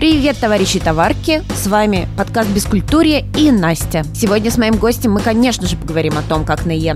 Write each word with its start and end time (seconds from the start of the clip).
Привет, 0.00 0.38
товарищи 0.40 0.80
товарки! 0.80 1.42
С 1.54 1.66
вами 1.66 2.08
подкаст 2.16 2.48
«Бескультурье» 2.48 3.26
и 3.36 3.50
Настя. 3.50 4.02
Сегодня 4.14 4.50
с 4.50 4.56
моим 4.56 4.76
гостем 4.76 5.12
мы, 5.12 5.20
конечно 5.20 5.66
же, 5.68 5.76
поговорим 5.76 6.16
о 6.16 6.22
том, 6.22 6.46
как 6.46 6.64
на 6.64 6.70
Е 6.70 6.94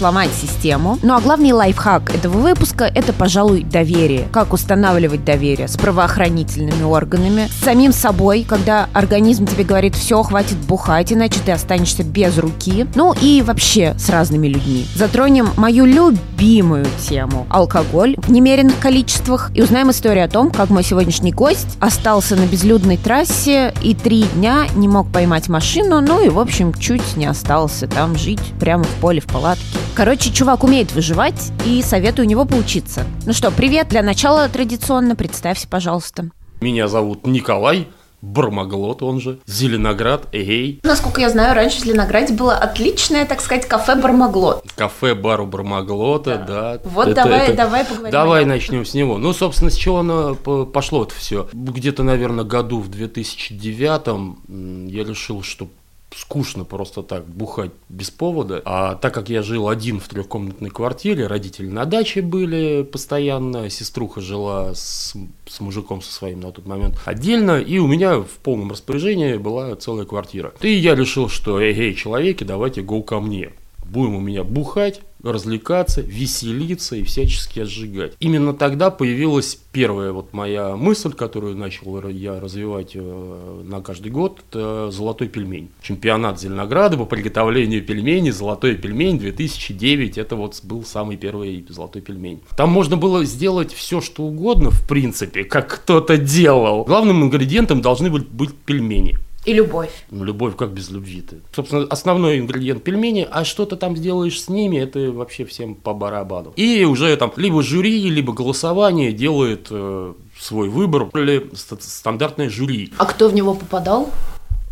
сломать 0.00 0.30
систему. 0.32 0.98
Ну 1.02 1.14
а 1.14 1.20
главный 1.20 1.52
лайфхак 1.52 2.14
этого 2.14 2.38
выпуска– 2.38 2.84
это, 2.94 3.12
пожалуй, 3.12 3.64
доверие. 3.64 4.28
Как 4.32 4.54
устанавливать 4.54 5.26
доверие 5.26 5.68
с 5.68 5.76
правоохранительными 5.76 6.82
органами, 6.82 7.48
с 7.48 7.64
самим 7.64 7.92
собой, 7.92 8.46
когда 8.48 8.88
организм 8.94 9.44
тебе 9.44 9.62
говорит 9.62 9.94
«все, 9.94 10.22
хватит 10.22 10.56
бухать, 10.56 11.12
иначе 11.12 11.40
ты 11.44 11.52
останешься 11.52 12.02
без 12.02 12.38
руки». 12.38 12.86
Ну 12.94 13.14
и 13.20 13.42
вообще 13.42 13.94
с 13.98 14.08
разными 14.08 14.48
людьми. 14.48 14.86
Затронем 14.94 15.50
мою 15.58 15.84
любимую 15.84 16.86
тему– 17.06 17.46
алкоголь 17.50 18.16
в 18.16 18.30
немеренных 18.30 18.78
количествах 18.78 19.50
и 19.54 19.60
узнаем 19.60 19.90
историю 19.90 20.24
о 20.24 20.28
том, 20.28 20.50
как 20.50 20.70
мой 20.70 20.82
сегодняшний 20.82 21.32
гость 21.32 21.76
остался 21.78 22.36
на 22.36 22.46
безлюдной 22.46 22.96
трассе 22.96 23.74
и 23.82 23.94
три 23.94 24.22
дня 24.34 24.64
не 24.76 24.88
мог 24.88 25.12
поймать 25.12 25.50
машину, 25.50 26.00
ну 26.00 26.24
и, 26.24 26.30
в 26.30 26.38
общем, 26.38 26.72
чуть 26.72 27.18
не 27.18 27.26
остался 27.26 27.86
там 27.86 28.16
жить 28.16 28.40
прямо 28.58 28.84
в 28.84 28.94
поле 29.02 29.20
в 29.20 29.26
палатке. 29.26 29.76
Короче, 29.94 30.32
чувак 30.32 30.64
умеет 30.64 30.92
выживать, 30.92 31.52
и 31.66 31.82
советую 31.82 32.26
у 32.26 32.30
него 32.30 32.44
поучиться. 32.44 33.04
Ну 33.26 33.32
что, 33.32 33.50
привет. 33.50 33.88
Для 33.88 34.02
начала 34.02 34.48
традиционно 34.48 35.16
представься, 35.16 35.68
пожалуйста. 35.68 36.30
Меня 36.60 36.88
зовут 36.88 37.26
Николай. 37.26 37.88
Бармаглот, 38.22 39.02
он 39.02 39.18
же, 39.18 39.38
Зеленоград, 39.46 40.26
эй. 40.32 40.80
Насколько 40.82 41.22
я 41.22 41.30
знаю, 41.30 41.54
раньше 41.54 41.78
в 41.78 41.84
Зеленограде 41.84 42.34
было 42.34 42.54
отличное, 42.54 43.24
так 43.24 43.40
сказать, 43.40 43.66
кафе 43.66 43.96
Бармаглот. 43.96 44.62
Кафе 44.76 45.14
бару 45.14 45.46
Бармаглота, 45.46 46.36
да. 46.36 46.46
да. 46.46 46.80
Вот 46.84 47.08
это, 47.08 47.22
давай, 47.22 47.46
это... 47.46 47.56
давай 47.56 47.84
поговорим. 47.84 48.12
Давай 48.12 48.44
начнем 48.44 48.84
с 48.84 48.92
него. 48.92 49.16
Ну, 49.16 49.32
собственно, 49.32 49.70
с 49.70 49.74
чего 49.74 50.00
оно 50.00 50.34
пошло 50.34 51.04
это 51.04 51.14
все? 51.14 51.48
Где-то, 51.52 52.02
наверное, 52.02 52.44
году 52.44 52.80
в 52.80 52.88
2009 52.88 54.92
я 54.92 55.04
решил, 55.04 55.42
что 55.42 55.68
скучно 56.14 56.64
просто 56.64 57.02
так 57.02 57.26
бухать 57.26 57.70
без 57.88 58.10
повода. 58.10 58.60
А 58.64 58.94
так 58.94 59.14
как 59.14 59.28
я 59.28 59.42
жил 59.42 59.68
один 59.68 60.00
в 60.00 60.08
трехкомнатной 60.08 60.70
квартире, 60.70 61.26
родители 61.26 61.68
на 61.68 61.84
даче 61.84 62.22
были 62.22 62.82
постоянно, 62.82 63.70
сеструха 63.70 64.20
жила 64.20 64.74
с, 64.74 65.14
с 65.46 65.60
мужиком 65.60 66.02
со 66.02 66.12
своим 66.12 66.40
на 66.40 66.52
тот 66.52 66.66
момент 66.66 67.00
отдельно, 67.04 67.60
и 67.60 67.78
у 67.78 67.86
меня 67.86 68.20
в 68.20 68.38
полном 68.42 68.70
распоряжении 68.70 69.36
была 69.36 69.74
целая 69.76 70.04
квартира. 70.04 70.52
И 70.60 70.70
я 70.70 70.94
решил, 70.94 71.28
что 71.28 71.60
эй, 71.60 71.74
эй, 71.74 71.94
человеки, 71.94 72.44
давайте 72.44 72.80
go 72.82 73.02
ко 73.02 73.20
мне 73.20 73.50
будем 73.90 74.14
у 74.14 74.20
меня 74.20 74.44
бухать, 74.44 75.00
развлекаться, 75.22 76.00
веселиться 76.00 76.96
и 76.96 77.02
всячески 77.02 77.60
отжигать. 77.60 78.12
Именно 78.20 78.54
тогда 78.54 78.90
появилась 78.90 79.58
первая 79.72 80.12
вот 80.12 80.32
моя 80.32 80.76
мысль, 80.76 81.12
которую 81.12 81.56
начал 81.56 82.08
я 82.08 82.40
развивать 82.40 82.92
э, 82.94 83.62
на 83.64 83.80
каждый 83.82 84.10
год, 84.10 84.42
это 84.48 84.90
«Золотой 84.90 85.28
пельмень». 85.28 85.70
Чемпионат 85.82 86.40
Зеленограда 86.40 86.96
по 86.96 87.04
приготовлению 87.04 87.84
пельменей 87.84 88.30
«Золотой 88.30 88.76
пельмень» 88.76 89.18
2009, 89.18 90.18
это 90.18 90.36
вот 90.36 90.60
был 90.62 90.84
самый 90.84 91.16
первый 91.16 91.66
«Золотой 91.68 92.02
пельмень». 92.02 92.40
Там 92.56 92.70
можно 92.70 92.96
было 92.96 93.24
сделать 93.24 93.72
все, 93.72 94.00
что 94.00 94.22
угодно, 94.22 94.70
в 94.70 94.88
принципе, 94.88 95.44
как 95.44 95.68
кто-то 95.68 96.16
делал. 96.16 96.84
Главным 96.84 97.24
ингредиентом 97.24 97.80
должны 97.82 98.10
быть, 98.10 98.28
быть 98.28 98.54
пельмени. 98.54 99.18
И 99.46 99.54
любовь. 99.54 99.90
Ну, 100.10 100.24
любовь 100.24 100.54
как 100.56 100.72
без 100.72 100.90
любви-то. 100.90 101.36
Собственно, 101.54 101.86
основной 101.88 102.38
ингредиент 102.38 102.82
пельмени, 102.82 103.26
а 103.30 103.44
что 103.44 103.64
ты 103.64 103.76
там 103.76 103.96
сделаешь 103.96 104.40
с 104.40 104.48
ними, 104.48 104.76
это 104.76 105.10
вообще 105.12 105.46
всем 105.46 105.74
по 105.74 105.94
барабану. 105.94 106.52
И 106.56 106.84
уже 106.84 107.16
там 107.16 107.32
либо 107.36 107.62
жюри, 107.62 108.10
либо 108.10 108.34
голосование 108.34 109.12
делает 109.12 109.68
э, 109.70 110.12
свой 110.38 110.68
выбор, 110.68 111.08
или 111.14 111.50
стандартное 111.54 112.50
жюри. 112.50 112.92
А 112.98 113.06
кто 113.06 113.28
в 113.28 113.34
него 113.34 113.54
попадал? 113.54 114.10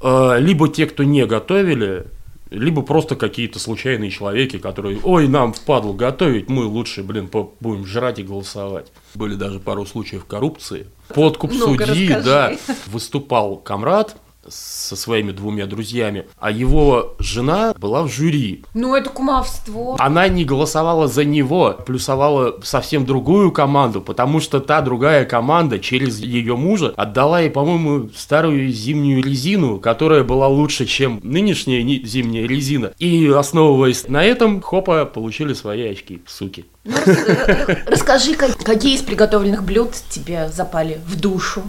Э, 0.02 0.38
либо 0.38 0.68
те, 0.68 0.84
кто 0.84 1.02
не 1.02 1.24
готовили, 1.24 2.06
либо 2.50 2.82
просто 2.82 3.16
какие-то 3.16 3.58
случайные 3.58 4.10
человеки, 4.10 4.58
которые, 4.58 5.00
ой, 5.02 5.28
нам 5.28 5.54
впадло 5.54 5.94
готовить, 5.94 6.48
мы 6.48 6.64
лучше, 6.64 7.02
блин, 7.02 7.30
будем 7.60 7.86
жрать 7.86 8.18
и 8.18 8.22
голосовать. 8.22 8.92
Были 9.14 9.34
даже 9.34 9.60
пару 9.60 9.86
случаев 9.86 10.24
коррупции. 10.26 10.86
Подкуп 11.08 11.52
ну 11.52 11.74
судьи, 11.74 12.08
расскажи. 12.08 12.24
да, 12.24 12.52
выступал 12.86 13.56
комрад, 13.56 14.16
со 14.50 14.96
своими 14.96 15.32
двумя 15.32 15.66
друзьями, 15.66 16.26
а 16.38 16.50
его 16.50 17.14
жена 17.18 17.74
была 17.78 18.02
в 18.02 18.08
жюри. 18.08 18.64
Ну, 18.74 18.94
это 18.94 19.10
кумовство. 19.10 19.96
Она 19.98 20.28
не 20.28 20.44
голосовала 20.44 21.08
за 21.08 21.24
него, 21.24 21.76
плюсовала 21.86 22.58
совсем 22.62 23.04
другую 23.06 23.52
команду, 23.52 24.00
потому 24.00 24.40
что 24.40 24.60
та 24.60 24.80
другая 24.80 25.24
команда 25.24 25.78
через 25.78 26.20
ее 26.20 26.56
мужа 26.56 26.92
отдала 26.96 27.40
ей, 27.40 27.50
по-моему, 27.50 28.10
старую 28.14 28.70
зимнюю 28.70 29.22
резину, 29.22 29.78
которая 29.78 30.24
была 30.24 30.48
лучше, 30.48 30.86
чем 30.86 31.20
нынешняя 31.22 31.82
зимняя 32.04 32.46
резина. 32.46 32.92
И 32.98 33.26
основываясь 33.26 34.08
на 34.08 34.24
этом, 34.24 34.60
хопа, 34.60 35.04
получили 35.04 35.52
свои 35.52 35.88
очки, 35.88 36.22
суки. 36.26 36.64
Ну, 36.88 36.96
расскажи, 37.86 38.34
какие 38.34 38.96
из 38.96 39.02
приготовленных 39.02 39.62
блюд 39.62 39.90
тебе 40.08 40.48
запали 40.48 41.00
в 41.06 41.20
душу? 41.20 41.62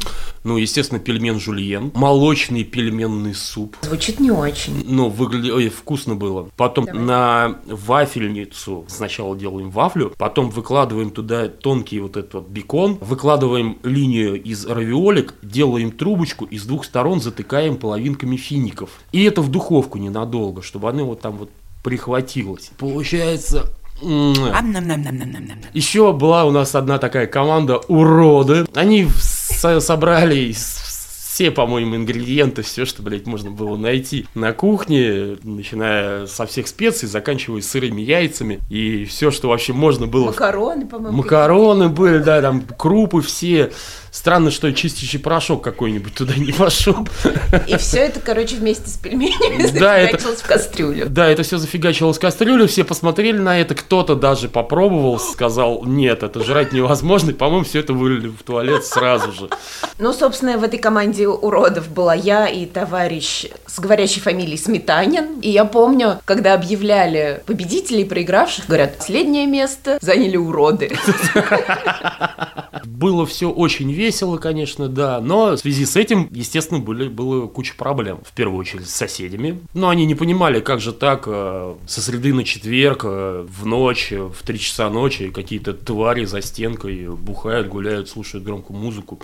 Ну, 0.45 0.55
естественно, 0.55 0.99
пельмен 0.99 1.39
жульен, 1.39 1.91
молочный 1.93 2.63
пельменный 2.63 3.33
суп. 3.33 3.75
Звучит 3.81 4.21
не 4.21 4.31
очень. 4.31 4.85
Ну, 4.85 5.09
выглядит 5.09 5.53
Ой, 5.53 5.67
вкусно 5.67 6.15
было. 6.15 6.49
Потом 6.55 6.85
Давай. 6.85 7.01
на 7.01 7.55
вафельницу 7.65 8.85
сначала 8.87 9.35
делаем 9.35 9.69
вафлю, 9.69 10.13
потом 10.17 10.49
выкладываем 10.49 11.11
туда 11.11 11.49
тонкий 11.49 11.99
вот 11.99 12.15
этот 12.15 12.33
вот 12.35 12.47
бекон, 12.47 12.97
выкладываем 13.01 13.77
линию 13.83 14.41
из 14.41 14.65
равиолик, 14.65 15.33
делаем 15.41 15.91
трубочку 15.91 16.45
и 16.45 16.57
с 16.57 16.63
двух 16.63 16.85
сторон 16.85 17.19
затыкаем 17.19 17.75
половинками 17.75 18.37
фиников. 18.37 18.91
И 19.11 19.23
это 19.25 19.41
в 19.41 19.49
духовку 19.51 19.97
ненадолго, 19.97 20.61
чтобы 20.61 20.89
оно 20.89 21.05
вот 21.05 21.19
там 21.19 21.35
вот 21.35 21.49
прихватилось. 21.83 22.71
Получается 22.77 23.71
еще 25.73 26.13
была 26.13 26.45
у 26.45 26.51
нас 26.51 26.75
одна 26.75 26.97
такая 26.97 27.27
команда 27.27 27.77
уроды. 27.77 28.65
Они 28.73 29.07
собрали 29.09 30.53
все, 31.39 31.51
по-моему, 31.51 31.95
ингредиенты, 31.95 32.63
все, 32.63 32.83
что, 32.83 33.01
блядь, 33.01 33.25
можно 33.25 33.49
было 33.49 33.77
найти 33.77 34.25
на 34.35 34.51
кухне, 34.51 35.37
начиная 35.43 36.27
со 36.27 36.45
всех 36.45 36.67
специй, 36.67 37.07
заканчивая 37.07 37.61
сырыми 37.61 38.01
яйцами 38.01 38.59
и 38.69 39.05
все, 39.05 39.31
что 39.31 39.47
вообще 39.47 39.71
можно 39.71 40.05
было. 40.05 40.25
Макароны, 40.27 40.85
по-моему. 40.85 41.17
Макароны 41.17 41.87
были, 41.87 42.17
да, 42.17 42.41
там 42.41 42.61
крупы 42.77 43.21
все. 43.21 43.71
Странно, 44.11 44.51
что 44.51 44.71
чистящий 44.73 45.19
порошок 45.19 45.63
какой-нибудь 45.63 46.13
туда 46.13 46.33
не 46.35 46.51
пошел. 46.51 47.07
И 47.67 47.77
все 47.77 47.99
это, 47.99 48.19
короче, 48.19 48.55
вместе 48.55 48.89
с 48.89 48.97
пельменями 48.97 49.67
да, 49.79 50.01
зафигачилось 50.01 50.35
это, 50.35 50.43
в 50.43 50.47
кастрюлю. 50.47 51.09
Да, 51.09 51.27
это 51.27 51.43
все 51.43 51.57
зафигачилось 51.57 52.17
в 52.17 52.19
кастрюлю, 52.19 52.67
все 52.67 52.83
посмотрели 52.83 53.37
на 53.37 53.59
это, 53.59 53.75
кто-то 53.75 54.15
даже 54.15 54.49
попробовал, 54.49 55.19
сказал, 55.19 55.83
нет, 55.85 56.23
это 56.23 56.43
жрать 56.43 56.73
невозможно, 56.73 57.31
и, 57.31 57.33
по-моему, 57.33 57.65
все 57.65 57.79
это 57.79 57.93
вылили 57.93 58.27
в 58.27 58.43
туалет 58.43 58.85
сразу 58.85 59.31
же. 59.31 59.49
Ну, 59.99 60.13
собственно, 60.13 60.57
в 60.57 60.63
этой 60.63 60.79
команде 60.79 61.27
уродов 61.27 61.89
была 61.89 62.13
я 62.13 62.47
и 62.47 62.65
товарищ 62.65 63.45
с 63.67 63.79
говорящей 63.79 64.21
фамилией 64.21 64.57
Сметанин. 64.57 65.39
И 65.41 65.49
я 65.49 65.65
помню, 65.65 66.19
когда 66.25 66.53
объявляли 66.53 67.43
победителей 67.45 68.05
проигравших, 68.05 68.67
говорят, 68.67 68.97
последнее 68.97 69.45
место 69.45 69.97
заняли 70.01 70.37
уроды. 70.37 70.91
Было 72.85 73.25
все 73.25 73.49
очень 73.49 73.91
весело, 73.99 74.37
конечно, 74.37 74.87
да, 74.87 75.19
но 75.19 75.51
в 75.51 75.57
связи 75.57 75.85
с 75.85 75.95
этим, 75.97 76.29
естественно, 76.31 76.79
были, 76.79 77.09
было 77.09 77.47
куча 77.47 77.75
проблем. 77.75 78.19
В 78.23 78.31
первую 78.31 78.57
очередь 78.57 78.89
с 78.89 78.95
соседями. 78.95 79.59
Но 79.73 79.89
они 79.89 80.05
не 80.05 80.15
понимали, 80.15 80.61
как 80.61 80.79
же 80.79 80.93
так 80.93 81.23
э, 81.27 81.75
со 81.85 82.01
среды 82.01 82.33
на 82.33 82.45
четверг, 82.45 83.01
э, 83.03 83.45
в 83.47 83.65
ночь, 83.65 84.11
в 84.11 84.41
три 84.43 84.57
часа 84.57 84.89
ночи 84.89 85.29
какие-то 85.29 85.73
твари 85.73 86.25
за 86.25 86.41
стенкой 86.41 87.09
бухают, 87.09 87.67
гуляют, 87.67 88.09
слушают 88.09 88.45
громкую 88.45 88.79
музыку. 88.79 89.19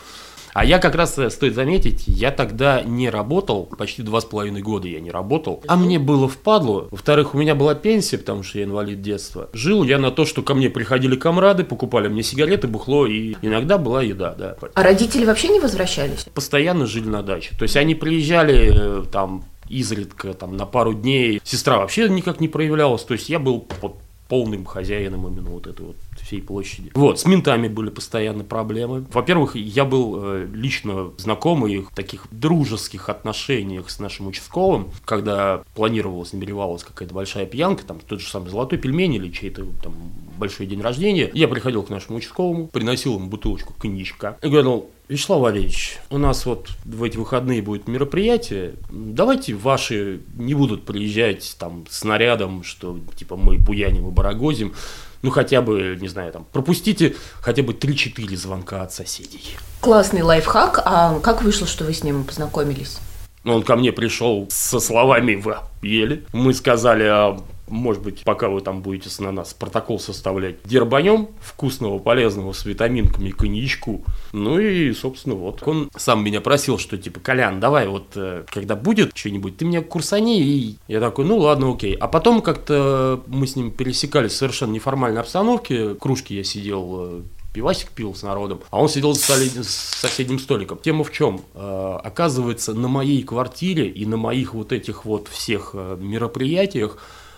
А 0.55 0.63
я 0.63 0.79
как 0.79 0.95
раз, 0.95 1.17
э, 1.19 1.29
стоит 1.29 1.53
заметить, 1.53 2.05
я 2.07 2.31
тогда 2.31 2.81
не 2.81 3.09
работал, 3.09 3.65
почти 3.65 4.03
два 4.03 4.21
с 4.21 4.25
половиной 4.25 4.61
года 4.61 4.87
я 4.87 5.01
не 5.01 5.11
работал. 5.11 5.61
А 5.67 5.75
мне 5.75 5.99
было 5.99 6.29
впадло. 6.29 6.87
Во-вторых, 6.91 7.35
у 7.35 7.37
меня 7.37 7.55
была 7.55 7.75
пенсия, 7.75 8.17
потому 8.17 8.43
что 8.43 8.59
я 8.59 8.63
инвалид 8.63 9.01
детства. 9.01 9.49
Жил 9.51 9.83
я 9.83 9.97
на 9.97 10.11
то, 10.11 10.23
что 10.23 10.43
ко 10.43 10.53
мне 10.53 10.69
приходили 10.69 11.17
комрады, 11.17 11.65
покупали 11.65 12.07
мне 12.07 12.23
сигареты, 12.23 12.69
бухло, 12.69 13.05
и 13.05 13.35
иногда 13.41 13.77
была 13.77 14.01
еда, 14.01 14.33
да. 14.33 14.55
А 14.73 14.81
родители 14.81 15.25
вообще 15.25 15.49
не 15.49 15.59
возвращались? 15.59 16.23
Постоянно 16.33 16.85
жили 16.85 17.09
на 17.09 17.21
даче. 17.21 17.53
То 17.59 17.63
есть 17.63 17.75
они 17.75 17.93
приезжали 17.93 18.71
э, 18.73 19.03
там 19.11 19.43
изредка, 19.67 20.33
там, 20.33 20.55
на 20.55 20.65
пару 20.65 20.93
дней. 20.93 21.41
Сестра 21.43 21.79
вообще 21.79 22.07
никак 22.07 22.39
не 22.39 22.47
проявлялась. 22.47 23.03
То 23.03 23.15
есть 23.15 23.27
я 23.27 23.39
был 23.39 23.59
под 23.59 23.95
полным 24.29 24.63
хозяином 24.63 25.27
именно 25.27 25.49
вот 25.49 25.67
этой 25.67 25.85
вот 25.85 25.97
всей 26.25 26.41
площади. 26.41 26.91
Вот, 26.95 27.19
с 27.19 27.25
ментами 27.25 27.67
были 27.67 27.89
постоянно 27.89 28.43
проблемы. 28.43 29.05
Во-первых, 29.11 29.55
я 29.55 29.85
был 29.85 30.17
э, 30.17 30.47
лично 30.51 31.11
знакомый 31.17 31.81
в 31.81 31.95
таких 31.95 32.25
дружеских 32.31 33.09
отношениях 33.09 33.89
с 33.89 33.99
нашим 33.99 34.27
участковым, 34.27 34.89
когда 35.05 35.63
планировалась, 35.75 36.33
намеревалась 36.33 36.83
какая-то 36.83 37.13
большая 37.13 37.45
пьянка, 37.45 37.85
там 37.85 37.99
тот 37.99 38.21
же 38.21 38.27
самый 38.27 38.49
золотой 38.49 38.79
пельмень 38.79 39.13
или 39.13 39.31
чей-то 39.31 39.65
там 39.83 39.93
большой 40.37 40.65
день 40.65 40.81
рождения. 40.81 41.29
Я 41.33 41.47
приходил 41.47 41.83
к 41.83 41.89
нашему 41.89 42.17
участковому, 42.17 42.67
приносил 42.67 43.15
ему 43.15 43.27
бутылочку 43.27 43.73
коньячка 43.73 44.37
и 44.41 44.47
говорил, 44.47 44.89
Вячеслав 45.07 45.41
Валерьевич, 45.41 45.99
у 46.09 46.17
нас 46.17 46.45
вот 46.47 46.69
в 46.83 47.03
эти 47.03 47.17
выходные 47.17 47.61
будет 47.61 47.87
мероприятие. 47.87 48.73
Давайте 48.89 49.53
ваши 49.53 50.21
не 50.35 50.55
будут 50.55 50.85
приезжать 50.85 51.55
там 51.59 51.85
с 51.89 52.03
нарядом, 52.03 52.63
что 52.63 52.99
типа 53.15 53.35
мы 53.35 53.59
буяним 53.59 54.07
и 54.07 54.11
барагозим. 54.11 54.73
Ну, 55.21 55.31
хотя 55.31 55.61
бы, 55.61 55.97
не 55.99 56.07
знаю, 56.07 56.31
там, 56.31 56.45
пропустите 56.51 57.15
хотя 57.39 57.63
бы 57.63 57.73
3-4 57.73 58.35
звонка 58.35 58.83
от 58.83 58.93
соседей. 58.93 59.41
Классный 59.79 60.21
лайфхак. 60.21 60.81
А 60.85 61.19
как 61.19 61.41
вышло, 61.41 61.67
что 61.67 61.83
вы 61.83 61.93
с 61.93 62.03
ним 62.03 62.23
познакомились? 62.23 62.99
Он 63.43 63.61
ко 63.61 63.75
мне 63.75 63.91
пришел 63.91 64.47
со 64.49 64.79
словами 64.79 65.35
«Вы 65.35 65.57
ели». 65.83 66.25
Мы 66.33 66.53
сказали, 66.53 67.03
а 67.03 67.39
может 67.67 68.03
быть, 68.03 68.23
пока 68.23 68.49
вы 68.49 68.61
там 68.61 68.81
будете 68.81 69.09
на 69.23 69.31
нас 69.31 69.53
протокол 69.53 69.99
составлять, 69.99 70.57
дербанем 70.65 71.29
вкусного, 71.39 71.99
полезного, 71.99 72.53
с 72.53 72.65
витаминками, 72.65 73.31
коньячку. 73.31 74.03
Ну 74.33 74.59
и, 74.59 74.93
собственно, 74.93 75.35
вот. 75.35 75.63
Он 75.65 75.89
сам 75.95 76.23
меня 76.23 76.41
просил, 76.41 76.77
что 76.77 76.97
типа, 76.97 77.19
Колян, 77.19 77.59
давай 77.59 77.87
вот, 77.87 78.11
э, 78.15 78.43
когда 78.47 78.75
будет 78.75 79.15
что-нибудь, 79.15 79.57
ты 79.57 79.65
меня 79.65 79.81
курсани. 79.81 80.41
И 80.41 80.77
я 80.87 80.99
такой, 80.99 81.25
ну 81.25 81.37
ладно, 81.37 81.71
окей. 81.71 81.95
А 81.95 82.07
потом 82.07 82.41
как-то 82.41 83.23
мы 83.27 83.47
с 83.47 83.55
ним 83.55 83.71
пересекались 83.71 84.33
в 84.33 84.35
совершенно 84.35 84.71
неформальной 84.71 85.21
обстановке. 85.21 85.95
Кружки 85.95 86.35
я 86.35 86.43
сидел 86.43 86.95
э, 86.97 87.21
пивасик 87.53 87.89
пил 87.91 88.13
с 88.13 88.21
народом, 88.21 88.61
а 88.69 88.81
он 88.81 88.89
сидел 88.89 89.13
за 89.13 89.23
соседним 89.63 90.39
столиком. 90.39 90.77
Тема 90.77 91.03
в 91.03 91.11
чем? 91.11 91.41
Э, 91.55 91.99
оказывается, 92.03 92.73
на 92.73 92.87
моей 92.87 93.23
квартире 93.23 93.87
и 93.87 94.05
на 94.05 94.17
моих 94.17 94.53
вот 94.53 94.71
этих 94.71 95.05
вот 95.05 95.27
всех 95.29 95.73
мероприятиях 95.73 96.97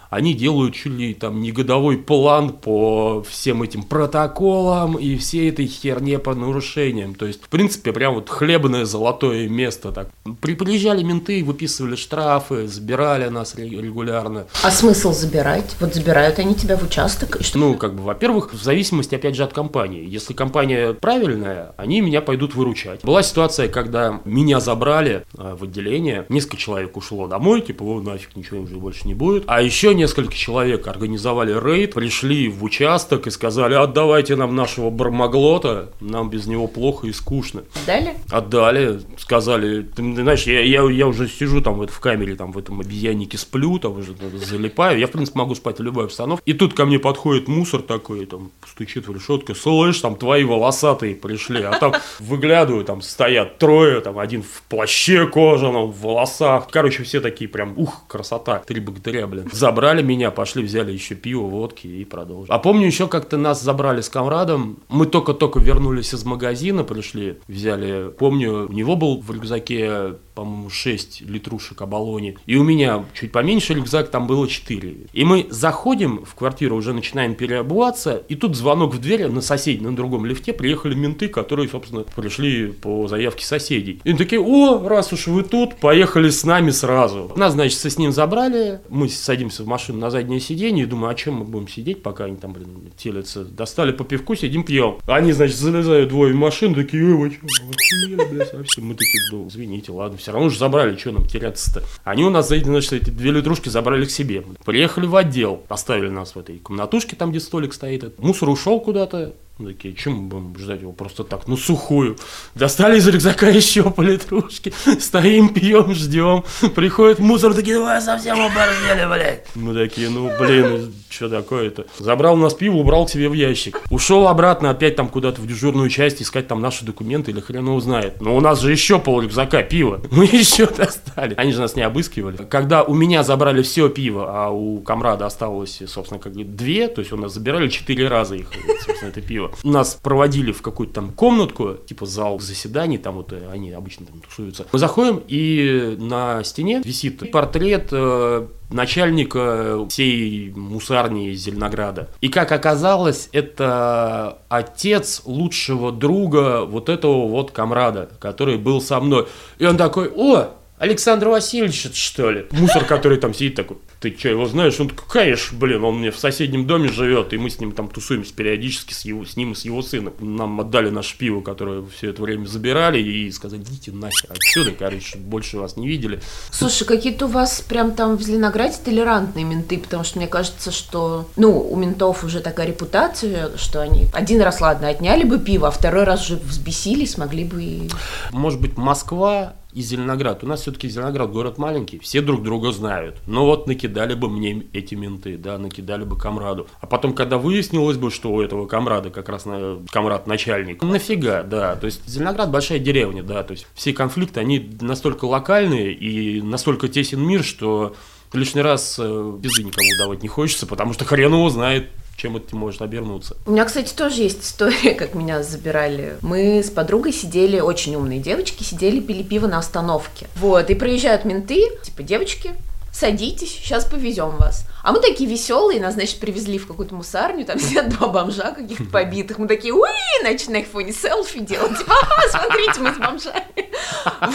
они 0.10 0.34
делают 0.34 0.76
чуть 0.76 0.94
ли 0.94 1.14
там 1.14 1.42
не 1.42 1.52
годовой 1.52 1.98
план 1.98 2.50
по 2.50 3.24
всем 3.28 3.64
этим 3.64 3.84
протоколам 3.84 4.96
и 4.96 5.18
всей 5.18 5.50
этой 5.50 5.68
херне 5.68 6.20
по 6.20 6.34
нарушениям. 6.34 7.16
То 7.16 7.26
есть, 7.26 7.44
в 7.44 7.50
принципе, 7.50 7.92
прям 7.92 8.16
вот 8.16 8.30
хлебное 8.30 8.86
золотое 8.86 9.48
место. 9.48 9.92
Так. 9.92 10.10
При, 10.42 10.56
приезжали 10.56 11.04
менты, 11.04 11.44
выписывали 11.44 11.96
штрафы, 11.96 12.68
забирали 12.68 13.28
нас 13.30 13.56
регулярно. 13.56 14.48
А 14.64 14.72
смысл 14.72 15.14
забирать? 15.14 15.76
Вот 15.80 15.94
забирают 15.94 16.40
они 16.40 16.56
тебя 16.56 16.78
в 16.78 16.84
участок? 16.84 17.38
И 17.42 17.44
что? 17.44 17.58
Ну, 17.58 17.76
как 17.76 17.96
бы, 17.96 18.04
во-первых, 18.04 18.54
в 18.54 18.64
зависимости, 18.64 19.16
опять 19.16 19.36
же, 19.36 19.44
от 19.44 19.54
компании. 19.54 20.06
Если 20.08 20.34
компания 20.34 20.94
правильная, 20.94 21.74
они 21.78 22.02
меня 22.02 22.22
пойдут 22.22 22.56
выручать. 22.56 23.04
Была 23.04 23.24
ситуация, 23.24 23.68
когда 23.68 24.22
меня 24.26 24.60
забрали 24.60 25.26
э, 25.38 25.56
в 25.60 25.64
отделение, 25.64 26.26
несколько 26.30 26.58
человек 26.58 26.96
ушло 26.98 27.28
домой, 27.28 27.62
типа, 27.62 27.84
о, 27.84 28.02
нафиг, 28.02 28.36
ничего 28.36 28.62
уже 28.62 28.76
больше 28.76 29.08
не 29.08 29.14
будет. 29.14 29.44
А 29.48 29.62
еще 29.62 29.94
несколько 29.98 30.34
человек 30.34 30.88
организовали 30.88 31.54
рейд, 31.54 31.94
пришли 31.94 32.48
в 32.48 32.64
участок 32.64 33.28
и 33.28 33.32
сказали, 33.32 33.74
отдавайте 33.74 34.36
нам 34.36 34.56
нашего 34.56 34.90
бармаглота, 34.90 35.90
нам 36.00 36.30
без 36.30 36.48
него 36.48 36.68
плохо 36.68 37.08
и 37.08 37.12
скучно. 37.12 37.64
Отдали? 37.84 38.16
Отдали, 38.30 39.02
сказали, 39.18 39.82
ты, 39.82 40.02
знаешь, 40.14 40.44
я, 40.44 40.62
я, 40.62 40.84
я 40.90 41.08
уже 41.08 41.28
сижу 41.28 41.62
там 41.62 41.80
в, 41.80 41.88
в 41.88 42.00
камере, 42.00 42.36
там 42.36 42.52
в 42.52 42.58
этом 42.58 42.80
обезьяннике 42.80 43.38
сплю, 43.38 43.80
там 43.80 43.98
уже 43.98 44.16
залипаю, 44.36 45.00
я 45.00 45.08
в 45.08 45.12
принципе 45.12 45.40
могу 45.40 45.56
спать 45.56 45.80
в 45.80 45.84
любой 45.84 46.06
обстановке. 46.06 46.44
И 46.46 46.54
тут 46.54 46.74
ко 46.74 46.86
мне 46.86 47.00
подходит 47.00 47.48
мусор 47.48 47.82
такой, 47.82 48.26
там 48.26 48.52
стучит 48.66 49.08
в 49.08 49.14
решетку, 49.14 49.56
слышь, 49.56 50.00
там 50.00 50.16
твои 50.16 50.44
волосатые 50.44 51.16
пришли, 51.16 51.64
а 51.64 51.78
там 51.78 51.94
выглядываю, 52.20 52.86
там 52.86 53.02
стоят 53.02 53.58
трое, 53.58 54.02
там 54.02 54.20
один 54.20 54.44
в 54.44 54.62
плаще 54.70 55.28
кожаном, 55.28 55.92
в 55.92 56.02
волосах. 56.02 56.68
Короче, 56.72 57.04
все 57.04 57.20
такие 57.20 57.50
прям, 57.50 57.74
ух, 57.76 58.06
красота, 58.08 58.60
три 58.60 58.80
богатыря, 58.80 59.26
блин. 59.28 59.50
Забрали 59.52 59.87
забрали 59.88 60.06
меня, 60.06 60.32
пошли, 60.32 60.64
взяли 60.64 60.92
еще 60.92 61.16
пиво, 61.16 61.44
водки 61.44 61.88
и 61.88 62.04
продолжили. 62.04 62.54
А 62.54 62.60
помню 62.60 62.88
еще 62.88 63.08
как-то 63.08 63.38
нас 63.38 63.62
забрали 63.62 64.02
с 64.02 64.10
комрадом. 64.10 64.80
Мы 64.90 65.06
только-только 65.06 65.60
вернулись 65.60 66.14
из 66.14 66.26
магазина, 66.26 66.84
пришли, 66.84 67.38
взяли. 67.48 68.10
Помню, 68.10 68.68
у 68.68 68.74
него 68.74 68.98
был 68.98 69.22
в 69.22 69.32
рюкзаке 69.32 70.16
по-моему, 70.38 70.70
6 70.70 71.22
литрушек 71.22 71.82
оболони. 71.82 72.38
И 72.46 72.58
у 72.58 72.64
меня 72.64 73.06
чуть 73.16 73.32
поменьше 73.32 73.74
рюкзак, 73.74 74.12
там 74.12 74.28
было 74.28 74.48
4. 74.48 75.08
И 75.12 75.24
мы 75.24 75.48
заходим 75.50 76.24
в 76.24 76.36
квартиру, 76.36 76.76
уже 76.76 76.94
начинаем 76.94 77.34
переобуваться, 77.34 78.22
и 78.30 78.36
тут 78.36 78.56
звонок 78.56 78.94
в 78.94 79.00
дверь 79.00 79.30
на 79.30 79.42
соседнем, 79.42 79.90
на 79.90 79.96
другом 79.96 80.28
лифте 80.28 80.54
приехали 80.54 80.94
менты, 80.94 81.28
которые, 81.28 81.68
собственно, 81.68 82.04
пришли 82.04 82.68
по 82.68 83.08
заявке 83.08 83.48
соседей. 83.48 84.00
И 84.04 84.10
они 84.10 84.18
такие, 84.20 84.40
о, 84.40 84.88
раз 84.88 85.12
уж 85.12 85.26
вы 85.26 85.42
тут, 85.42 85.78
поехали 85.78 86.30
с 86.30 86.44
нами 86.44 86.70
сразу. 86.70 87.32
Нас, 87.36 87.54
значит, 87.54 87.80
с 87.80 87.98
ним 87.98 88.12
забрали, 88.12 88.80
мы 88.90 89.10
садимся 89.10 89.64
в 89.64 89.68
машину 89.68 89.98
на 89.98 90.12
заднее 90.12 90.40
сиденье, 90.40 90.84
и 90.84 90.88
думаю, 90.88 91.10
а 91.10 91.16
чем 91.16 91.38
мы 91.38 91.46
будем 91.46 91.68
сидеть, 91.68 92.04
пока 92.04 92.26
они 92.26 92.36
там, 92.36 92.54
блин, 92.54 92.92
телятся. 92.96 93.44
Достали 93.44 93.92
по 93.92 94.04
пивку, 94.04 94.36
сидим, 94.36 94.64
пьем. 94.64 95.00
Они, 95.08 95.32
значит, 95.32 95.58
залезают 95.58 96.10
двое 96.10 96.32
в 96.32 96.38
машину, 96.38 96.76
такие, 96.76 97.04
ой, 97.04 97.40
вы 97.42 97.50
что, 97.50 97.64
охуели, 97.64 98.32
бля, 98.32 98.46
совсем. 98.46 98.86
Мы 98.86 98.94
такие, 98.94 99.24
ну, 99.32 99.48
извините, 99.48 99.92
ладно, 99.92 100.18
все 100.27 100.27
равно 100.32 100.50
же 100.50 100.58
забрали, 100.58 100.98
что 100.98 101.12
нам 101.12 101.26
теряться-то. 101.26 101.84
Они 102.04 102.24
у 102.24 102.30
нас, 102.30 102.48
значит, 102.48 102.94
эти 102.94 103.10
две 103.10 103.32
литрушки 103.32 103.70
забрали 103.70 104.06
к 104.06 104.12
себе. 104.12 104.44
Приехали 104.66 105.06
в 105.06 105.16
отдел, 105.16 105.64
оставили 105.70 106.10
нас 106.10 106.36
в 106.36 106.40
этой 106.40 106.60
комнатушке, 106.60 107.16
там, 107.16 107.32
где 107.32 107.40
столик 107.40 107.74
стоит. 107.74 108.18
Мусор 108.20 108.50
ушел 108.50 108.80
куда-то, 108.80 109.34
мы 109.60 109.74
такие, 109.74 109.96
чем 109.96 110.14
мы 110.14 110.22
будем 110.28 110.58
ждать 110.60 110.82
его 110.82 110.92
просто 110.92 111.24
так, 111.24 111.48
ну 111.48 111.58
сухую. 111.58 112.18
Достали 112.54 112.98
из 112.98 113.08
рюкзака 113.08 113.50
еще 113.50 113.90
по 113.90 114.02
литрушке, 114.02 114.72
стоим, 115.00 115.50
пьем, 115.50 115.94
ждем. 115.94 116.44
Приходит 116.76 117.20
мусор, 117.20 117.54
такие, 117.54 117.80
вы 117.80 118.00
совсем 118.02 118.40
оборзели, 118.40 119.08
блядь. 119.08 119.46
Мы 119.56 119.74
такие, 119.74 120.10
ну 120.10 120.32
блин, 120.40 120.94
что 121.10 121.30
такое-то? 121.30 121.88
Забрал 121.98 122.36
у 122.36 122.38
нас 122.38 122.54
пиво, 122.54 122.76
убрал 122.76 123.08
к 123.08 123.10
себе 123.10 123.30
в 123.30 123.34
ящик. 123.34 123.82
Ушел 123.90 124.28
обратно 124.28 124.70
опять 124.70 124.96
там 124.96 125.08
куда-то 125.08 125.42
в 125.42 125.48
дежурную 125.48 125.90
часть 125.90 126.22
искать 126.22 126.48
там 126.48 126.62
наши 126.62 126.86
документы 126.86 127.32
или 127.32 127.40
хрен 127.40 127.66
его 127.66 127.80
знает. 127.80 128.22
Но 128.22 128.36
у 128.36 128.42
нас 128.42 128.62
же 128.62 128.72
еще 128.72 129.00
пол 129.00 129.22
рюкзака 129.22 129.64
пива. 129.64 130.02
Мы 130.12 130.26
еще 130.26 130.68
достали. 130.68 131.34
Они 131.38 131.52
же 131.52 131.62
нас 131.62 131.76
не 131.76 131.82
обыскивали. 131.82 132.38
Когда 132.38 132.84
у 132.84 132.94
меня 132.94 133.24
забрали 133.24 133.64
все 133.64 133.90
пиво, 133.90 134.28
а 134.30 134.50
у 134.50 134.82
комрада 134.82 135.26
осталось, 135.26 135.82
собственно, 135.88 136.20
как 136.20 136.34
две, 136.34 136.88
то 136.88 137.02
есть 137.02 137.12
у 137.12 137.18
нас 137.18 137.34
забирали 137.34 137.68
четыре 137.70 138.08
раза 138.08 138.36
их, 138.36 138.48
собственно, 138.86 139.10
это 139.10 139.22
пиво. 139.22 139.47
Нас 139.64 139.96
проводили 139.96 140.52
в 140.52 140.62
какую-то 140.62 140.94
там 140.94 141.12
комнатку, 141.12 141.76
типа 141.86 142.06
зал 142.06 142.40
заседаний, 142.40 142.98
там 142.98 143.16
вот 143.16 143.34
э, 143.34 143.50
они 143.52 143.72
обычно 143.72 144.06
там 144.06 144.20
тусуются. 144.22 144.66
Мы 144.72 144.80
заходим, 144.80 145.22
и 145.28 145.96
на 146.00 146.44
стене 146.44 146.82
висит 146.84 147.32
портрет 147.32 147.90
э, 147.92 148.48
начальника 148.70 149.86
всей 149.90 150.52
мусарни 150.52 151.34
Зеленограда. 151.34 152.10
И 152.22 152.30
как 152.30 152.52
оказалось, 152.52 153.30
это 153.32 154.40
отец 154.50 155.22
лучшего 155.26 155.92
друга 155.92 156.66
вот 156.66 156.90
этого 156.90 157.28
вот 157.28 157.52
комрада, 157.52 158.10
который 158.20 158.58
был 158.58 158.82
со 158.82 159.00
мной. 159.00 159.28
И 159.60 159.66
он 159.66 159.78
такой, 159.78 160.12
о, 160.16 160.50
Александр 160.78 161.30
Васильевич, 161.30 161.88
что 161.94 162.30
ли? 162.30 162.46
Мусор, 162.52 162.86
который 162.86 163.18
там 163.18 163.34
сидит 163.34 163.56
такой, 163.56 163.78
ты 164.00 164.16
что, 164.18 164.30
его 164.30 164.46
знаешь? 164.46 164.80
Он 164.80 164.90
такой, 164.90 165.08
конечно, 165.10 165.58
блин, 165.58 165.84
он 165.84 166.00
мне 166.00 166.12
в 166.12 166.18
соседнем 166.18 166.68
доме 166.68 166.90
живет, 166.90 167.34
и 167.34 167.38
мы 167.38 167.50
с 167.50 167.60
ним 167.60 167.72
там 167.72 167.88
тусуемся 167.88 168.34
периодически 168.34 168.94
с, 168.94 169.06
его, 169.06 169.26
с 169.26 169.36
ним 169.36 169.54
и 169.54 169.56
с 169.56 169.66
его 169.66 169.82
сыном. 169.82 170.14
Нам 170.20 170.60
отдали 170.62 170.90
наше 170.90 171.18
пиво, 171.18 171.42
которое 171.42 171.84
все 171.86 172.12
это 172.12 172.22
время 172.22 172.46
забирали, 172.46 173.00
и 173.00 173.32
сказали, 173.32 173.62
идите 173.62 173.92
нахер 173.92 174.32
отсюда, 174.32 174.72
короче, 174.78 175.18
больше 175.18 175.58
вас 175.58 175.78
не 175.78 175.88
видели. 175.88 176.22
Слушай, 176.52 176.86
какие-то 176.86 177.26
у 177.26 177.30
вас 177.30 177.62
прям 177.62 177.94
там 177.94 178.18
в 178.18 178.22
Зеленограде 178.22 178.78
толерантные 178.84 179.46
менты, 179.46 179.80
потому 179.80 180.04
что 180.04 180.20
мне 180.20 180.28
кажется, 180.28 180.72
что, 180.72 181.28
ну, 181.36 181.60
у 181.60 181.76
ментов 181.76 182.24
уже 182.24 182.40
такая 182.40 182.68
репутация, 182.68 183.58
что 183.58 183.82
они 183.82 184.08
один 184.14 184.42
раз, 184.42 184.62
ладно, 184.62 184.90
отняли 184.90 185.24
бы 185.24 185.40
пиво, 185.40 185.68
а 185.68 185.72
второй 185.72 186.04
раз 186.04 186.30
уже 186.30 186.36
взбесились, 186.38 187.18
могли 187.18 187.44
бы 187.46 187.64
и... 187.64 187.90
Может 188.32 188.62
быть, 188.62 188.78
Москва 188.78 189.56
и 189.74 189.82
Зеленоград. 189.82 190.44
У 190.44 190.48
нас 190.48 190.62
все-таки 190.62 190.90
Зеленоград 190.90 191.32
город 191.32 191.58
маленький, 191.58 192.00
все 192.00 192.22
друг 192.22 192.42
друга 192.44 192.72
знают. 192.72 193.18
Но 193.28 193.46
вот 193.46 193.68
накидали 193.88 194.14
бы 194.16 194.30
мне 194.30 194.66
эти 194.74 194.96
менты, 194.96 195.38
да, 195.38 195.58
накидали 195.58 196.04
бы 196.04 196.18
комраду. 196.18 196.68
А 196.82 196.88
потом, 196.88 197.14
когда 197.14 197.38
выяснилось 197.38 197.98
бы, 197.98 198.12
что 198.12 198.32
у 198.32 198.42
этого 198.42 198.68
комрада 198.68 199.10
как 199.10 199.30
раз 199.30 199.46
на, 199.46 199.80
комрад 199.92 200.28
начальник, 200.28 200.84
нафига, 200.84 201.44
да. 201.44 201.76
То 201.76 201.86
есть 201.86 202.08
Зеленоград 202.08 202.52
большая 202.52 202.80
деревня, 202.80 203.24
да. 203.24 203.44
То 203.44 203.52
есть 203.54 203.66
все 203.74 203.94
конфликты, 203.94 204.40
они 204.40 204.70
настолько 204.82 205.26
локальные 205.26 205.94
и 205.94 206.42
настолько 206.42 206.88
тесен 206.88 207.22
мир, 207.22 207.44
что 207.44 207.96
лишний 208.34 208.62
раз 208.62 208.98
э, 209.00 209.38
безы 209.40 209.64
никому 209.64 209.88
давать 210.00 210.22
не 210.22 210.28
хочется, 210.28 210.68
потому 210.68 210.94
что 210.94 211.06
хрен 211.06 211.34
его 211.34 211.50
знает, 211.50 211.88
чем 212.18 212.36
это 212.36 212.56
может 212.56 212.82
обернуться. 212.82 213.38
У 213.46 213.52
меня, 213.52 213.64
кстати, 213.64 213.94
тоже 213.94 214.24
есть 214.24 214.44
история, 214.44 214.94
как 214.96 215.16
меня 215.16 215.44
забирали. 215.44 216.18
Мы 216.22 216.62
с 216.62 216.70
подругой 216.70 217.14
сидели, 217.14 217.60
очень 217.60 217.96
умные 217.96 218.20
девочки, 218.20 218.64
сидели, 218.64 219.00
пили 219.00 219.24
пиво 219.24 219.48
на 219.48 219.60
остановке. 219.60 220.28
Вот, 220.36 220.70
и 220.70 220.76
проезжают 220.76 221.26
менты, 221.26 221.64
типа, 221.84 222.04
девочки, 222.04 222.54
садитесь, 222.98 223.52
сейчас 223.52 223.86
повезем 223.86 224.38
вас. 224.38 224.66
А 224.82 224.92
мы 224.92 225.00
такие 225.00 225.30
веселые, 225.30 225.80
нас, 225.80 225.94
значит, 225.94 226.20
привезли 226.20 226.58
в 226.58 226.68
какую-то 226.68 226.96
мусарню, 226.96 227.46
там 227.46 227.60
сидят 227.60 227.90
два 227.90 228.08
бомжа 228.08 228.52
каких-то 228.52 228.86
побитых. 228.86 229.38
Мы 229.38 229.48
такие, 229.48 229.74
уи, 229.74 230.24
начали 230.24 230.52
на 230.54 230.58
их 230.58 230.68
фоне 230.68 230.94
селфи 230.94 231.40
делать. 231.40 231.78
Типа, 231.78 231.94
смотрите, 232.30 232.80
мы 232.80 232.94
с 232.94 232.98
бомжами. 232.98 233.70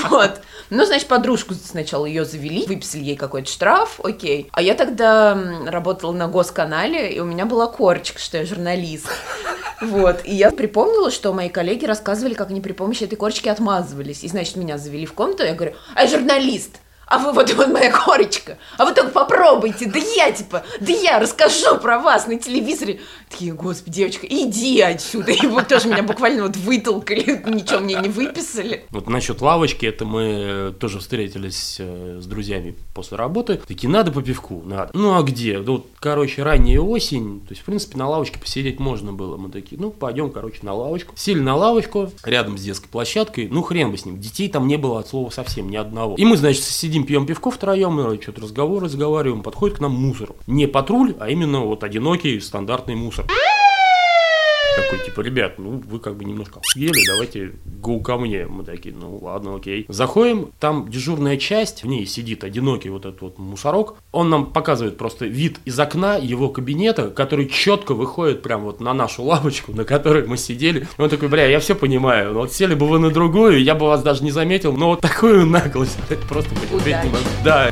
Вот. 0.09 0.41
Ну, 0.71 0.85
значит, 0.87 1.09
подружку 1.09 1.55
сначала 1.55 2.07
ее 2.07 2.25
завели, 2.25 2.67
выписали 2.67 3.03
ей 3.03 3.17
какой-то 3.17 3.51
штраф, 3.51 3.99
окей. 4.03 4.49
А 4.53 4.63
я 4.63 4.75
тогда 4.75 5.37
работала 5.67 6.13
на 6.13 6.29
госканале, 6.29 7.13
и 7.13 7.21
у 7.21 7.25
меня 7.25 7.47
была 7.47 7.67
корочка, 7.67 8.21
что 8.21 8.39
я 8.39 8.47
журналист. 8.47 9.09
Вот, 9.81 10.21
и 10.25 10.33
я 10.33 10.53
припомнила, 10.53 11.11
что 11.11 11.33
мои 11.33 11.49
коллеги 11.49 11.87
рассказывали, 11.87 12.35
как 12.35 12.51
они 12.51 12.61
при 12.61 12.73
помощи 12.73 13.03
этой 13.03 13.17
корочки 13.17 13.49
отмазывались. 13.49 14.23
И, 14.23 14.29
значит, 14.29 14.55
меня 14.55 14.79
завели 14.79 15.07
в 15.07 15.13
комнату, 15.13 15.43
я 15.43 15.55
говорю, 15.55 15.75
а 15.97 16.07
журналист 16.07 16.82
а 17.13 17.19
вы 17.19 17.33
вот, 17.33 17.53
вот 17.53 17.69
моя 17.69 17.93
корочка, 17.93 18.57
а 18.79 18.87
вы 18.87 18.95
только 18.95 19.11
попробуйте, 19.11 19.85
да 19.85 19.99
я 19.99 20.33
типа, 20.33 20.65
да 20.81 20.93
я 20.93 21.19
расскажу 21.19 21.77
про 21.77 21.99
вас 21.99 22.27
на 22.27 22.39
телевизоре. 22.39 23.01
Такие, 23.29 23.53
господи, 23.53 23.97
девочка, 23.97 24.27
иди 24.27 24.81
отсюда. 24.81 25.33
И 25.33 25.47
вот 25.47 25.69
тоже 25.69 25.89
меня 25.89 26.03
буквально 26.03 26.45
вот 26.45 26.57
вытолкали, 26.57 27.43
ничего 27.47 27.81
мне 27.81 27.97
не 27.97 28.09
выписали. 28.09 28.87
Вот 28.91 29.11
насчет 29.11 29.43
лавочки, 29.43 29.85
это 29.85 30.07
мы 30.07 30.23
э, 30.23 30.73
тоже 30.79 31.01
встретились 31.01 31.77
э, 31.79 32.21
с 32.23 32.25
друзьями 32.25 32.77
после 32.95 33.19
работы. 33.19 33.61
Такие, 33.69 33.91
надо 33.91 34.11
по 34.11 34.23
пивку, 34.23 34.63
надо. 34.65 34.91
Ну 34.95 35.15
а 35.15 35.23
где? 35.23 35.59
Ну, 35.59 35.85
короче, 35.99 36.43
ранняя 36.43 36.81
осень, 36.81 37.41
то 37.41 37.51
есть, 37.51 37.61
в 37.61 37.65
принципе, 37.67 37.99
на 37.99 38.09
лавочке 38.09 38.39
посидеть 38.39 38.81
можно 38.81 39.13
было. 39.13 39.37
Мы 39.37 39.51
такие, 39.51 39.79
ну, 39.79 39.91
пойдем, 39.91 40.31
короче, 40.31 40.61
на 40.63 40.73
лавочку. 40.73 41.15
Сели 41.17 41.41
на 41.41 41.57
лавочку, 41.57 42.11
рядом 42.25 42.57
с 42.57 42.63
детской 42.63 42.89
площадкой, 42.89 43.49
ну, 43.51 43.61
хрен 43.61 43.91
бы 43.91 43.99
с 43.99 44.07
ним. 44.07 44.19
Детей 44.19 44.49
там 44.49 44.67
не 44.67 44.77
было 44.79 45.01
от 45.01 45.09
слова 45.09 45.29
совсем, 45.29 45.69
ни 45.69 45.77
одного. 45.77 46.15
И 46.17 46.25
мы, 46.25 46.39
значит, 46.39 46.63
сидим 46.65 47.02
сидим, 47.03 47.07
пьем 47.07 47.27
пивко 47.27 47.51
втроем, 47.51 48.21
что-то 48.21 48.43
разговор 48.43 48.83
разговариваем, 48.83 49.43
подходит 49.43 49.79
к 49.79 49.81
нам 49.81 49.93
мусор. 49.93 50.31
Не 50.47 50.67
патруль, 50.67 51.15
а 51.19 51.31
именно 51.31 51.61
вот 51.61 51.85
одинокий 51.85 52.41
стандартный 52.41 52.95
мусор. 52.95 53.27
Такой, 54.77 55.05
типа, 55.05 55.21
ребят, 55.21 55.59
ну, 55.59 55.83
вы 55.87 55.99
как 55.99 56.17
бы 56.17 56.25
немножко 56.25 56.61
охуели, 56.61 57.07
давайте 57.07 57.53
go 57.83 58.01
ко 58.01 58.17
мне. 58.17 58.47
Мы 58.47 58.65
такие, 58.65 58.95
ну, 58.95 59.19
ладно, 59.19 59.57
окей. 59.57 59.85
Заходим, 59.89 60.51
там 60.59 60.89
дежурная 60.89 61.37
часть, 61.37 61.83
в 61.83 61.87
ней 61.87 62.07
сидит 62.07 62.43
одинокий 62.43 62.89
вот 62.89 63.05
этот 63.05 63.21
вот 63.21 63.39
мусорок. 63.39 63.97
Он 64.13 64.31
нам 64.31 64.47
показывает 64.47 64.97
просто 64.97 65.27
вид 65.27 65.59
из 65.67 65.79
окна 65.79 66.17
его 66.17 66.49
кабинета, 66.49 67.11
который 67.11 67.49
четко 67.49 67.95
выходит 67.95 68.43
прям 68.43 68.63
вот 68.63 68.81
на 68.81 68.95
нашу 68.95 69.25
лавочку, 69.25 69.73
на 69.73 69.85
которой 69.85 70.27
мы 70.27 70.39
сидели. 70.39 70.87
И 70.97 71.03
он 71.03 71.11
такой, 71.11 71.29
бля, 71.29 71.47
я 71.47 71.61
все 71.61 71.75
понимаю, 71.75 72.33
но 72.33 72.41
вот 72.41 72.53
сели 72.53 72.75
бы 72.75 72.89
вы 72.89 72.99
на 72.99 73.11
другую, 73.11 73.63
я 73.63 73.75
бы 73.75 73.87
вас 73.87 74.03
даже 74.03 74.25
не 74.25 74.31
заметил, 74.31 74.73
но 74.73 74.89
вот 74.89 75.01
такую 75.01 75.47
наглость, 75.47 75.99
это 76.09 76.27
просто 76.29 76.51
потерпеть 76.55 77.05
не 77.05 77.11
могу. 77.11 77.25
Да. 77.45 77.71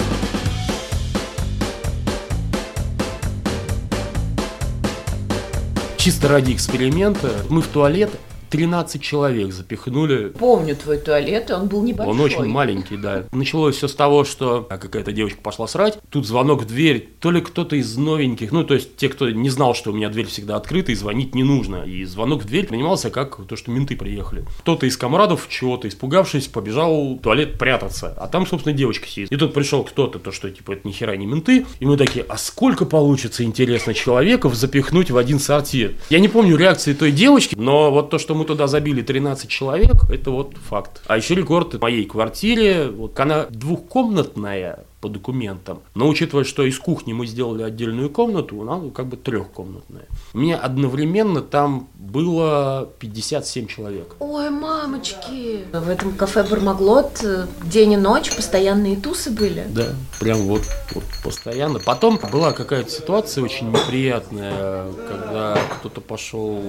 Чисто 6.00 6.28
ради 6.28 6.54
эксперимента. 6.54 7.30
Мы 7.50 7.60
в 7.60 7.66
туалет 7.66 8.10
13 8.50 9.00
человек 9.00 9.52
запихнули. 9.52 10.28
Помню 10.28 10.76
твой 10.76 10.98
туалет, 10.98 11.50
он 11.50 11.68
был 11.68 11.82
небольшой. 11.82 12.14
Он 12.14 12.20
очень 12.20 12.44
маленький, 12.46 12.96
да. 12.96 13.24
Началось 13.32 13.76
все 13.76 13.88
с 13.88 13.94
того, 13.94 14.24
что 14.24 14.66
какая-то 14.68 15.12
девочка 15.12 15.40
пошла 15.40 15.66
срать, 15.66 15.98
тут 16.10 16.26
звонок 16.26 16.62
в 16.62 16.66
дверь, 16.66 17.08
то 17.20 17.30
ли 17.30 17.40
кто-то 17.40 17.76
из 17.76 17.96
новеньких, 17.96 18.52
ну, 18.52 18.64
то 18.64 18.74
есть 18.74 18.96
те, 18.96 19.08
кто 19.08 19.30
не 19.30 19.50
знал, 19.50 19.74
что 19.74 19.92
у 19.92 19.94
меня 19.94 20.08
дверь 20.08 20.26
всегда 20.26 20.56
открыта 20.56 20.92
и 20.92 20.94
звонить 20.94 21.34
не 21.34 21.44
нужно. 21.44 21.84
И 21.84 22.04
звонок 22.04 22.42
в 22.42 22.46
дверь 22.46 22.66
принимался 22.66 23.10
как 23.10 23.44
то, 23.46 23.56
что 23.56 23.70
менты 23.70 23.96
приехали. 23.96 24.44
Кто-то 24.58 24.86
из 24.86 24.96
комрадов 24.96 25.46
чего-то, 25.48 25.88
испугавшись, 25.88 26.48
побежал 26.48 27.14
в 27.14 27.20
туалет 27.20 27.58
прятаться. 27.58 28.14
А 28.18 28.26
там, 28.26 28.46
собственно, 28.46 28.74
девочка 28.74 29.06
сидит. 29.06 29.30
И 29.30 29.36
тут 29.36 29.54
пришел 29.54 29.84
кто-то, 29.84 30.18
то, 30.18 30.32
что, 30.32 30.50
типа, 30.50 30.72
это 30.72 30.88
ни 30.88 30.92
хера 30.92 31.16
не 31.16 31.26
менты. 31.26 31.66
И 31.78 31.86
мы 31.86 31.96
такие, 31.96 32.24
а 32.28 32.36
сколько 32.36 32.84
получится, 32.84 33.44
интересно, 33.44 33.94
человеков 33.94 34.54
запихнуть 34.54 35.10
в 35.10 35.16
один 35.16 35.38
сортир? 35.38 35.94
Я 36.10 36.18
не 36.18 36.28
помню 36.28 36.56
реакции 36.56 36.94
той 36.94 37.12
девочки, 37.12 37.54
но 37.56 37.90
вот 37.90 38.10
то, 38.10 38.18
что 38.18 38.34
мы 38.34 38.39
туда 38.44 38.66
забили 38.66 39.02
13 39.02 39.48
человек, 39.48 40.08
это 40.10 40.30
вот 40.30 40.54
факт. 40.56 41.02
А 41.06 41.16
еще 41.16 41.34
рекорд 41.34 41.74
в 41.74 41.80
моей 41.80 42.04
квартире, 42.04 42.88
вот 42.88 43.18
она 43.18 43.46
двухкомнатная, 43.46 44.84
по 45.00 45.08
документам. 45.08 45.80
Но 45.94 46.08
учитывая, 46.08 46.44
что 46.44 46.62
из 46.64 46.78
кухни 46.78 47.12
мы 47.12 47.26
сделали 47.26 47.62
отдельную 47.62 48.10
комнату, 48.10 48.60
она 48.60 48.90
как 48.90 49.06
бы 49.06 49.16
трехкомнатная. 49.16 50.06
У 50.34 50.38
меня 50.38 50.58
одновременно 50.58 51.40
там 51.40 51.88
было 51.94 52.88
57 52.98 53.66
человек. 53.66 54.16
Ой, 54.20 54.50
мамочки! 54.50 55.64
В 55.72 55.88
этом 55.88 56.12
кафе 56.12 56.44
Бармаглот 56.44 57.24
день 57.64 57.92
и 57.92 57.96
ночь 57.96 58.34
постоянные 58.34 58.96
тусы 58.96 59.30
были? 59.30 59.64
Да, 59.68 59.88
прям 60.18 60.38
вот, 60.42 60.62
вот 60.94 61.04
постоянно. 61.24 61.78
Потом 61.78 62.18
была 62.30 62.52
какая-то 62.52 62.90
ситуация 62.90 63.42
очень 63.44 63.70
неприятная, 63.70 64.86
когда 65.08 65.58
кто-то 65.78 66.00
пошел 66.00 66.62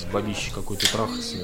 с 0.00 0.04
бабищей 0.12 0.52
какой-то 0.54 0.90
трахаться 0.90 1.36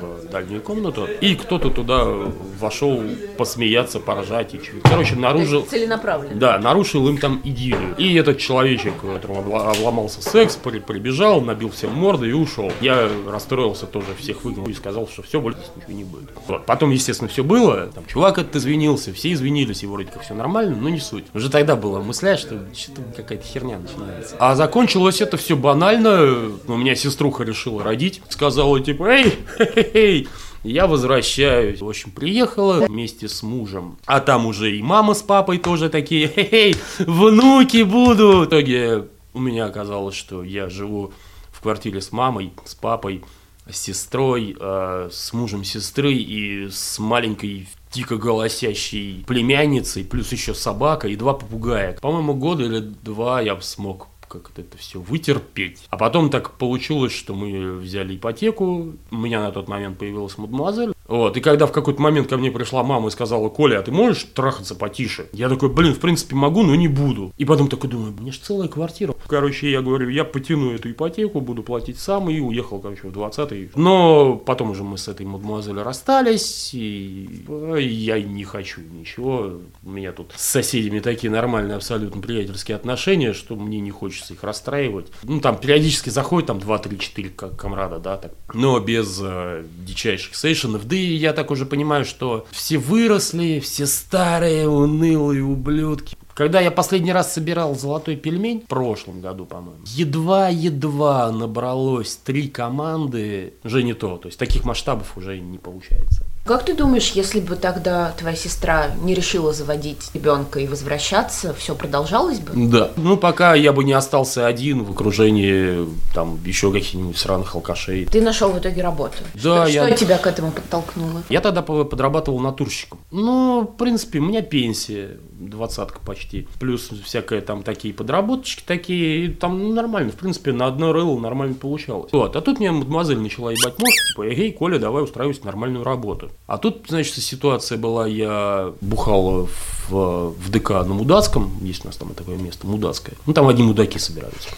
в 0.00 0.28
дальнюю 0.30 0.60
комнату, 0.60 1.06
и 1.20 1.34
кто-то 1.36 1.70
туда 1.70 2.04
вошел 2.04 3.02
посмеяться, 3.38 4.00
поржать 4.00 4.54
и 4.54 4.58
чуть. 4.58 4.82
Короче, 4.82 5.16
наружу 5.16 5.53
нарушил... 5.54 5.70
Целенаправленно. 5.70 6.36
Да, 6.36 6.58
нарушил 6.58 7.08
им 7.08 7.18
там 7.18 7.40
идиллию. 7.44 7.94
И 7.96 8.14
этот 8.14 8.38
человечек, 8.38 8.94
которому 9.00 9.56
обломался 9.56 10.22
секс, 10.22 10.56
прибежал, 10.56 11.40
набил 11.40 11.70
всем 11.70 11.94
морды 11.94 12.30
и 12.30 12.32
ушел. 12.32 12.72
Я 12.80 13.08
расстроился 13.26 13.86
тоже, 13.86 14.06
всех 14.18 14.44
выгнал 14.44 14.66
и 14.66 14.74
сказал, 14.74 15.08
что 15.08 15.22
все, 15.22 15.40
больше 15.40 15.58
ничего 15.76 15.92
не 15.92 16.04
будет. 16.04 16.30
Вот. 16.46 16.66
Потом, 16.66 16.90
естественно, 16.90 17.28
все 17.28 17.44
было. 17.44 17.86
Там 17.94 18.04
чувак 18.06 18.38
этот 18.38 18.56
извинился, 18.56 19.12
все 19.12 19.32
извинились, 19.32 19.82
и 19.82 19.86
вроде 19.86 20.10
как 20.10 20.22
все 20.22 20.34
нормально, 20.34 20.76
но 20.76 20.88
не 20.88 21.00
суть. 21.00 21.24
Уже 21.34 21.50
тогда 21.50 21.76
было 21.76 22.00
мысля, 22.00 22.36
что 22.36 22.60
что-то 22.74 23.02
какая-то 23.16 23.44
херня 23.44 23.78
начинается. 23.78 24.36
А 24.38 24.54
закончилось 24.54 25.20
это 25.20 25.36
все 25.36 25.56
банально. 25.56 26.50
У 26.66 26.76
меня 26.76 26.94
сеструха 26.94 27.44
решила 27.44 27.82
родить. 27.82 28.22
Сказала 28.28 28.80
типа, 28.80 29.04
эй, 29.04 29.38
эй, 29.94 30.28
я 30.64 30.86
возвращаюсь. 30.86 31.80
В 31.80 31.88
общем, 31.88 32.10
приехала 32.10 32.86
вместе 32.86 33.28
с 33.28 33.42
мужем. 33.42 33.98
А 34.06 34.20
там 34.20 34.46
уже 34.46 34.76
и 34.76 34.82
мама 34.82 35.14
с 35.14 35.22
папой 35.22 35.58
тоже 35.58 35.90
такие, 35.90 36.26
хе-хей, 36.26 36.74
внуки 36.98 37.82
будут. 37.82 38.46
В 38.46 38.48
итоге 38.48 39.08
у 39.34 39.38
меня 39.38 39.66
оказалось, 39.66 40.16
что 40.16 40.42
я 40.42 40.68
живу 40.68 41.12
в 41.52 41.60
квартире 41.60 42.00
с 42.00 42.10
мамой, 42.10 42.52
с 42.64 42.74
папой, 42.74 43.22
с 43.68 43.78
сестрой, 43.78 44.56
э, 44.58 45.08
с 45.12 45.32
мужем 45.32 45.64
сестры 45.64 46.12
и 46.12 46.68
с 46.70 46.98
маленькой 46.98 47.68
дико 47.92 48.16
голосящей 48.16 49.24
племянницей, 49.26 50.04
плюс 50.04 50.32
еще 50.32 50.54
собака 50.54 51.08
и 51.08 51.16
два 51.16 51.34
попугая. 51.34 51.96
По-моему, 52.00 52.34
года 52.34 52.64
или 52.64 52.80
два 52.80 53.40
я 53.40 53.60
смог 53.60 54.08
как 54.40 54.58
это 54.58 54.76
все 54.78 55.00
вытерпеть. 55.00 55.86
А 55.90 55.96
потом 55.96 56.30
так 56.30 56.52
получилось, 56.52 57.12
что 57.12 57.34
мы 57.34 57.74
взяли 57.76 58.16
ипотеку, 58.16 58.94
у 59.10 59.16
меня 59.16 59.40
на 59.40 59.52
тот 59.52 59.68
момент 59.68 59.98
появилась 59.98 60.38
мадемуазель, 60.38 60.93
вот, 61.06 61.36
и 61.36 61.40
когда 61.40 61.66
в 61.66 61.72
какой-то 61.72 62.00
момент 62.00 62.28
ко 62.28 62.36
мне 62.36 62.50
пришла 62.50 62.82
мама 62.82 63.08
и 63.08 63.10
сказала, 63.10 63.48
Коля, 63.48 63.78
а 63.78 63.82
ты 63.82 63.92
можешь 63.92 64.24
трахаться 64.34 64.74
потише? 64.74 65.28
Я 65.32 65.48
такой, 65.48 65.68
блин, 65.68 65.94
в 65.94 66.00
принципе 66.00 66.34
могу, 66.34 66.62
но 66.62 66.74
не 66.74 66.88
буду. 66.88 67.32
И 67.36 67.44
потом 67.44 67.68
такой 67.68 67.90
думаю, 67.90 68.14
мне 68.18 68.32
же 68.32 68.40
целая 68.40 68.68
квартира. 68.68 69.14
Короче, 69.26 69.70
я 69.70 69.82
говорю, 69.82 70.08
я 70.08 70.24
потяну 70.24 70.72
эту 70.72 70.90
ипотеку, 70.90 71.40
буду 71.40 71.62
платить 71.62 71.98
сам, 71.98 72.30
и 72.30 72.40
уехал, 72.40 72.80
короче, 72.80 73.08
в 73.08 73.12
20-й. 73.12 73.70
Но 73.74 74.36
потом 74.36 74.70
уже 74.70 74.82
мы 74.82 74.96
с 74.96 75.08
этой 75.08 75.26
мадемуазелью 75.26 75.82
расстались, 75.84 76.72
и 76.72 77.44
я 77.78 78.20
не 78.22 78.44
хочу 78.44 78.80
ничего. 78.80 79.60
У 79.82 79.90
меня 79.90 80.12
тут 80.12 80.32
с 80.36 80.44
соседями 80.44 81.00
такие 81.00 81.30
нормальные, 81.30 81.76
абсолютно 81.76 82.20
приятельские 82.20 82.76
отношения, 82.76 83.32
что 83.34 83.56
мне 83.56 83.80
не 83.80 83.90
хочется 83.90 84.34
их 84.34 84.42
расстраивать. 84.42 85.08
Ну, 85.22 85.40
там 85.40 85.58
периодически 85.58 86.10
заходит 86.10 86.46
там 86.46 86.58
2-3-4 86.58 87.30
как 87.30 87.56
комрада, 87.56 87.98
да, 87.98 88.16
так. 88.16 88.32
Но 88.54 88.80
без 88.80 89.20
э, 89.22 89.64
дичайших 89.86 90.34
сейшенов, 90.34 90.86
и 90.96 91.14
я 91.14 91.32
так 91.32 91.50
уже 91.50 91.66
понимаю, 91.66 92.04
что 92.04 92.46
все 92.50 92.78
выросли, 92.78 93.60
все 93.60 93.86
старые, 93.86 94.68
унылые 94.68 95.42
ублюдки. 95.42 96.16
Когда 96.34 96.60
я 96.60 96.72
последний 96.72 97.12
раз 97.12 97.32
собирал 97.32 97.76
золотой 97.76 98.16
пельмень, 98.16 98.62
в 98.62 98.66
прошлом 98.66 99.20
году, 99.20 99.46
по-моему, 99.46 99.82
едва-едва 99.84 101.30
набралось 101.30 102.16
три 102.16 102.48
команды, 102.48 103.54
уже 103.62 103.84
не 103.84 103.94
то, 103.94 104.16
то 104.16 104.26
есть 104.26 104.38
таких 104.38 104.64
масштабов 104.64 105.16
уже 105.16 105.38
не 105.38 105.58
получается. 105.58 106.24
Как 106.44 106.62
ты 106.66 106.74
думаешь, 106.74 107.12
если 107.12 107.40
бы 107.40 107.56
тогда 107.56 108.12
твоя 108.18 108.36
сестра 108.36 108.90
не 109.02 109.14
решила 109.14 109.54
заводить 109.54 110.10
ребенка 110.12 110.60
и 110.60 110.66
возвращаться, 110.66 111.54
все 111.54 111.74
продолжалось 111.74 112.38
бы? 112.38 112.52
Да. 112.68 112.90
Ну, 112.96 113.16
пока 113.16 113.54
я 113.54 113.72
бы 113.72 113.82
не 113.82 113.94
остался 113.94 114.46
один 114.46 114.84
в 114.84 114.90
окружении 114.90 115.88
там 116.12 116.38
еще 116.44 116.70
каких-нибудь 116.70 117.16
сраных 117.16 117.54
алкашей. 117.54 118.04
Ты 118.04 118.20
нашел 118.20 118.50
в 118.50 118.58
итоге 118.58 118.82
работу. 118.82 119.16
Да, 119.34 119.66
что, 119.66 119.72
я... 119.72 119.86
что 119.86 119.96
тебя 119.96 120.18
к 120.18 120.26
этому 120.26 120.52
подтолкнуло? 120.52 121.22
Я 121.30 121.40
тогда 121.40 121.62
подрабатывал 121.62 122.40
натурщиком. 122.40 122.98
Ну, 123.10 123.62
в 123.62 123.78
принципе, 123.78 124.18
у 124.18 124.22
меня 124.24 124.42
пенсия 124.42 125.16
двадцатка 125.48 126.00
почти. 126.00 126.48
Плюс 126.58 126.90
всякие 127.04 127.40
там 127.40 127.62
такие 127.62 127.94
подработочки 127.94 128.62
такие. 128.66 129.26
И 129.26 129.28
там 129.28 129.74
нормально, 129.74 130.12
в 130.12 130.16
принципе, 130.16 130.52
на 130.52 130.66
одно 130.66 130.92
рыло 130.92 131.18
нормально 131.18 131.54
получалось. 131.54 132.12
Вот. 132.12 132.36
А 132.36 132.40
тут 132.40 132.58
мне 132.58 132.70
мадемуазель 132.72 133.18
начала 133.18 133.50
ебать 133.50 133.78
мозг, 133.78 133.94
типа, 134.08 134.22
эй, 134.22 134.52
Коля, 134.52 134.78
давай 134.78 135.04
устраивайся 135.04 135.44
нормальную 135.44 135.84
работу. 135.84 136.30
А 136.46 136.58
тут, 136.58 136.86
значит, 136.88 137.14
ситуация 137.14 137.78
была, 137.78 138.06
я 138.06 138.72
бухал 138.80 139.48
в, 139.88 139.90
в 140.30 140.50
ДК 140.50 140.70
на 140.70 140.94
Мудацком, 140.94 141.52
есть 141.62 141.84
у 141.84 141.88
нас 141.88 141.96
там 141.96 142.14
такое 142.14 142.36
место, 142.36 142.66
Мудацкое. 142.66 143.16
Ну, 143.26 143.32
там 143.32 143.48
одни 143.48 143.62
мудаки 143.62 143.98
собираются. 143.98 144.48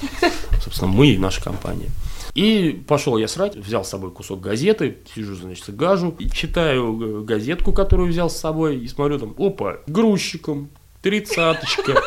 Собственно, 0.62 0.90
мы 0.90 1.08
и 1.08 1.18
наша 1.18 1.42
компания. 1.42 1.90
И 2.36 2.84
пошел 2.86 3.16
я 3.16 3.28
срать, 3.28 3.56
взял 3.56 3.82
с 3.82 3.88
собой 3.88 4.10
кусок 4.10 4.42
газеты, 4.42 4.98
сижу, 5.14 5.34
значит, 5.34 5.74
гажу, 5.74 6.14
и 6.18 6.28
читаю 6.28 7.24
газетку, 7.24 7.72
которую 7.72 8.10
взял 8.10 8.28
с 8.28 8.36
собой, 8.36 8.76
и 8.76 8.86
смотрю 8.88 9.18
там, 9.18 9.34
опа, 9.38 9.78
грузчиком, 9.86 10.68
тридцаточка. 11.00 12.02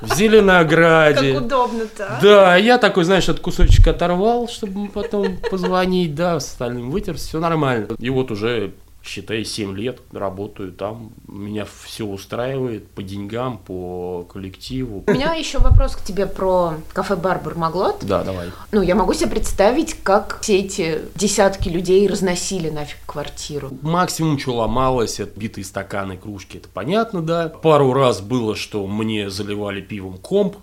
в 0.00 0.14
Зеленограде. 0.14 1.34
Как 1.34 1.44
удобно-то. 1.44 2.06
а? 2.06 2.20
Да, 2.20 2.56
я 2.56 2.78
такой, 2.78 3.04
знаешь, 3.04 3.24
этот 3.28 3.40
кусочек 3.40 3.86
оторвал, 3.86 4.48
чтобы 4.48 4.88
потом 4.88 5.38
позвонить, 5.50 6.14
да, 6.14 6.36
остальным 6.36 6.90
вытер, 6.90 7.16
все 7.16 7.40
нормально. 7.40 7.88
И 7.98 8.10
вот 8.10 8.30
уже 8.30 8.74
считай, 9.04 9.44
7 9.44 9.76
лет 9.76 10.00
работаю 10.12 10.72
там. 10.72 11.12
Меня 11.28 11.66
все 11.84 12.04
устраивает 12.04 12.88
по 12.88 13.02
деньгам, 13.02 13.58
по 13.58 14.26
коллективу. 14.32 15.04
У 15.06 15.12
меня 15.12 15.34
еще 15.34 15.58
вопрос 15.58 15.96
к 15.96 16.02
тебе 16.02 16.26
про 16.26 16.74
кафе-бар 16.92 17.40
Бармаглот. 17.40 17.98
Да, 18.02 18.24
давай. 18.24 18.48
Ну, 18.72 18.82
я 18.82 18.94
могу 18.94 19.12
себе 19.14 19.30
представить, 19.30 19.94
как 20.02 20.40
все 20.40 20.60
эти 20.60 21.02
десятки 21.14 21.68
людей 21.68 22.06
разносили 22.08 22.70
нафиг 22.70 22.98
квартиру. 23.06 23.70
Максимум, 23.82 24.38
что 24.38 24.56
ломалось, 24.56 25.20
это 25.20 25.38
битые 25.38 25.64
стаканы, 25.64 26.16
кружки, 26.16 26.58
это 26.58 26.68
понятно, 26.68 27.22
да. 27.22 27.48
Пару 27.48 27.92
раз 27.92 28.20
было, 28.20 28.56
что 28.56 28.86
мне 28.86 29.30
заливали 29.30 29.80
пивом 29.80 30.18
комп, 30.18 30.56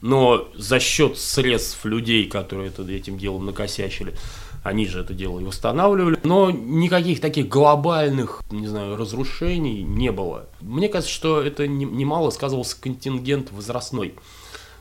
но 0.00 0.48
за 0.54 0.78
счет 0.78 1.18
средств 1.18 1.84
людей, 1.84 2.28
которые 2.28 2.68
это, 2.68 2.82
этим 2.90 3.18
делом 3.18 3.46
накосячили, 3.46 4.14
они 4.68 4.86
же 4.86 5.00
это 5.00 5.14
дело 5.14 5.40
и 5.40 5.44
восстанавливали. 5.44 6.18
Но 6.22 6.50
никаких 6.50 7.20
таких 7.20 7.48
глобальных, 7.48 8.42
не 8.50 8.66
знаю, 8.66 8.96
разрушений 8.96 9.82
не 9.82 10.12
было. 10.12 10.46
Мне 10.60 10.88
кажется, 10.88 11.12
что 11.12 11.40
это 11.40 11.66
немало 11.66 12.30
сказывался 12.30 12.80
контингент 12.80 13.50
возрастной. 13.50 14.14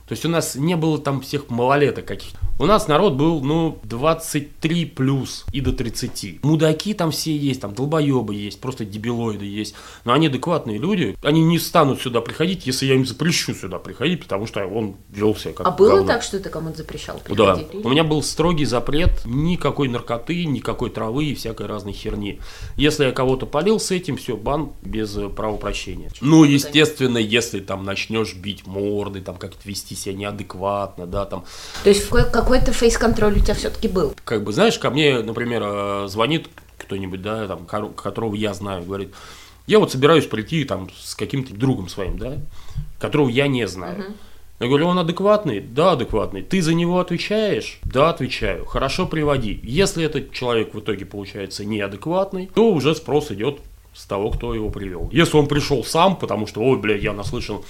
То 0.08 0.14
есть 0.14 0.26
у 0.26 0.30
нас 0.30 0.56
не 0.56 0.76
было 0.78 0.98
там 1.00 1.20
всех 1.22 1.50
малолеток 1.50 2.06
каких 2.06 2.32
У 2.60 2.66
нас 2.66 2.88
народ 2.88 3.14
был, 3.14 3.42
ну, 3.42 3.78
23 3.84 4.86
плюс 4.86 5.46
и 5.52 5.60
до 5.60 5.74
30. 5.74 6.44
Мудаки 6.44 6.94
там 6.94 7.12
все 7.12 7.36
есть, 7.36 7.60
там 7.60 7.74
долбоебы 7.76 8.34
есть, 8.34 8.62
просто 8.62 8.86
дебилоиды 8.86 9.46
есть. 9.46 9.76
Но 10.06 10.14
они 10.14 10.28
адекватные 10.28 10.78
люди. 10.78 11.18
Они 11.22 11.44
не 11.44 11.60
станут 11.60 12.02
сюда 12.02 12.22
приходить, 12.22 12.66
если 12.66 12.86
я 12.86 12.96
им 12.96 13.06
запрещу 13.06 13.54
сюда 13.54 13.80
приходить, 13.80 14.22
потому 14.22 14.48
что 14.48 14.66
он 14.66 14.96
вел 15.10 15.36
себя 15.36 15.54
как 15.54 15.68
А 15.68 15.72
было 15.72 15.98
говно. 15.98 16.08
так, 16.08 16.24
что 16.24 16.40
ты 16.40 16.50
кому-то 16.50 16.78
запрещал 16.78 17.20
приходить? 17.20 17.68
Да. 17.74 17.80
У 17.84 17.90
меня 17.90 18.06
был 18.06 18.24
строгий 18.24 18.66
запрет 18.66 19.26
никакой 19.26 19.90
наркоты, 19.90 20.46
никакой 20.46 20.90
травы 20.90 21.26
и 21.26 21.36
всякой 21.36 21.68
разной 21.68 21.94
херни. 21.94 22.40
Если 22.78 23.04
я 23.04 23.12
кого-то 23.12 23.46
полил 23.46 23.80
с 23.80 23.92
этим, 23.92 24.16
все, 24.16 24.38
бан 24.38 24.72
без 24.84 25.18
э, 25.18 25.28
правопрощения. 25.28 26.10
Ну, 26.22 26.46
естественно, 26.46 27.18
если 27.18 27.60
там 27.60 27.84
начнешь 27.84 28.34
бить 28.36 28.66
морды, 28.66 29.20
там 29.20 29.36
как-то 29.36 29.68
вести 29.68 29.97
себя 29.98 30.16
неадекватно, 30.16 31.06
да, 31.06 31.25
там. 31.25 31.44
То 31.84 31.89
есть 31.89 32.08
какой-то 32.08 32.72
фейс-контроль 32.72 33.38
у 33.38 33.39
тебя 33.39 33.54
все-таки 33.54 33.88
был? 33.88 34.13
Как 34.24 34.44
бы, 34.44 34.54
знаешь, 34.54 34.77
ко 34.80 34.89
мне, 34.89 35.20
например, 35.20 35.63
э, 35.66 36.08
звонит 36.08 36.48
кто-нибудь, 36.77 37.22
да, 37.22 37.48
там, 37.48 37.66
которого 37.66 38.36
я 38.36 38.54
знаю, 38.54 38.84
говорит, 38.84 39.13
я 39.66 39.80
вот 39.80 39.92
собираюсь 39.92 40.25
прийти 40.25 40.63
там 40.63 40.89
с 40.96 41.16
каким-то 41.16 41.54
другом 41.54 41.89
своим, 41.89 42.18
да, 42.18 42.38
которого 43.00 43.30
я 43.30 43.48
не 43.48 43.68
знаю. 43.68 44.00
Uh-huh. 44.00 44.13
Я 44.60 44.68
говорю, 44.68 44.88
он 44.88 44.98
адекватный? 44.98 45.60
Да, 45.60 45.92
адекватный. 45.92 46.42
Ты 46.42 46.63
за 46.63 46.74
него 46.74 47.00
отвечаешь? 47.00 47.80
Да, 47.84 48.10
отвечаю. 48.10 48.66
Хорошо, 48.66 49.06
приводи. 49.06 49.60
Если 49.62 50.04
этот 50.04 50.32
человек 50.32 50.74
в 50.74 50.80
итоге 50.80 51.06
получается 51.06 51.63
неадекватный, 51.63 52.50
то 52.56 52.72
уже 52.72 52.96
спрос 52.96 53.32
идет 53.32 53.60
с 53.94 54.06
того, 54.06 54.32
кто 54.32 54.56
его 54.56 54.72
привел. 54.72 55.10
Если 55.12 55.38
он 55.38 55.48
пришел 55.48 55.84
сам, 55.84 56.16
потому 56.16 56.48
что, 56.48 56.62
ой, 56.62 56.80
блядь, 56.80 57.04
я 57.04 57.13
наслышан 57.13 57.62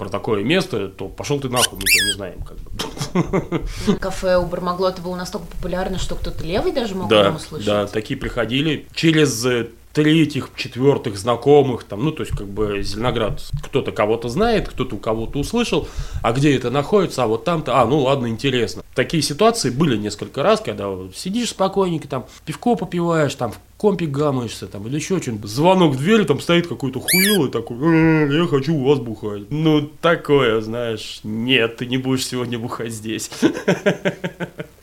про 0.00 0.08
такое 0.08 0.42
место, 0.42 0.88
то 0.88 1.08
пошел 1.08 1.38
ты 1.40 1.50
нахуй, 1.50 1.78
мы 1.78 1.84
тебя 1.84 2.04
не 2.06 2.12
знаем. 2.12 2.40
Как 2.42 2.56
бы. 2.56 3.98
Кафе 4.00 4.38
у 4.38 4.46
Бармаглота 4.46 5.02
было 5.02 5.14
настолько 5.14 5.46
популярно, 5.48 5.98
что 5.98 6.14
кто-то 6.14 6.42
левый 6.42 6.72
даже 6.72 6.94
мог 6.94 7.10
да, 7.10 7.32
услышать. 7.32 7.66
Да, 7.66 7.86
такие 7.86 8.18
приходили. 8.18 8.86
Через 8.94 9.44
э, 9.44 9.68
третьих, 9.92 10.50
четвертых 10.56 11.16
знакомых, 11.16 11.84
там, 11.84 12.04
ну, 12.04 12.12
то 12.12 12.22
есть, 12.22 12.36
как 12.36 12.46
бы, 12.46 12.82
Зеленоград, 12.82 13.42
кто-то 13.64 13.92
кого-то 13.92 14.28
знает, 14.28 14.68
кто-то 14.68 14.96
у 14.96 14.98
кого-то 14.98 15.38
услышал, 15.38 15.88
а 16.22 16.32
где 16.32 16.56
это 16.56 16.70
находится, 16.70 17.24
а 17.24 17.26
вот 17.26 17.44
там-то, 17.44 17.80
а, 17.80 17.86
ну, 17.86 17.98
ладно, 18.00 18.28
интересно. 18.28 18.82
Такие 18.94 19.22
ситуации 19.22 19.70
были 19.70 19.96
несколько 19.96 20.42
раз, 20.42 20.60
когда 20.60 20.88
вот 20.88 21.16
сидишь 21.16 21.50
спокойненько, 21.50 22.08
там, 22.08 22.26
пивко 22.44 22.76
попиваешь, 22.76 23.34
там, 23.34 23.52
в 23.52 23.58
компе 23.76 24.06
гамаешься, 24.06 24.66
там, 24.66 24.86
или 24.86 24.96
еще 24.96 25.20
что-нибудь, 25.20 25.50
звонок 25.50 25.94
в 25.94 25.98
дверь, 25.98 26.24
там 26.24 26.40
стоит 26.40 26.68
какой-то 26.68 27.00
хуил 27.00 27.46
и 27.46 27.50
такой, 27.50 27.76
«Э, 27.80 28.28
я 28.32 28.46
хочу 28.46 28.74
у 28.74 28.84
вас 28.84 28.98
бухать. 28.98 29.50
Ну, 29.50 29.90
такое, 30.00 30.60
знаешь, 30.60 31.20
нет, 31.24 31.78
ты 31.78 31.86
не 31.86 31.96
будешь 31.96 32.26
сегодня 32.26 32.58
бухать 32.58 32.92
здесь. 32.92 33.30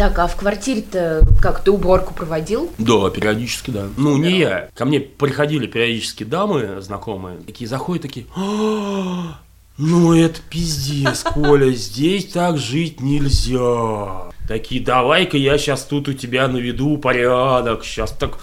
Так, 0.00 0.18
а 0.18 0.26
в 0.26 0.34
квартире-то 0.34 1.20
как 1.42 1.62
ты 1.62 1.70
уборку 1.70 2.14
проводил? 2.14 2.72
Да, 2.78 3.10
периодически, 3.10 3.70
да. 3.70 3.86
Ну, 3.98 4.16
не 4.16 4.38
я. 4.38 4.70
Ко 4.74 4.86
мне 4.86 4.98
приходили 4.98 5.66
периодически 5.66 6.24
дамы 6.24 6.80
знакомые, 6.80 7.36
такие 7.46 7.68
заходят, 7.68 8.04
такие, 8.04 8.24
«А, 8.34 9.38
ну 9.76 10.14
это 10.14 10.40
пиздец, 10.48 11.22
Коля, 11.22 11.70
здесь 11.72 12.32
так 12.32 12.56
жить 12.56 13.02
нельзя. 13.02 14.30
Такие, 14.48 14.82
давай-ка 14.82 15.36
я 15.36 15.58
сейчас 15.58 15.82
тут 15.82 16.08
у 16.08 16.14
тебя 16.14 16.48
наведу 16.48 16.96
порядок, 16.96 17.84
сейчас 17.84 18.12
так 18.12 18.38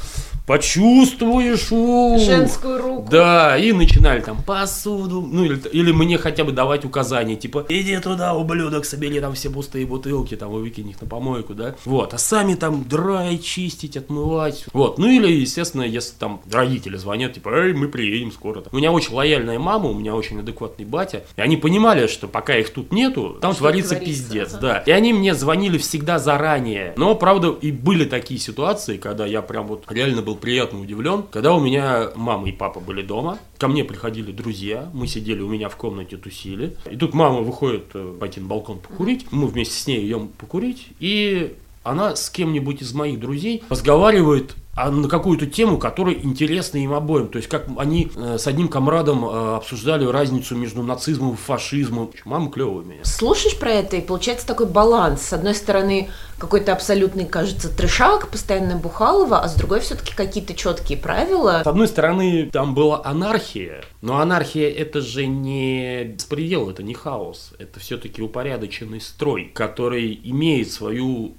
почувствуешь 0.48 1.72
у 1.72 2.18
женскую 2.18 2.82
руку. 2.82 3.08
Да, 3.12 3.58
и 3.58 3.74
начинали 3.74 4.22
там 4.22 4.42
посуду, 4.42 5.22
ну 5.22 5.44
или, 5.44 5.60
или 5.74 5.92
мне 5.92 6.18
хотя 6.18 6.46
бы 6.46 6.54
давать 6.54 6.86
указания, 6.86 7.36
типа, 7.36 7.66
иди 7.68 8.00
туда, 8.00 8.34
ублюдок, 8.34 8.86
собери 8.86 9.20
там 9.20 9.34
все 9.34 9.50
пустые 9.50 9.86
бутылки, 9.86 10.36
там, 10.36 10.56
и 10.56 10.60
выкинь 10.60 10.90
их 10.90 11.02
на 11.02 11.08
помойку, 11.08 11.54
да. 11.54 11.76
Вот, 11.84 12.14
а 12.14 12.18
сами 12.18 12.56
там 12.56 12.86
драть, 12.88 13.44
чистить, 13.44 13.98
отмывать. 13.98 14.66
Вот, 14.72 14.98
ну 14.98 15.10
или, 15.10 15.30
естественно, 15.30 15.84
если 15.84 16.16
там 16.18 16.42
родители 16.50 16.96
звонят, 16.96 17.34
типа, 17.34 17.50
эй, 17.50 17.74
мы 17.74 17.90
приедем 17.90 18.32
скоро. 18.32 18.64
У 18.72 18.78
меня 18.78 18.94
очень 18.94 19.14
лояльная 19.14 19.60
мама, 19.60 19.90
у 19.90 19.94
меня 19.94 20.16
очень 20.16 20.40
адекватный 20.40 20.86
батя, 20.86 21.24
и 21.36 21.42
они 21.42 21.58
понимали, 21.58 22.08
что 22.08 22.30
пока 22.30 22.56
их 22.56 22.70
тут 22.70 22.94
нету, 22.94 23.38
там 23.42 23.52
что 23.52 23.60
творится, 23.60 23.96
творится 23.96 24.24
пиздец, 24.24 24.54
ага. 24.54 24.62
да. 24.62 24.78
И 24.86 24.92
они 24.92 25.12
мне 25.12 25.36
звонили 25.36 25.78
всегда 25.78 26.20
заранее. 26.20 26.94
Но, 26.96 27.16
правда, 27.16 27.50
и 27.50 27.74
были 27.74 28.06
такие 28.06 28.40
ситуации, 28.40 28.96
когда 28.96 29.26
я 29.26 29.42
прям 29.42 29.68
вот 29.68 29.84
реально 29.90 30.22
был 30.22 30.37
приятно 30.38 30.82
удивлен, 30.82 31.24
когда 31.32 31.54
у 31.54 31.60
меня 31.60 32.12
мама 32.16 32.48
и 32.48 32.52
папа 32.52 32.80
были 32.80 33.02
дома, 33.02 33.38
ко 33.58 33.68
мне 33.68 33.84
приходили 33.84 34.32
друзья, 34.32 34.90
мы 34.94 35.08
сидели 35.08 35.42
у 35.42 35.50
меня 35.50 35.70
в 35.70 35.76
комнате 35.76 36.18
тусили, 36.18 36.78
и 36.90 36.96
тут 36.96 37.14
мама 37.14 37.42
выходит 37.42 37.86
э, 37.94 38.16
пойти 38.20 38.40
на 38.40 38.48
балкон 38.48 38.80
покурить, 38.80 39.26
мы 39.32 39.48
вместе 39.48 39.76
с 39.76 39.88
ней 39.88 40.06
идем 40.08 40.30
покурить, 40.30 40.88
и 41.00 41.56
она 41.84 42.16
с 42.16 42.30
кем-нибудь 42.30 42.82
из 42.82 42.94
моих 42.94 43.20
друзей 43.20 43.64
разговаривает 43.70 44.56
а 44.78 44.92
на 44.92 45.10
какую-то 45.10 45.48
тему, 45.48 45.80
которая 45.80 46.14
интересна 46.16 46.78
им 46.78 46.94
обоим. 46.94 47.30
То 47.30 47.38
есть, 47.38 47.50
как 47.50 47.66
они 47.78 48.12
э, 48.16 48.38
с 48.38 48.46
одним 48.46 48.68
комрадом 48.68 49.26
э, 49.26 49.56
обсуждали 49.56 50.06
разницу 50.06 50.56
между 50.56 50.84
нацизмом 50.84 51.34
и 51.34 51.36
фашизмом. 51.36 52.12
Мама 52.26 52.52
клевая 52.52 52.86
меня. 52.86 53.04
Слушаешь 53.04 53.58
про 53.58 53.72
это, 53.72 53.96
и 53.96 54.02
получается 54.02 54.46
такой 54.46 54.68
баланс. 54.68 55.24
С 55.24 55.34
одной 55.34 55.56
стороны, 55.56 56.10
какой-то 56.38 56.74
абсолютный, 56.74 57.26
кажется, 57.26 57.76
трешак, 57.76 58.30
постоянно 58.30 58.76
бухалова, 58.76 59.40
а 59.40 59.50
с 59.50 59.56
другой 59.56 59.80
все-таки 59.80 60.14
какие-то 60.14 60.54
четкие 60.54 61.00
правила. 61.00 61.62
С 61.64 61.68
одной 61.68 61.88
стороны, 61.88 62.48
там 62.54 62.76
была 62.76 63.02
анархия, 63.04 63.84
но 64.02 64.20
анархия 64.20 64.70
это 64.70 65.02
же 65.02 65.26
не 65.26 66.04
беспредел, 66.04 66.70
это 66.70 66.84
не 66.84 66.94
хаос. 66.94 67.54
Это 67.58 67.80
все-таки 67.80 68.22
упорядоченный 68.22 69.02
строй, 69.02 69.52
который 69.54 70.20
имеет 70.24 70.72
свою 70.72 71.36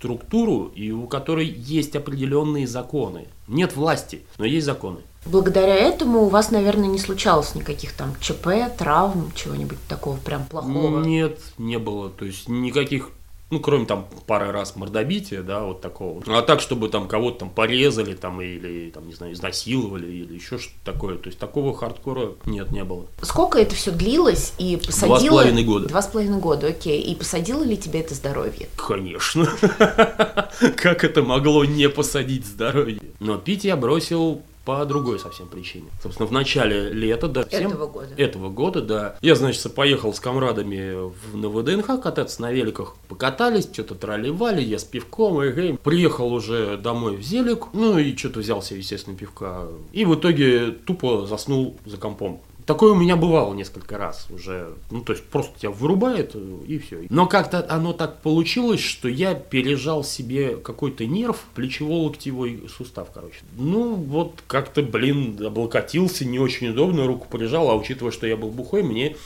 структуру 0.00 0.72
и 0.74 0.90
у 0.90 1.06
которой 1.06 1.46
есть 1.46 1.94
определенные 1.94 2.66
законы. 2.66 3.26
Нет 3.46 3.76
власти, 3.76 4.22
но 4.38 4.46
есть 4.46 4.64
законы. 4.64 5.00
Благодаря 5.26 5.74
этому 5.74 6.22
у 6.22 6.28
вас, 6.30 6.50
наверное, 6.50 6.88
не 6.88 6.98
случалось 6.98 7.54
никаких 7.54 7.92
там 7.92 8.14
ЧП, 8.18 8.48
травм, 8.78 9.30
чего-нибудь 9.34 9.76
такого 9.86 10.16
прям 10.16 10.46
плохого? 10.46 11.04
Нет, 11.04 11.38
не 11.58 11.78
было. 11.78 12.08
То 12.08 12.24
есть 12.24 12.48
никаких 12.48 13.10
ну, 13.50 13.58
кроме 13.58 13.84
там 13.84 14.06
пары 14.26 14.52
раз 14.52 14.76
мордобития, 14.76 15.42
да, 15.42 15.64
вот 15.64 15.80
такого. 15.80 16.22
А 16.26 16.42
так, 16.42 16.60
чтобы 16.60 16.88
там 16.88 17.08
кого-то 17.08 17.40
там 17.40 17.50
порезали, 17.50 18.14
там, 18.14 18.40
или, 18.40 18.90
там, 18.90 19.08
не 19.08 19.14
знаю, 19.14 19.32
изнасиловали, 19.32 20.06
или 20.06 20.34
еще 20.34 20.58
что-то 20.58 20.78
такое. 20.84 21.16
То 21.16 21.26
есть 21.26 21.38
такого 21.38 21.76
хардкора 21.76 22.34
нет, 22.46 22.70
не 22.70 22.84
было. 22.84 23.06
Сколько 23.22 23.58
это 23.58 23.74
все 23.74 23.90
длилось 23.90 24.52
и 24.58 24.76
посадило? 24.76 25.18
Два 25.18 25.20
с 25.20 25.28
половиной 25.28 25.64
года. 25.64 25.88
Два 25.88 26.02
с 26.02 26.06
половиной 26.06 26.38
года, 26.38 26.68
окей. 26.68 27.00
И 27.00 27.14
посадило 27.16 27.64
ли 27.64 27.76
тебе 27.76 28.00
это 28.00 28.14
здоровье? 28.14 28.68
Конечно. 28.76 29.48
Как 30.76 31.04
это 31.04 31.22
могло 31.22 31.64
не 31.64 31.88
посадить 31.88 32.46
здоровье? 32.46 33.00
Но 33.18 33.36
пить 33.36 33.64
я 33.64 33.76
бросил 33.76 34.42
по 34.70 34.84
другой 34.84 35.18
совсем 35.18 35.48
причине. 35.48 35.86
Собственно, 36.00 36.28
в 36.28 36.32
начале 36.32 36.90
лета, 36.90 37.26
да, 37.26 37.44
всем, 37.44 37.72
этого 37.72 37.86
года. 37.88 38.08
Этого 38.16 38.48
года, 38.50 38.80
да. 38.80 39.16
Я, 39.20 39.34
значит, 39.34 39.74
поехал 39.74 40.14
с 40.14 40.20
комрадами 40.20 41.08
в, 41.08 41.36
на 41.36 41.48
ВДНХ 41.48 42.00
кататься 42.00 42.40
на 42.42 42.52
великах. 42.52 42.94
Покатались, 43.08 43.68
что-то 43.72 43.96
тролливали, 43.96 44.62
я 44.62 44.78
с 44.78 44.84
пивком, 44.84 45.42
и 45.42 45.50
гей. 45.50 45.76
Приехал 45.76 46.32
уже 46.32 46.76
домой 46.76 47.16
в 47.16 47.22
Зелик, 47.22 47.66
ну 47.72 47.98
и 47.98 48.16
что-то 48.16 48.40
взялся, 48.40 48.76
естественно, 48.76 49.16
пивка. 49.16 49.66
И 49.90 50.04
в 50.04 50.14
итоге 50.14 50.70
тупо 50.70 51.26
заснул 51.26 51.76
за 51.84 51.96
компом. 51.96 52.40
Такое 52.70 52.92
у 52.92 52.94
меня 52.94 53.16
бывало 53.16 53.52
несколько 53.52 53.98
раз 53.98 54.28
уже. 54.30 54.74
Ну, 54.92 55.00
то 55.00 55.12
есть 55.12 55.24
просто 55.24 55.58
тебя 55.58 55.72
вырубает 55.72 56.36
и 56.68 56.78
все. 56.78 57.04
Но 57.10 57.26
как-то 57.26 57.66
оно 57.68 57.92
так 57.92 58.20
получилось, 58.20 58.78
что 58.78 59.08
я 59.08 59.34
пережал 59.34 60.04
себе 60.04 60.54
какой-то 60.54 61.04
нерв, 61.04 61.46
плечево-локтевой 61.56 62.68
сустав, 62.68 63.08
короче. 63.12 63.40
Ну, 63.58 63.94
вот 63.94 64.44
как-то, 64.46 64.82
блин, 64.82 65.36
облокотился, 65.44 66.24
не 66.24 66.38
очень 66.38 66.68
удобно, 66.68 67.08
руку 67.08 67.26
прижал, 67.28 67.68
а 67.70 67.74
учитывая, 67.74 68.12
что 68.12 68.28
я 68.28 68.36
был 68.36 68.50
бухой, 68.50 68.84
мне 68.84 69.16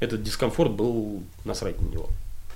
этот 0.00 0.22
дискомфорт 0.22 0.72
был 0.72 1.22
насрать 1.46 1.80
на 1.80 1.86
него. 1.86 2.10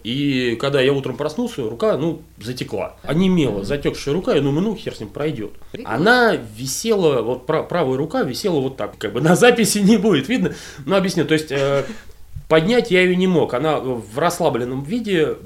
И 0.04 0.56
когда 0.60 0.82
я 0.82 0.92
утром 0.92 1.16
проснулся, 1.16 1.62
рука, 1.62 1.96
ну, 1.96 2.20
затекла. 2.38 2.96
Онемела, 3.02 3.64
затекшая 3.64 4.14
рука, 4.14 4.34
я 4.34 4.42
думаю, 4.42 4.62
ну, 4.62 4.76
хер 4.76 4.94
с 4.94 5.00
ним 5.00 5.08
пройдет. 5.08 5.52
Она 5.84 6.36
висела, 6.36 7.22
вот 7.22 7.46
правая 7.46 7.96
рука 7.96 8.22
висела 8.22 8.60
вот 8.60 8.76
так, 8.76 8.98
как 8.98 9.14
бы 9.14 9.22
на 9.22 9.34
записи 9.34 9.78
не 9.78 9.96
будет 9.96 10.28
видно, 10.28 10.54
но 10.84 10.96
объясню, 10.96 11.24
то 11.24 11.32
есть 11.32 11.50
э, 11.50 11.84
поднять 12.48 12.90
я 12.90 13.00
ее 13.00 13.16
не 13.16 13.26
мог. 13.26 13.54
Она 13.54 13.80
в 13.80 14.18
расслабленном 14.18 14.84
виде 14.84 15.36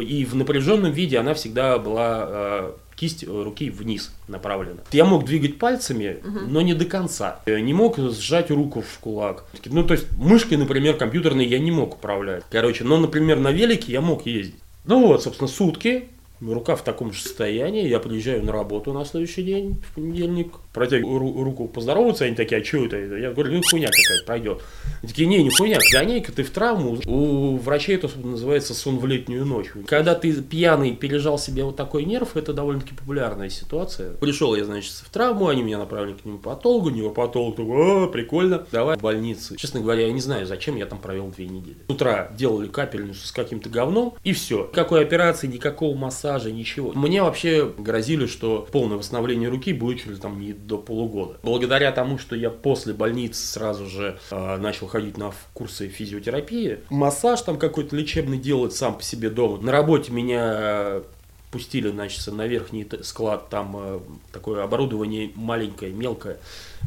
и 0.00 0.24
в 0.24 0.34
напряженном 0.34 0.92
виде 0.92 1.18
она 1.18 1.34
всегда 1.34 1.78
была 1.78 2.26
э, 2.28 2.72
кисть 2.96 3.26
руки 3.26 3.70
вниз 3.70 4.12
направлена. 4.26 4.80
Я 4.90 5.04
мог 5.04 5.24
двигать 5.24 5.58
пальцами, 5.58 6.18
угу. 6.24 6.40
но 6.48 6.62
не 6.62 6.74
до 6.74 6.86
конца. 6.86 7.40
Я 7.46 7.60
не 7.60 7.74
мог 7.74 7.98
сжать 7.98 8.50
руку 8.50 8.80
в 8.80 8.98
кулак. 8.98 9.44
Ну, 9.66 9.84
то 9.84 9.94
есть 9.94 10.10
мышкой, 10.16 10.56
например, 10.56 10.96
компьютерной 10.96 11.46
я 11.46 11.58
не 11.58 11.70
мог 11.70 11.96
управлять. 11.96 12.44
Короче, 12.50 12.84
но, 12.84 12.98
например, 12.98 13.38
на 13.38 13.52
велике 13.52 13.92
я 13.92 14.00
мог 14.00 14.26
ездить. 14.26 14.56
Ну 14.86 15.06
вот, 15.06 15.22
собственно, 15.22 15.48
сутки 15.48 16.08
Рука 16.40 16.76
в 16.76 16.82
таком 16.82 17.12
же 17.12 17.22
состоянии. 17.22 17.88
Я 17.88 17.98
приезжаю 17.98 18.44
на 18.44 18.52
работу 18.52 18.92
на 18.92 19.04
следующий 19.04 19.42
день, 19.42 19.82
в 19.90 19.94
понедельник. 19.94 20.56
Протягиваю 20.72 21.18
руку 21.18 21.66
поздороваться. 21.66 22.24
Они 22.24 22.36
такие, 22.36 22.60
а 22.60 22.64
что 22.64 22.84
это? 22.84 22.98
Я 22.98 23.32
говорю, 23.32 23.52
ну 23.52 23.62
хуйня 23.70 23.88
какая-то 23.88 24.26
пройдет. 24.26 24.62
Они 25.02 25.08
такие, 25.08 25.26
не, 25.26 25.42
не 25.42 25.50
хуйня, 25.50 25.78
гоняй-ка 25.92 26.32
ты 26.32 26.42
в 26.42 26.50
травму. 26.50 26.98
У 27.06 27.56
врачей 27.56 27.96
это 27.96 28.10
называется 28.22 28.74
сон 28.74 28.98
в 28.98 29.06
летнюю 29.06 29.46
ночь. 29.46 29.68
Когда 29.86 30.14
ты 30.14 30.32
пьяный 30.42 30.94
пережал 30.94 31.38
себе 31.38 31.64
вот 31.64 31.76
такой 31.76 32.04
нерв, 32.04 32.36
это 32.36 32.52
довольно-таки 32.52 32.94
популярная 32.94 33.48
ситуация. 33.48 34.12
Пришел 34.12 34.54
я, 34.54 34.64
значит, 34.64 34.92
в 34.92 35.08
травму, 35.10 35.48
они 35.48 35.62
меня 35.62 35.78
направили 35.78 36.12
к 36.12 36.24
нему 36.24 36.38
патологу, 36.38 36.90
невропатолог 36.90 37.56
такой, 37.56 38.04
а, 38.04 38.06
прикольно, 38.08 38.66
давай 38.70 38.98
в 38.98 39.00
больницу. 39.00 39.56
Честно 39.56 39.80
говоря, 39.80 40.06
я 40.06 40.12
не 40.12 40.20
знаю, 40.20 40.46
зачем 40.46 40.76
я 40.76 40.84
там 40.84 40.98
провел 40.98 41.28
две 41.28 41.46
недели. 41.46 41.78
С 41.88 41.92
утра 41.92 42.30
делали 42.36 42.68
капельницу 42.68 43.26
с 43.26 43.32
каким-то 43.32 43.70
говном, 43.70 44.14
и 44.22 44.32
все. 44.32 44.68
Никакой 44.70 45.02
операции, 45.02 45.46
никакого 45.46 45.96
массажа 45.96 46.25
массажа, 46.26 46.52
ничего. 46.52 46.92
Мне 46.92 47.22
вообще 47.22 47.72
грозили, 47.78 48.26
что 48.26 48.66
полное 48.70 48.96
восстановление 48.96 49.48
руки 49.48 49.72
будет 49.72 50.02
через 50.02 50.18
там 50.18 50.40
не 50.40 50.52
до 50.52 50.78
полугода. 50.78 51.38
Благодаря 51.42 51.92
тому, 51.92 52.18
что 52.18 52.34
я 52.34 52.50
после 52.50 52.94
больницы 52.94 53.46
сразу 53.46 53.86
же 53.86 54.18
э, 54.30 54.56
начал 54.56 54.88
ходить 54.88 55.16
на 55.16 55.32
курсы 55.54 55.88
физиотерапии, 55.88 56.80
массаж 56.90 57.42
там 57.42 57.58
какой-то 57.58 57.96
лечебный 57.96 58.38
делать 58.38 58.74
сам 58.74 58.96
по 58.96 59.02
себе 59.02 59.30
дома. 59.30 59.58
На 59.58 59.72
работе 59.72 60.12
меня 60.12 61.02
пустили, 61.50 61.88
значит, 61.88 62.26
на 62.26 62.46
верхний 62.46 62.86
склад, 63.02 63.48
там 63.48 63.76
э, 63.78 64.00
такое 64.32 64.64
оборудование 64.64 65.30
маленькое, 65.36 65.92
мелкое, 65.92 66.38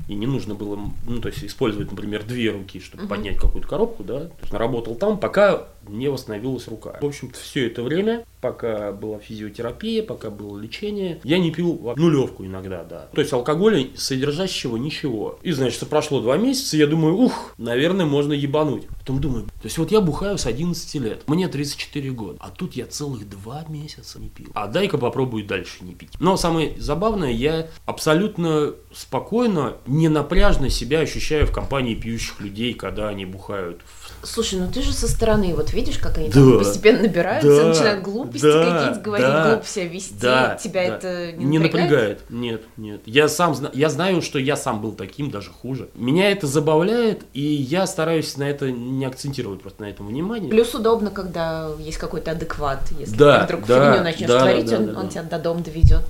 и 0.07 0.15
не 0.15 0.27
нужно 0.27 0.53
было, 0.53 0.79
ну, 1.07 1.21
то 1.21 1.29
есть 1.29 1.43
использовать, 1.43 1.89
например, 1.89 2.23
две 2.23 2.51
руки, 2.51 2.79
чтобы 2.79 3.03
угу. 3.03 3.09
поднять 3.09 3.37
какую-то 3.37 3.67
коробку, 3.67 4.03
да, 4.03 4.19
то 4.25 4.41
есть 4.41 4.53
наработал 4.53 4.95
там, 4.95 5.17
пока 5.17 5.69
не 5.91 6.09
восстановилась 6.09 6.67
рука. 6.67 6.97
В 7.01 7.05
общем-то, 7.05 7.39
все 7.39 7.67
это 7.67 7.83
время, 7.83 8.25
пока 8.41 8.91
была 8.91 9.19
физиотерапия, 9.19 10.03
пока 10.03 10.29
было 10.29 10.57
лечение, 10.57 11.19
я 11.23 11.39
не 11.39 11.51
пил 11.51 11.93
нулевку 11.95 12.45
иногда, 12.45 12.83
да. 12.83 13.07
То 13.13 13.21
есть 13.21 13.33
алкоголя 13.33 13.87
содержащего 13.95 14.77
ничего. 14.77 15.39
И, 15.43 15.51
значит, 15.51 15.87
прошло 15.89 16.21
два 16.21 16.37
месяца, 16.37 16.77
я 16.77 16.87
думаю, 16.87 17.15
ух, 17.15 17.53
наверное, 17.57 18.05
можно 18.05 18.33
ебануть. 18.33 18.87
Потом 18.99 19.21
думаю, 19.21 19.45
то 19.45 19.65
есть 19.65 19.77
вот 19.77 19.91
я 19.91 20.01
бухаю 20.01 20.37
с 20.37 20.45
11 20.45 20.95
лет, 20.95 21.23
мне 21.27 21.47
34 21.47 22.11
года, 22.11 22.37
а 22.39 22.49
тут 22.49 22.73
я 22.73 22.85
целых 22.85 23.29
два 23.29 23.65
месяца 23.67 24.19
не 24.19 24.29
пил. 24.29 24.47
А 24.53 24.67
дай-ка 24.67 24.97
попробую 24.97 25.45
дальше 25.45 25.83
не 25.83 25.93
пить. 25.93 26.11
Но 26.19 26.37
самое 26.37 26.79
забавное, 26.79 27.31
я 27.31 27.67
абсолютно 27.85 28.73
спокойно, 28.93 29.77
не 29.87 30.09
напряжно 30.09 30.69
себя 30.69 30.99
ощущаю 30.99 31.47
в 31.47 31.51
компании 31.51 31.95
пьющих 31.95 32.39
людей, 32.39 32.73
когда 32.73 33.09
они 33.09 33.25
бухают 33.25 33.81
в 33.85 33.98
Слушай, 34.23 34.59
ну 34.59 34.71
ты 34.71 34.81
же 34.81 34.91
со 34.93 35.07
стороны 35.07 35.53
вот 35.55 35.73
видишь, 35.73 35.97
как 35.97 36.17
они 36.17 36.27
да, 36.27 36.33
там 36.33 36.59
постепенно 36.59 37.01
набираются, 37.03 37.55
да, 37.55 37.67
начинают 37.69 38.03
глупости 38.03 38.41
да, 38.41 38.79
какие-то 38.79 38.99
говорить, 38.99 39.27
да, 39.27 39.49
глупо 39.49 39.67
себя 39.67 39.87
вести. 39.87 40.15
Да, 40.19 40.59
Тебя 40.61 40.87
да. 40.87 40.95
это 40.95 41.31
не, 41.33 41.45
не 41.45 41.59
напрягает? 41.59 41.89
напрягает? 41.89 42.21
Нет, 42.29 42.61
нет. 42.77 43.01
Я 43.05 43.27
сам 43.27 43.55
я 43.73 43.89
знаю, 43.89 44.21
что 44.21 44.39
я 44.39 44.55
сам 44.55 44.81
был 44.81 44.91
таким, 44.93 45.31
даже 45.31 45.51
хуже. 45.51 45.89
Меня 45.95 46.31
это 46.31 46.47
забавляет, 46.47 47.23
и 47.33 47.41
я 47.41 47.87
стараюсь 47.87 48.35
на 48.37 48.43
это 48.43 48.71
не 48.71 49.05
акцентировать 49.05 49.61
просто 49.61 49.83
на 49.83 49.89
этом 49.89 50.07
внимание. 50.07 50.49
Плюс 50.49 50.73
удобно, 50.75 51.11
когда 51.11 51.69
есть 51.79 51.97
какой-то 51.97 52.31
адекват, 52.31 52.79
если 52.99 53.15
да, 53.15 53.39
ты 53.39 53.45
вдруг 53.45 53.67
да, 53.67 53.91
фигню 53.91 54.03
начнешь 54.03 54.27
да, 54.27 54.39
творить, 54.39 54.69
да, 54.69 54.77
он, 54.77 54.85
да, 54.85 54.99
он 54.99 55.05
да. 55.05 55.11
тебя 55.11 55.23
до 55.23 55.39
дома 55.39 55.61
доведет. 55.61 56.03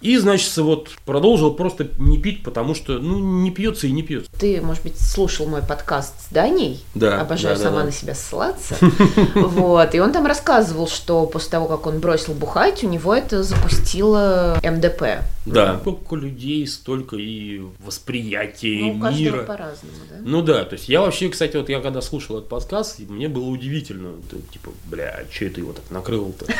И, 0.00 0.16
значит, 0.16 0.56
вот 0.58 0.90
продолжил 1.04 1.54
просто 1.54 1.88
не 1.98 2.18
пить, 2.18 2.42
потому 2.42 2.74
что, 2.74 2.98
ну, 2.98 3.18
не 3.18 3.50
пьется 3.50 3.88
и 3.88 3.92
не 3.92 4.02
пьется. 4.02 4.30
Ты, 4.38 4.60
может 4.60 4.84
быть, 4.84 4.98
слушал 5.00 5.46
мой 5.46 5.62
подкаст 5.62 6.14
с 6.28 6.32
Даней? 6.32 6.84
Да. 6.94 7.20
Обожаю 7.20 7.56
да, 7.56 7.62
сама 7.62 7.76
да, 7.76 7.80
да. 7.80 7.86
на 7.86 7.92
себя 7.92 8.14
ссылаться. 8.14 8.76
Вот. 9.34 9.94
И 9.94 10.00
он 10.00 10.12
там 10.12 10.26
рассказывал, 10.26 10.88
что 10.88 11.26
после 11.26 11.50
того, 11.50 11.66
как 11.66 11.86
он 11.86 12.00
бросил 12.00 12.34
бухать, 12.34 12.84
у 12.84 12.88
него 12.88 13.14
это 13.14 13.42
запустило 13.42 14.58
МДП. 14.62 15.24
Да. 15.46 15.78
Сколько 15.80 16.16
людей, 16.16 16.66
столько 16.66 17.16
и 17.16 17.62
восприятия 17.80 18.92
ну, 18.92 19.10
мира. 19.10 19.42
по-разному, 19.44 19.94
да? 20.10 20.16
Ну 20.20 20.42
да, 20.42 20.64
то 20.64 20.74
есть 20.74 20.88
я 20.88 21.00
вообще, 21.00 21.28
кстати, 21.28 21.56
вот 21.56 21.68
я 21.68 21.80
когда 21.80 22.00
слушал 22.02 22.38
этот 22.38 22.48
подкаст, 22.48 22.98
мне 23.00 23.28
было 23.28 23.46
удивительно. 23.46 24.14
Типа, 24.52 24.70
бля, 24.86 25.24
что 25.30 25.46
это 25.46 25.60
его 25.60 25.72
так 25.72 25.84
накрыл-то? 25.90 26.46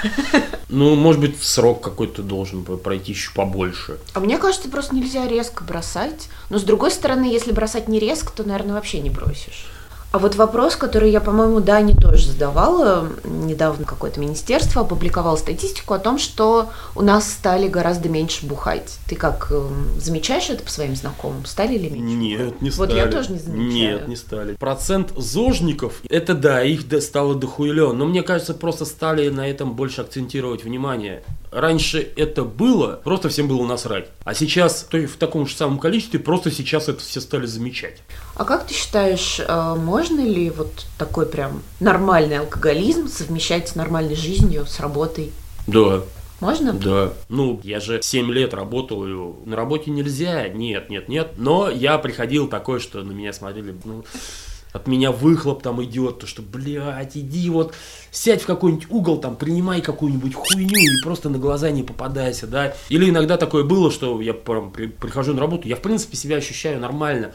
Ну, 0.70 0.94
может 0.96 1.22
быть, 1.22 1.40
срок 1.40 1.82
какой-то 1.82 2.22
должен 2.22 2.62
пройти 2.62 3.12
еще 3.12 3.27
побольше. 3.34 3.98
А 4.14 4.20
мне 4.20 4.38
кажется, 4.38 4.68
просто 4.68 4.94
нельзя 4.94 5.26
резко 5.26 5.64
бросать. 5.64 6.28
Но 6.50 6.58
с 6.58 6.62
другой 6.62 6.90
стороны, 6.90 7.24
если 7.24 7.52
бросать 7.52 7.88
не 7.88 7.98
резко, 7.98 8.32
то, 8.32 8.44
наверное, 8.44 8.74
вообще 8.74 9.00
не 9.00 9.10
бросишь. 9.10 9.66
А 10.10 10.18
вот 10.18 10.36
вопрос, 10.36 10.74
который 10.74 11.10
я, 11.10 11.20
по-моему, 11.20 11.60
Дане 11.60 11.94
тоже 11.94 12.28
задавала, 12.28 13.10
недавно 13.24 13.84
какое-то 13.84 14.20
министерство 14.20 14.82
опубликовало 14.82 15.36
статистику 15.36 15.92
о 15.92 15.98
том, 15.98 16.18
что 16.18 16.70
у 16.96 17.02
нас 17.02 17.30
стали 17.30 17.68
гораздо 17.68 18.08
меньше 18.08 18.46
бухать. 18.46 18.98
Ты 19.06 19.16
как 19.16 19.48
э, 19.50 19.68
замечаешь 19.98 20.48
это 20.48 20.64
по 20.64 20.70
своим 20.70 20.96
знакомым? 20.96 21.44
Стали 21.44 21.76
ли 21.76 21.90
меньше? 21.90 22.16
Нет, 22.16 22.44
бухать? 22.46 22.62
не 22.62 22.70
стали. 22.70 22.88
Вот 22.88 22.96
я 22.96 23.06
тоже 23.06 23.32
не 23.32 23.38
замечаю. 23.38 23.70
Нет, 23.70 24.08
не 24.08 24.16
стали. 24.16 24.54
Процент 24.54 25.12
зожников, 25.14 26.00
это 26.08 26.32
да, 26.32 26.62
их 26.62 26.84
стало 27.02 27.34
дохуелен, 27.34 27.98
но 27.98 28.06
мне 28.06 28.22
кажется, 28.22 28.54
просто 28.54 28.86
стали 28.86 29.28
на 29.28 29.46
этом 29.46 29.74
больше 29.74 30.00
акцентировать 30.00 30.64
внимание. 30.64 31.22
Раньше 31.50 32.06
это 32.16 32.44
было, 32.44 33.00
просто 33.02 33.28
всем 33.28 33.48
было 33.48 33.66
насрать. 33.66 34.08
А 34.24 34.34
сейчас, 34.34 34.86
то 34.90 34.98
есть 34.98 35.14
в 35.14 35.16
таком 35.16 35.46
же 35.46 35.54
самом 35.54 35.78
количестве, 35.78 36.20
просто 36.20 36.50
сейчас 36.50 36.88
это 36.88 37.00
все 37.00 37.20
стали 37.20 37.46
замечать. 37.46 38.02
А 38.34 38.44
как 38.44 38.66
ты 38.66 38.74
считаешь, 38.74 39.40
э, 39.40 39.74
можно 39.74 40.20
ли 40.20 40.50
вот 40.50 40.86
такой 40.98 41.26
прям 41.26 41.62
нормальный 41.80 42.38
алкоголизм 42.38 43.08
совмещать 43.08 43.68
с 43.68 43.74
нормальной 43.74 44.16
жизнью, 44.16 44.66
с 44.66 44.80
работой? 44.80 45.32
Да, 45.66 46.02
можно? 46.40 46.72
Да. 46.72 47.12
Ну, 47.28 47.60
я 47.64 47.80
же 47.80 48.00
7 48.00 48.30
лет 48.30 48.54
работал, 48.54 49.02
на 49.44 49.56
работе 49.56 49.90
нельзя, 49.90 50.48
нет, 50.48 50.88
нет, 50.88 51.08
нет. 51.08 51.32
Но 51.36 51.68
я 51.68 51.98
приходил 51.98 52.48
такой, 52.48 52.78
что 52.78 53.02
на 53.02 53.12
меня 53.12 53.32
смотрели, 53.32 53.74
ну, 53.84 54.04
от 54.78 54.86
меня 54.86 55.12
выхлоп 55.12 55.62
там 55.62 55.82
идет, 55.84 56.20
то 56.20 56.26
что, 56.26 56.42
блядь, 56.42 57.16
иди 57.16 57.50
вот, 57.50 57.74
сядь 58.10 58.42
в 58.42 58.46
какой-нибудь 58.46 58.90
угол, 58.90 59.18
там, 59.18 59.36
принимай 59.36 59.80
какую-нибудь 59.80 60.34
хуйню 60.34 60.76
и 60.76 61.02
просто 61.02 61.28
на 61.28 61.38
глаза 61.38 61.70
не 61.70 61.82
попадайся, 61.82 62.46
да. 62.46 62.74
Или 62.88 63.10
иногда 63.10 63.36
такое 63.36 63.64
было, 63.64 63.90
что 63.90 64.20
я 64.20 64.34
прям 64.34 64.70
при, 64.70 64.86
прихожу 64.86 65.34
на 65.34 65.40
работу, 65.40 65.68
я, 65.68 65.76
в 65.76 65.82
принципе, 65.82 66.16
себя 66.16 66.36
ощущаю 66.36 66.80
нормально, 66.80 67.32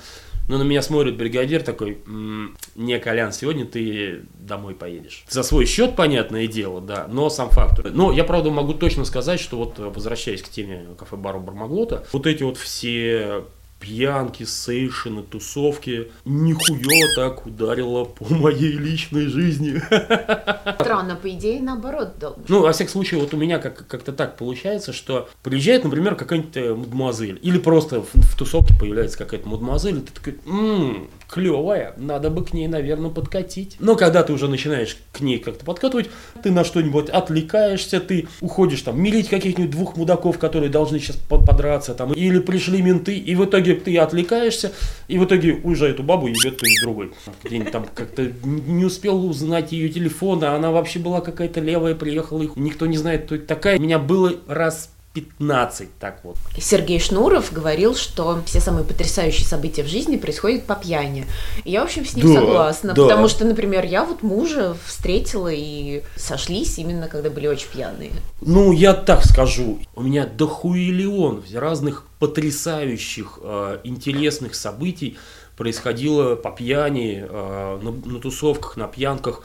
но 0.49 0.57
на 0.57 0.63
меня 0.63 0.81
смотрит 0.81 1.15
бригадир 1.15 1.63
такой, 1.63 1.99
м-м, 2.05 2.57
не, 2.75 2.99
Колян, 2.99 3.31
сегодня 3.31 3.65
ты 3.65 4.23
домой 4.39 4.75
поедешь. 4.75 5.23
За 5.29 5.43
свой 5.43 5.65
счет, 5.65 5.95
понятное 5.95 6.47
дело, 6.47 6.81
да, 6.81 7.07
но 7.09 7.29
сам 7.29 7.49
факт. 7.49 7.79
Но 7.83 8.11
я, 8.11 8.23
правда, 8.23 8.49
могу 8.49 8.73
точно 8.73 9.05
сказать, 9.05 9.39
что 9.39 9.57
вот, 9.57 9.79
возвращаясь 9.79 10.41
к 10.41 10.49
теме 10.49 10.87
кафе-бару 10.97 11.39
Бармаглота, 11.39 12.03
вот 12.11 12.27
эти 12.27 12.43
вот 12.43 12.57
все 12.57 13.43
пьянки, 13.83 14.43
сейшины, 14.43 15.23
тусовки. 15.23 16.09
Нихуя 16.23 17.07
так 17.15 17.45
ударило 17.45 18.05
по 18.05 18.33
моей 18.33 18.71
личной 18.77 19.25
жизни. 19.27 19.81
Странно, 20.81 21.15
по 21.15 21.29
идее, 21.29 21.61
наоборот 21.61 22.17
должен. 22.17 22.43
Ну, 22.47 22.61
во 22.61 22.71
всяком 22.71 22.91
случае, 22.91 23.19
вот 23.19 23.33
у 23.33 23.37
меня 23.37 23.59
как- 23.59 23.85
как-то 23.87 24.13
так 24.13 24.37
получается, 24.37 24.93
что 24.93 25.27
приезжает, 25.43 25.83
например, 25.83 26.15
какая-нибудь 26.15 26.55
э, 26.55 26.73
мадемуазель, 26.73 27.39
или 27.41 27.57
просто 27.57 28.01
в, 28.01 28.07
в 28.13 28.37
тусовке 28.37 28.73
появляется 28.79 29.17
какая-то 29.17 29.47
мадемуазель, 29.49 29.97
и 29.97 30.01
ты 30.01 30.13
такой, 30.13 30.37
ммм, 30.45 31.09
клевая, 31.33 31.95
надо 31.97 32.29
бы 32.29 32.45
к 32.45 32.53
ней, 32.53 32.67
наверное, 32.67 33.09
подкатить. 33.09 33.77
Но 33.79 33.95
когда 33.95 34.21
ты 34.21 34.33
уже 34.33 34.47
начинаешь 34.47 34.97
к 35.11 35.21
ней 35.21 35.39
как-то 35.39 35.65
подкатывать, 35.65 36.11
ты 36.43 36.51
на 36.51 36.63
что-нибудь 36.63 37.09
отвлекаешься, 37.09 37.99
ты 37.99 38.27
уходишь 38.39 38.83
там 38.83 39.01
мирить 39.01 39.29
каких-нибудь 39.29 39.71
двух 39.71 39.97
мудаков, 39.97 40.37
которые 40.37 40.69
должны 40.69 40.99
сейчас 40.99 41.15
подраться, 41.15 41.95
там, 41.95 42.13
или 42.13 42.37
пришли 42.37 42.83
менты, 42.83 43.17
и 43.17 43.33
в 43.33 43.45
итоге 43.45 43.73
ты 43.73 43.97
отвлекаешься, 43.97 44.73
и 45.07 45.17
в 45.17 45.25
итоге 45.25 45.53
уже 45.63 45.87
эту 45.87 46.03
бабу 46.03 46.27
ебет 46.27 46.57
кто-нибудь 46.57 46.81
другой. 46.83 47.11
Где-нибудь 47.43 47.71
там 47.71 47.87
как-то 47.95 48.31
не 48.43 48.85
успел 48.85 49.25
узнать 49.25 49.71
ее 49.71 49.89
телефон, 49.89 50.43
а 50.43 50.55
она 50.55 50.69
вообще 50.69 50.99
была 50.99 51.21
какая-то 51.21 51.61
левая, 51.61 51.95
приехала, 51.95 52.43
и 52.43 52.49
никто 52.57 52.85
не 52.85 52.97
знает, 52.97 53.25
кто 53.25 53.35
это 53.35 53.47
такая. 53.47 53.79
У 53.79 53.81
меня 53.81 53.97
было 53.97 54.35
раз 54.47 54.91
15, 55.13 55.89
так 55.99 56.21
вот. 56.23 56.37
Сергей 56.57 56.99
Шнуров 56.99 57.53
говорил, 57.53 57.95
что 57.95 58.41
все 58.45 58.59
самые 58.59 58.83
потрясающие 58.83 59.45
события 59.45 59.83
в 59.83 59.87
жизни 59.87 60.17
происходят 60.17 60.65
по 60.65 60.75
пьяни. 60.75 61.25
И 61.63 61.71
я, 61.71 61.81
в 61.81 61.85
общем, 61.85 62.03
с 62.05 62.15
ним 62.15 62.33
Да, 62.33 62.39
согласна. 62.39 62.93
да. 62.93 63.03
Потому 63.03 63.27
что, 63.27 63.45
например, 63.45 63.85
я 63.85 64.05
вот 64.05 64.23
мужа 64.23 64.75
встретила 64.85 65.49
и 65.51 66.01
сошлись 66.15 66.79
именно 66.79 67.07
когда 67.07 67.29
были 67.29 67.45
очень 67.45 67.67
пьяные. 67.69 68.11
Ну, 68.41 68.71
я 68.71 68.93
так 68.93 69.23
скажу, 69.23 69.79
у 69.95 70.01
меня 70.01 70.25
дохуиллион 70.25 71.43
разных 71.53 72.05
потрясающих, 72.17 73.39
э, 73.41 73.79
интересных 73.83 74.55
событий 74.55 75.17
происходило 75.57 76.35
по 76.35 76.49
пьяни, 76.49 77.23
э, 77.29 77.79
на, 77.81 77.91
на 77.91 78.19
тусовках, 78.19 78.77
на 78.77 78.87
пьянках, 78.87 79.43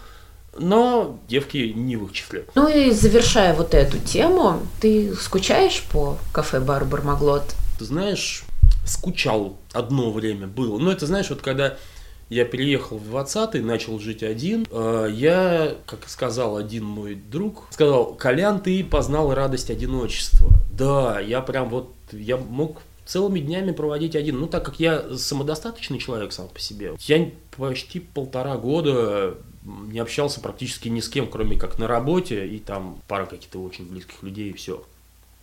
но 0.58 1.18
девки 1.28 1.72
не 1.74 1.96
в 1.96 2.06
их 2.06 2.12
числе. 2.12 2.44
Ну 2.54 2.68
и 2.68 2.90
завершая 2.90 3.54
вот 3.54 3.74
эту 3.74 3.98
тему, 3.98 4.60
ты 4.80 5.14
скучаешь 5.14 5.82
по 5.92 6.18
кафе-бару 6.32 6.86
Бармаглот? 6.86 7.54
Ты 7.78 7.84
знаешь, 7.84 8.44
скучал 8.84 9.56
одно 9.72 10.10
время 10.10 10.46
было. 10.46 10.78
Но 10.78 10.90
это, 10.90 11.06
знаешь, 11.06 11.30
вот 11.30 11.40
когда 11.40 11.76
я 12.28 12.44
переехал 12.44 12.98
в 12.98 13.14
20-й, 13.14 13.60
начал 13.60 13.98
жить 13.98 14.22
один, 14.22 14.66
э, 14.70 15.08
я, 15.12 15.76
как 15.86 16.08
сказал 16.08 16.56
один 16.56 16.84
мой 16.84 17.14
друг, 17.14 17.68
сказал, 17.70 18.14
Колян, 18.14 18.60
ты 18.60 18.84
познал 18.84 19.32
радость 19.34 19.70
одиночества. 19.70 20.50
Да, 20.70 21.20
я 21.20 21.40
прям 21.40 21.70
вот, 21.70 21.92
я 22.12 22.36
мог 22.36 22.82
целыми 23.06 23.40
днями 23.40 23.72
проводить 23.72 24.14
один. 24.14 24.38
Ну, 24.38 24.46
так 24.46 24.64
как 24.64 24.78
я 24.78 25.16
самодостаточный 25.16 25.98
человек 25.98 26.32
сам 26.32 26.48
по 26.48 26.60
себе, 26.60 26.92
я 27.00 27.30
почти 27.56 28.00
полтора 28.00 28.56
года 28.58 29.34
не 29.64 29.98
общался 29.98 30.40
практически 30.40 30.88
ни 30.88 31.00
с 31.00 31.08
кем, 31.08 31.28
кроме 31.28 31.58
как 31.58 31.78
на 31.78 31.86
работе, 31.86 32.46
и 32.46 32.58
там 32.58 32.98
пара 33.08 33.26
каких-то 33.26 33.62
очень 33.62 33.86
близких 33.88 34.22
людей, 34.22 34.50
и 34.50 34.54
все. 34.54 34.84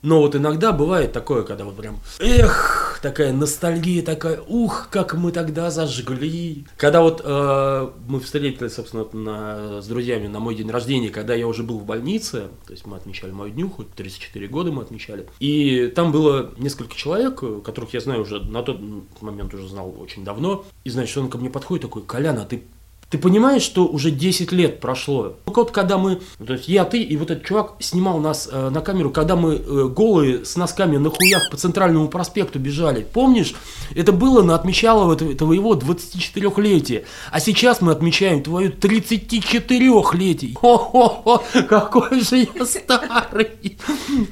Но 0.06 0.20
вот 0.20 0.36
иногда 0.36 0.72
бывает 0.72 1.14
такое, 1.14 1.42
когда 1.42 1.66
вот 1.66 1.76
прям, 1.78 1.98
эх, 2.20 3.00
такая 3.02 3.34
ностальгия, 3.34 4.04
такая, 4.04 4.40
ух, 4.48 4.90
как 4.92 5.16
мы 5.16 5.32
тогда 5.32 5.72
зажгли. 5.72 6.66
Когда 6.78 7.02
вот 7.02 7.24
э, 7.26 7.90
мы 8.08 8.20
встретились, 8.20 8.76
собственно, 8.76 9.08
на, 9.14 9.82
с 9.82 9.88
друзьями 9.88 10.28
на 10.28 10.40
мой 10.40 10.54
день 10.54 10.70
рождения, 10.70 11.10
когда 11.10 11.34
я 11.34 11.48
уже 11.48 11.64
был 11.64 11.80
в 11.80 11.86
больнице, 11.86 12.50
то 12.68 12.74
есть 12.74 12.86
мы 12.86 12.98
отмечали 12.98 13.32
мою 13.32 13.52
днюху, 13.52 13.84
34 13.84 14.48
года 14.48 14.72
мы 14.72 14.84
отмечали, 14.84 15.28
и 15.40 15.88
там 15.88 16.12
было 16.12 16.52
несколько 16.58 16.96
человек, 16.96 17.42
которых 17.64 17.96
я 17.96 18.00
знаю 18.00 18.22
уже, 18.22 18.40
на 18.40 18.62
тот 18.62 18.80
момент 19.22 19.56
уже 19.56 19.68
знал 19.68 19.96
очень 20.00 20.24
давно, 20.24 20.66
и, 20.84 20.92
значит, 20.92 21.18
он 21.18 21.30
ко 21.30 21.40
мне 21.40 21.50
подходит 21.50 21.82
такой, 21.82 22.04
Колян, 22.04 22.38
а 22.38 22.46
ты 22.46 22.62
ты 23.10 23.20
понимаешь, 23.20 23.62
что 23.62 23.86
уже 23.86 24.10
10 24.10 24.52
лет 24.52 24.80
прошло? 24.80 25.36
Вот 25.46 25.72
когда 25.72 25.98
мы, 25.98 26.20
то 26.46 26.54
есть 26.54 26.68
я, 26.68 26.86
ты 26.86 27.02
и 27.02 27.16
вот 27.18 27.30
этот 27.30 27.46
чувак 27.46 27.74
снимал 27.80 28.20
нас 28.20 28.50
э, 28.52 28.70
на 28.70 28.82
камеру, 28.82 29.12
когда 29.12 29.36
мы 29.36 29.56
э, 29.56 29.88
голые 29.88 30.44
с 30.44 30.56
носками 30.56 30.98
на 30.98 31.12
хуях 31.12 31.50
по 31.52 31.58
центральному 31.58 32.08
проспекту 32.08 32.58
бежали. 32.58 33.06
Помнишь? 33.14 33.54
Это 33.94 34.12
было 34.12 34.42
на 34.42 34.56
отмечало 34.56 35.14
этого, 35.14 35.36
твоего 35.36 35.76
24-летия. 35.76 37.04
А 37.32 37.40
сейчас 37.40 37.80
мы 37.80 37.92
отмечаем 37.92 38.42
твою 38.42 38.72
34-летие. 38.72 40.56
Хо-хо-хо, 40.56 41.44
какой 41.70 42.22
же 42.22 42.48
я 42.56 42.66
старый. 42.66 43.78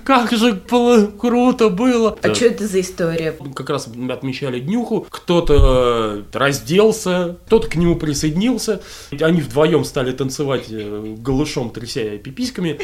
Как 0.03 0.31
же 0.31 0.53
было 0.69 1.05
круто 1.05 1.69
было. 1.69 2.17
А 2.21 2.33
что 2.33 2.45
это 2.45 2.67
за 2.67 2.81
история? 2.81 3.35
Как 3.53 3.69
раз 3.69 3.87
мы 3.93 4.11
отмечали 4.11 4.59
днюху, 4.59 5.05
кто-то 5.09 6.23
э, 6.33 6.37
разделся, 6.37 7.37
кто-то 7.45 7.67
к 7.67 7.75
нему 7.75 7.95
присоединился. 7.95 8.62
Они 9.19 9.41
вдвоем 9.41 9.85
стали 9.85 10.11
танцевать 10.11 10.65
э, 10.69 11.15
голышом, 11.17 11.69
тряся 11.71 12.17
пиписьками. 12.17 12.79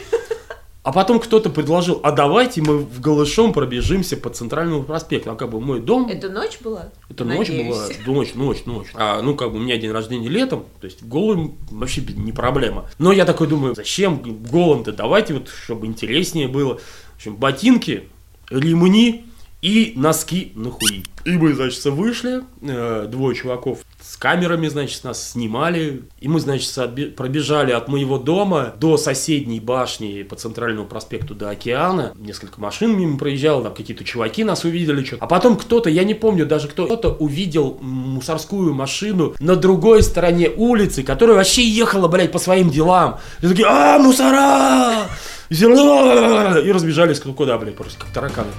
А 0.81 0.93
потом 0.93 1.19
кто-то 1.19 1.49
предложил, 1.49 1.99
а 2.03 2.11
давайте 2.11 2.61
мы 2.61 2.77
в 2.77 3.01
голышом 3.01 3.51
пробежимся 3.51 4.15
по 4.15 4.29
центральному 4.29 4.83
проспекту. 4.83 5.29
А 5.31 5.35
как 5.35 5.49
бы 5.51 5.59
мой 5.59 5.81
дом, 5.81 6.07
Это 6.07 6.29
ночь 6.29 6.57
была? 6.61 6.89
это 7.09 7.25
ночь 7.25 7.49
Надеюсь. 7.49 7.67
была, 7.67 7.87
ночь, 8.07 8.33
ночь, 8.33 8.65
ночь. 8.65 8.87
А, 8.95 9.21
ну, 9.21 9.35
как 9.35 9.51
бы 9.51 9.57
у 9.57 9.59
меня 9.59 9.77
день 9.77 9.91
рождения 9.91 10.29
летом, 10.29 10.63
то 10.79 10.85
есть 10.85 11.03
голым 11.03 11.57
вообще 11.69 12.01
не 12.15 12.31
проблема. 12.31 12.89
Но 12.97 13.11
я 13.11 13.25
такой 13.25 13.47
думаю, 13.47 13.75
зачем 13.75 14.21
голым-то? 14.49 14.93
Давайте 14.93 15.33
вот, 15.33 15.49
чтобы 15.49 15.85
интереснее 15.85 16.47
было. 16.47 16.77
В 17.13 17.15
общем, 17.17 17.35
ботинки, 17.35 18.05
ремни 18.49 19.25
и 19.61 19.93
носки 19.95 20.51
на 20.55 20.71
хуи. 20.71 21.03
И 21.25 21.31
мы, 21.31 21.53
значит, 21.53 21.83
вышли, 21.85 22.43
э, 22.61 23.07
двое 23.09 23.35
чуваков 23.35 23.79
с 24.01 24.15
камерами, 24.15 24.67
значит, 24.69 25.03
нас 25.03 25.31
снимали. 25.31 26.03
И 26.21 26.27
мы, 26.27 26.39
значит, 26.39 27.15
пробежали 27.15 27.71
от 27.71 27.89
моего 27.89 28.17
дома 28.17 28.73
до 28.79 28.97
соседней 28.97 29.59
башни 29.59 30.23
по 30.23 30.35
центральному 30.35 30.87
проспекту 30.87 31.35
до 31.35 31.49
океана. 31.49 32.13
Несколько 32.17 32.61
машин 32.61 32.97
мимо 32.97 33.17
проезжало, 33.17 33.63
там 33.63 33.73
какие-то 33.73 34.03
чуваки 34.05 34.43
нас 34.43 34.63
увидели. 34.63 35.03
что 35.03 35.17
А 35.19 35.27
потом 35.27 35.57
кто-то, 35.57 35.89
я 35.89 36.03
не 36.05 36.13
помню 36.13 36.45
даже 36.45 36.69
кто, 36.69 36.85
кто-то 36.85 37.13
увидел 37.13 37.77
мусорскую 37.81 38.73
машину 38.73 39.35
на 39.39 39.55
другой 39.55 40.03
стороне 40.03 40.49
улицы, 40.49 41.03
которая 41.03 41.35
вообще 41.35 41.67
ехала, 41.67 42.07
блядь, 42.07 42.31
по 42.31 42.39
своим 42.39 42.69
делам. 42.69 43.19
И 43.41 43.47
такие, 43.47 43.67
а, 43.67 43.99
мусора! 43.99 45.07
Зелё!» 45.49 46.59
И 46.61 46.71
разбежались 46.71 47.19
куда, 47.19 47.57
блядь, 47.57 47.75
просто 47.75 47.99
как 47.99 48.09
тараканы. 48.09 48.51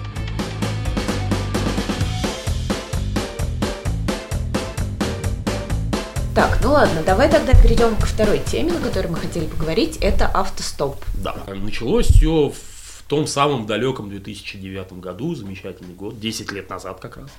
Ну 6.63 6.73
ладно, 6.73 7.03
давай 7.05 7.31
тогда 7.31 7.55
перейдем 7.55 7.97
к 7.97 8.07
второй 8.07 8.39
теме, 8.39 8.73
на 8.73 8.81
которой 8.81 9.09
мы 9.09 9.17
хотели 9.17 9.47
поговорить. 9.47 9.97
Это 9.99 10.27
автостоп. 10.27 10.97
Да. 11.15 11.37
Началось 11.49 12.07
все 12.07 12.51
в 12.51 13.03
том 13.09 13.27
самом 13.27 13.67
далеком 13.67 14.09
2009 14.11 14.95
году, 14.95 15.35
замечательный 15.35 15.95
год, 15.95 16.21
10 16.21 16.53
лет 16.53 16.69
назад 16.69 17.01
как 17.01 17.17
раз. 17.17 17.31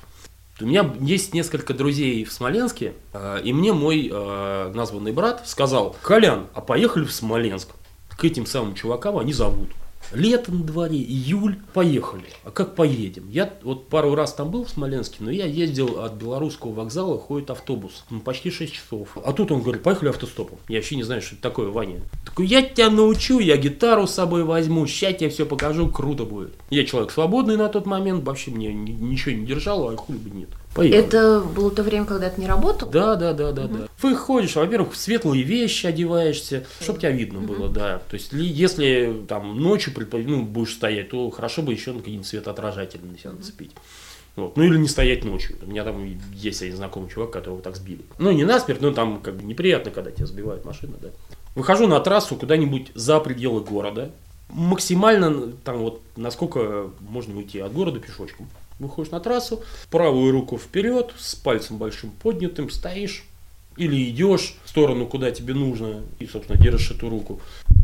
У 0.60 0.66
меня 0.66 0.92
есть 1.00 1.34
несколько 1.34 1.74
друзей 1.74 2.24
в 2.24 2.32
Смоленске, 2.32 2.94
э, 3.14 3.42
и 3.44 3.54
мне 3.54 3.74
мой 3.74 4.10
э, 4.12 4.72
названный 4.74 5.12
брат 5.12 5.48
сказал, 5.48 5.96
Колян, 6.02 6.48
а 6.54 6.62
поехали 6.62 7.06
в 7.06 7.12
Смоленск 7.12 7.70
к 8.10 8.24
этим 8.24 8.46
самым 8.46 8.76
чувакам, 8.76 9.18
они 9.18 9.34
зовут. 9.34 9.70
Лето 10.14 10.52
на 10.52 10.64
дворе, 10.64 10.98
июль, 10.98 11.58
поехали. 11.74 12.26
А 12.44 12.52
как 12.52 12.76
поедем? 12.76 13.30
Я 13.30 13.54
вот 13.64 13.88
пару 13.88 14.14
раз 14.14 14.34
там 14.34 14.52
был 14.52 14.66
в 14.66 14.70
Смоленске, 14.70 15.18
но 15.20 15.32
я 15.32 15.46
ездил 15.46 16.02
от 16.04 16.14
белорусского 16.16 16.74
вокзала, 16.74 17.18
ходит 17.18 17.50
автобус, 17.50 18.04
ну, 18.10 18.20
почти 18.20 18.52
6 18.52 18.74
часов. 18.74 19.18
А 19.24 19.32
тут 19.32 19.52
он 19.52 19.62
говорит, 19.62 19.84
поехали 19.84 20.10
автостопом. 20.10 20.60
Я 20.68 20.78
вообще 20.80 20.98
не 20.98 21.04
знаю, 21.04 21.22
что 21.22 21.36
это 21.36 21.44
такое, 21.44 21.70
Ваня. 21.70 22.02
Такой, 22.26 22.46
я 22.46 22.62
тебя 22.62 22.90
научу, 22.90 23.40
я 23.40 23.56
гитару 23.58 24.06
с 24.06 24.12
собой 24.12 24.44
возьму, 24.44 24.86
ща 24.86 25.14
тебе 25.14 25.30
все 25.30 25.46
покажу, 25.46 25.88
круто 25.90 26.26
будет. 26.26 26.54
Я 26.70 26.84
человек 26.86 27.12
свободный 27.12 27.56
на 27.56 27.70
тот 27.70 27.86
момент, 27.86 28.26
вообще 28.26 28.52
мне 28.52 28.74
ни- 28.74 28.92
ничего 28.92 29.34
не 29.36 29.46
держало, 29.46 29.94
а 29.94 29.96
хули 29.96 30.18
бы 30.18 30.30
нет. 30.30 30.50
Поехали. 30.74 31.04
Это 31.04 31.42
было 31.42 31.70
то 31.70 31.84
время, 31.84 32.06
когда 32.06 32.30
ты 32.30 32.40
не 32.40 32.48
работал? 32.48 32.90
Да, 32.90 33.16
да, 33.16 33.34
да, 33.34 33.52
да, 33.52 33.68
да. 33.68 33.88
Выходишь, 34.02 34.56
во-первых, 34.56 34.94
в 34.94 34.98
светлые 34.98 35.44
вещи 35.44 35.86
одеваешься, 35.86 36.66
чтобы 36.80 37.00
тебя 37.00 37.12
видно 37.12 37.40
было, 37.42 37.68
да. 37.68 38.02
То 38.10 38.14
есть, 38.16 38.32
ли- 38.32 38.46
если 38.48 39.24
там 39.28 39.60
ночью 39.60 39.94
ну, 40.12 40.44
будешь 40.44 40.74
стоять, 40.74 41.10
то 41.10 41.30
хорошо 41.30 41.62
бы 41.62 41.74
еще 41.74 41.92
на 41.92 42.00
какие-нибудь 42.00 42.28
светоотражатели 42.28 43.02
на 43.02 43.18
себя 43.18 43.32
нацепить. 43.34 43.72
Вот. 44.38 44.56
Ну 44.56 44.64
или 44.64 44.78
не 44.78 44.88
стоять 44.88 45.26
ночью. 45.26 45.58
У 45.62 45.68
меня 45.70 45.84
там 45.84 46.06
есть 46.34 46.62
один 46.62 46.78
знакомый 46.78 47.10
чувак, 47.10 47.32
которого 47.32 47.62
так 47.62 47.76
сбили. 47.76 48.02
Ну 48.18 48.32
не 48.32 48.46
насмерть, 48.46 48.80
но 48.82 48.92
там 48.92 49.20
как 49.20 49.36
бы 49.36 49.44
неприятно, 49.44 49.92
когда 49.92 50.10
тебя 50.10 50.26
сбивают 50.26 50.64
машина, 50.64 50.94
да. 51.02 51.10
Выхожу 51.54 51.86
на 51.88 52.00
трассу 52.00 52.38
куда-нибудь 52.38 52.92
за 52.96 53.20
пределы 53.20 53.60
города. 53.62 54.10
Максимально 54.50 55.52
там 55.66 55.80
вот 55.80 56.02
насколько 56.16 56.90
можно 57.02 57.38
уйти 57.38 57.60
от 57.60 57.74
города 57.74 58.00
пешочком. 58.00 58.48
Выходишь 58.82 59.12
на 59.12 59.20
трассу, 59.20 59.64
правую 59.92 60.32
руку 60.32 60.58
вперед, 60.58 61.14
с 61.16 61.36
пальцем 61.36 61.78
большим 61.78 62.10
поднятым, 62.10 62.72
стоишь, 62.72 63.26
или 63.78 64.10
идешь 64.10 64.56
в 64.66 64.70
сторону, 64.70 65.06
куда 65.06 65.30
тебе 65.30 65.54
нужно, 65.54 66.02
и, 66.18 66.26
собственно, 66.26 66.60
держишь 66.60 66.90
эту 66.90 67.08
руку. 67.08 67.40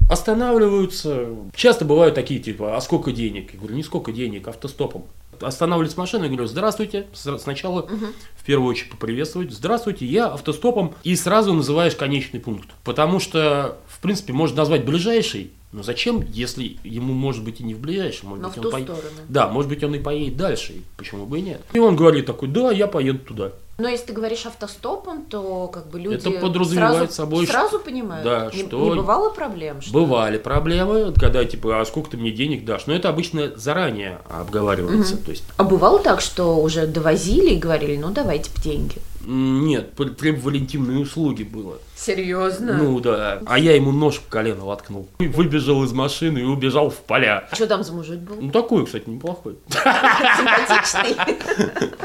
Останавливаются. 0.09 1.27
Часто 1.55 1.85
бывают 1.85 2.15
такие, 2.15 2.39
типа, 2.39 2.75
а 2.75 2.81
сколько 2.81 3.11
денег? 3.11 3.53
Я 3.53 3.59
говорю, 3.59 3.75
не 3.75 3.83
сколько 3.83 4.11
денег, 4.11 4.47
автостопом. 4.47 5.03
Останавливается 5.39 5.99
машина, 5.99 6.23
я 6.23 6.29
говорю, 6.29 6.47
здравствуйте. 6.47 7.05
Сначала 7.13 7.87
в 8.35 8.43
первую 8.43 8.71
очередь 8.71 8.89
поприветствовать. 8.89 9.51
Здравствуйте, 9.51 10.05
я 10.07 10.29
автостопом. 10.29 10.95
И 11.03 11.15
сразу 11.15 11.53
называешь 11.53 11.95
конечный 11.95 12.39
пункт. 12.39 12.69
Потому 12.83 13.19
что, 13.19 13.77
в 13.87 13.99
принципе, 14.01 14.33
можно 14.33 14.57
назвать 14.57 14.83
ближайший, 14.83 15.51
но 15.71 15.83
зачем, 15.83 16.25
если 16.29 16.77
ему 16.83 17.13
может 17.13 17.43
быть 17.43 17.59
и 17.59 17.63
не 17.63 17.73
в 17.73 17.79
ближайшем? 17.79 18.29
Может 18.29 18.43
Но 18.43 18.49
быть, 18.49 18.57
он 18.75 18.83
сторону. 18.83 19.03
Да, 19.27 19.47
может 19.49 19.69
быть, 19.69 19.83
он 19.83 19.95
и 19.95 19.99
поедет 19.99 20.37
дальше. 20.37 20.73
и 20.73 20.81
Почему 20.95 21.25
бы 21.25 21.39
и 21.39 21.41
нет? 21.41 21.61
И 21.73 21.79
он 21.79 21.95
говорит 21.95 22.25
такой, 22.25 22.47
да, 22.47 22.71
я 22.71 22.87
поеду 22.87 23.19
туда. 23.19 23.51
Но 23.77 23.87
если 23.87 24.07
ты 24.07 24.13
говоришь 24.13 24.43
автостопом, 24.47 25.25
то 25.25 25.67
как 25.67 25.89
бы 25.89 25.99
люди 25.99 26.15
Это 26.15 26.31
подразумевает 26.31 27.11
сразу, 27.11 27.13
собой, 27.13 27.45
сразу 27.45 27.79
понимают. 27.79 28.23
Да, 28.23 28.49
не, 28.51 28.63
что- 28.63 28.89
не 28.89 28.95
бывало 28.95 29.29
проблем? 29.29 29.81
Что... 29.81 29.93
Бывали 29.93 30.39
проблемы, 30.39 31.13
когда 31.13 31.45
типа, 31.45 31.79
а 31.81 31.85
сколько 31.85 32.11
ты 32.11 32.17
мне 32.17 32.31
денег 32.31 32.65
дашь? 32.65 32.87
Но 32.87 32.93
это 32.93 33.09
обычно 33.09 33.51
заранее 33.55 34.21
обговаривается. 34.29 35.17
То 35.17 35.29
есть, 35.29 35.43
А 35.57 35.63
бывало 35.63 35.99
так, 35.99 36.21
что 36.21 36.57
уже 36.59 36.87
довозили 36.87 37.51
и 37.51 37.57
говорили, 37.57 37.97
ну 37.97 38.09
давайте 38.09 38.49
деньги. 38.63 38.95
Нет, 39.29 39.93
требовали 40.17 40.57
интимные 40.57 40.99
услуги 40.99 41.43
было. 41.43 41.79
Серьезно? 41.97 42.73
Ну 42.77 42.97
да. 43.01 43.41
А 43.45 43.59
я 43.59 43.75
ему 43.75 43.91
нож 43.91 44.15
в 44.15 44.29
колено 44.29 44.63
воткнул. 44.63 45.09
Выбежал 45.19 45.83
из 45.83 45.91
машины 45.91 46.39
и 46.39 46.43
убежал 46.43 46.89
в 46.89 46.95
поля. 46.95 47.49
Что 47.51 47.67
там 47.67 47.83
за 47.83 47.91
мужик 47.91 48.19
был? 48.19 48.37
Ну 48.39 48.51
такой, 48.51 48.85
кстати, 48.85 49.09
неплохой. 49.09 49.57
Симпатичный. 49.67 51.17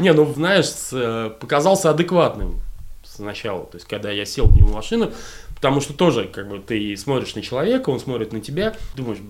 Не, 0.00 0.12
ну 0.12 0.32
знаешь, 0.34 0.66
э, 0.90 1.30
показался 1.38 1.90
адекватным 1.90 2.60
сначала. 3.04 3.66
То 3.66 3.76
есть, 3.76 3.86
когда 3.86 4.10
я 4.10 4.24
сел 4.24 4.46
в 4.46 4.56
него 4.56 4.72
машину, 4.72 5.12
Потому 5.62 5.80
что 5.80 5.94
тоже, 5.94 6.24
как 6.24 6.48
бы, 6.48 6.58
ты 6.58 6.96
смотришь 6.96 7.36
на 7.36 7.40
человека, 7.40 7.90
он 7.90 8.00
смотрит 8.00 8.32
на 8.32 8.40
тебя, 8.40 8.74
думаешь, 8.96 9.20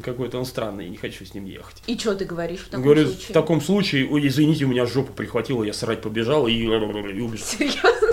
какой-то 0.02 0.38
он 0.38 0.44
странный, 0.44 0.86
я 0.86 0.90
не 0.90 0.96
хочу 0.96 1.24
с 1.24 1.34
ним 1.34 1.44
ехать. 1.44 1.80
И 1.86 1.96
что 1.96 2.16
ты 2.16 2.24
говоришь 2.24 2.62
в 2.62 2.68
таком 2.68 2.82
Говорю, 2.82 3.06
случае? 3.06 3.28
в 3.28 3.32
таком 3.32 3.60
случае, 3.60 4.08
ой, 4.10 4.26
извините, 4.26 4.64
у 4.64 4.68
меня 4.68 4.86
жопу 4.86 5.12
прихватило, 5.12 5.62
я 5.62 5.72
срать 5.72 6.02
побежал 6.02 6.48
и, 6.48 6.52
и 6.54 6.66
убежал. 6.66 7.46
Серьезно? 7.46 8.08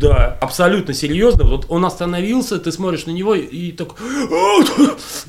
Да, 0.00 0.38
абсолютно 0.40 0.94
серьезно. 0.94 1.44
Вот 1.44 1.66
он 1.68 1.84
остановился, 1.84 2.58
ты 2.58 2.72
смотришь 2.72 3.06
на 3.06 3.10
него 3.10 3.34
и 3.34 3.72
так, 3.72 3.96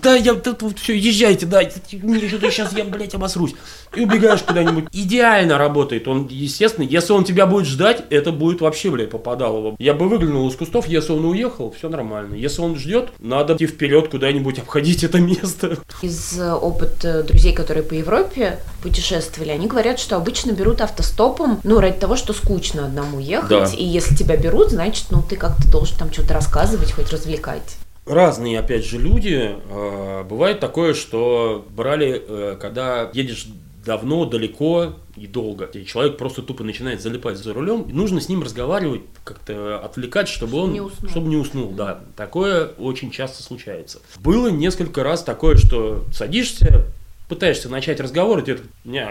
да, 0.02 0.16
я 0.16 0.34
тут 0.36 0.62
вот 0.62 0.80
все, 0.80 0.98
езжайте, 0.98 1.46
да, 1.46 1.62
мне 1.92 2.28
что-то 2.28 2.50
сейчас 2.52 2.74
я, 2.74 2.86
блядь, 2.86 3.14
обосрусь. 3.14 3.54
И 3.96 4.02
убегаешь 4.02 4.42
куда-нибудь. 4.42 4.86
Идеально 4.94 5.58
работает. 5.58 6.08
Он, 6.08 6.28
естественно, 6.28 6.86
если 6.86 7.14
он 7.14 7.24
тебя 7.24 7.46
будет 7.46 7.68
ждать, 7.68 8.06
это 8.10 8.32
будет 8.32 8.62
вообще, 8.62 8.90
блядь, 8.90 9.10
попадало. 9.10 9.76
Я 9.80 9.94
бы 9.94 10.08
выглянул 10.08 10.48
из 10.50 10.56
кустов, 10.56 10.88
если 10.88 11.12
он 11.12 11.26
уехал, 11.26 11.74
все 11.78 11.90
нормально. 11.90 12.36
Если 12.36 12.62
он 12.62 12.78
ждет, 12.78 13.10
надо 13.20 13.56
идти 13.56 13.68
вперед 13.68 14.08
куда-нибудь, 14.08 14.60
обходить 14.60 15.04
это 15.04 15.20
место. 15.20 15.78
Из 16.02 16.40
э, 16.40 16.54
опыта 16.54 17.24
друзей, 17.24 17.54
которые 17.54 17.84
по 17.84 17.94
Европе 17.94 18.60
путешествовали, 18.82 19.50
они 19.50 19.68
говорят, 19.68 20.00
что 20.00 20.16
обычно 20.16 20.52
берут 20.52 20.82
автостопом, 20.82 21.60
ну, 21.64 21.80
ради 21.80 21.98
того, 21.98 22.16
что 22.16 22.34
скучно 22.34 22.86
одному 22.86 23.20
ехать. 23.20 23.50
Да. 23.50 23.66
И 23.76 23.84
если 23.84 24.16
тебя 24.16 24.38
берут, 24.38 24.72
значит, 24.72 25.06
ну, 25.12 25.22
ты 25.22 25.36
как-то 25.36 25.70
должен 25.72 25.98
там 25.98 26.12
что-то 26.12 26.34
рассказывать, 26.34 26.92
хоть 26.92 27.12
развлекать. 27.12 27.78
Разные, 28.06 28.60
опять 28.60 28.84
же, 28.86 28.98
люди. 28.98 29.56
Э, 29.70 30.24
Бывает 30.24 30.60
такое, 30.60 30.94
что 30.94 31.66
брали, 31.70 32.22
э, 32.28 32.58
когда 32.60 33.10
едешь 33.14 33.48
давно, 33.86 34.26
далеко 34.26 34.94
и 35.16 35.28
долго. 35.28 35.66
И 35.66 35.86
человек 35.86 36.18
просто 36.18 36.42
тупо 36.42 36.64
начинает 36.64 37.02
залипать 37.02 37.38
за 37.38 37.54
рулем, 37.54 37.84
и 37.84 37.94
нужно 37.94 38.22
с 38.22 38.30
ним 38.30 38.44
разговаривать, 38.44 39.02
как-то 39.24 39.80
отвлекать, 39.84 40.28
чтобы 40.28 40.58
он 40.58 40.74
не 40.74 40.82
уснул. 40.82 41.10
чтобы 41.10 41.28
не 41.28 41.36
уснул. 41.36 41.72
Да, 41.72 42.02
такое 42.16 42.68
очень 42.78 43.12
часто 43.12 43.42
случается. 43.44 44.00
Было 44.20 44.50
несколько 44.50 45.04
раз 45.04 45.24
такое, 45.24 45.58
что 45.58 46.06
садишься, 46.14 46.86
пытаешься 47.32 47.70
начать 47.70 48.02
разговор, 48.02 48.40
и 48.40 48.44
тебе 48.44 48.60
не, 48.84 49.08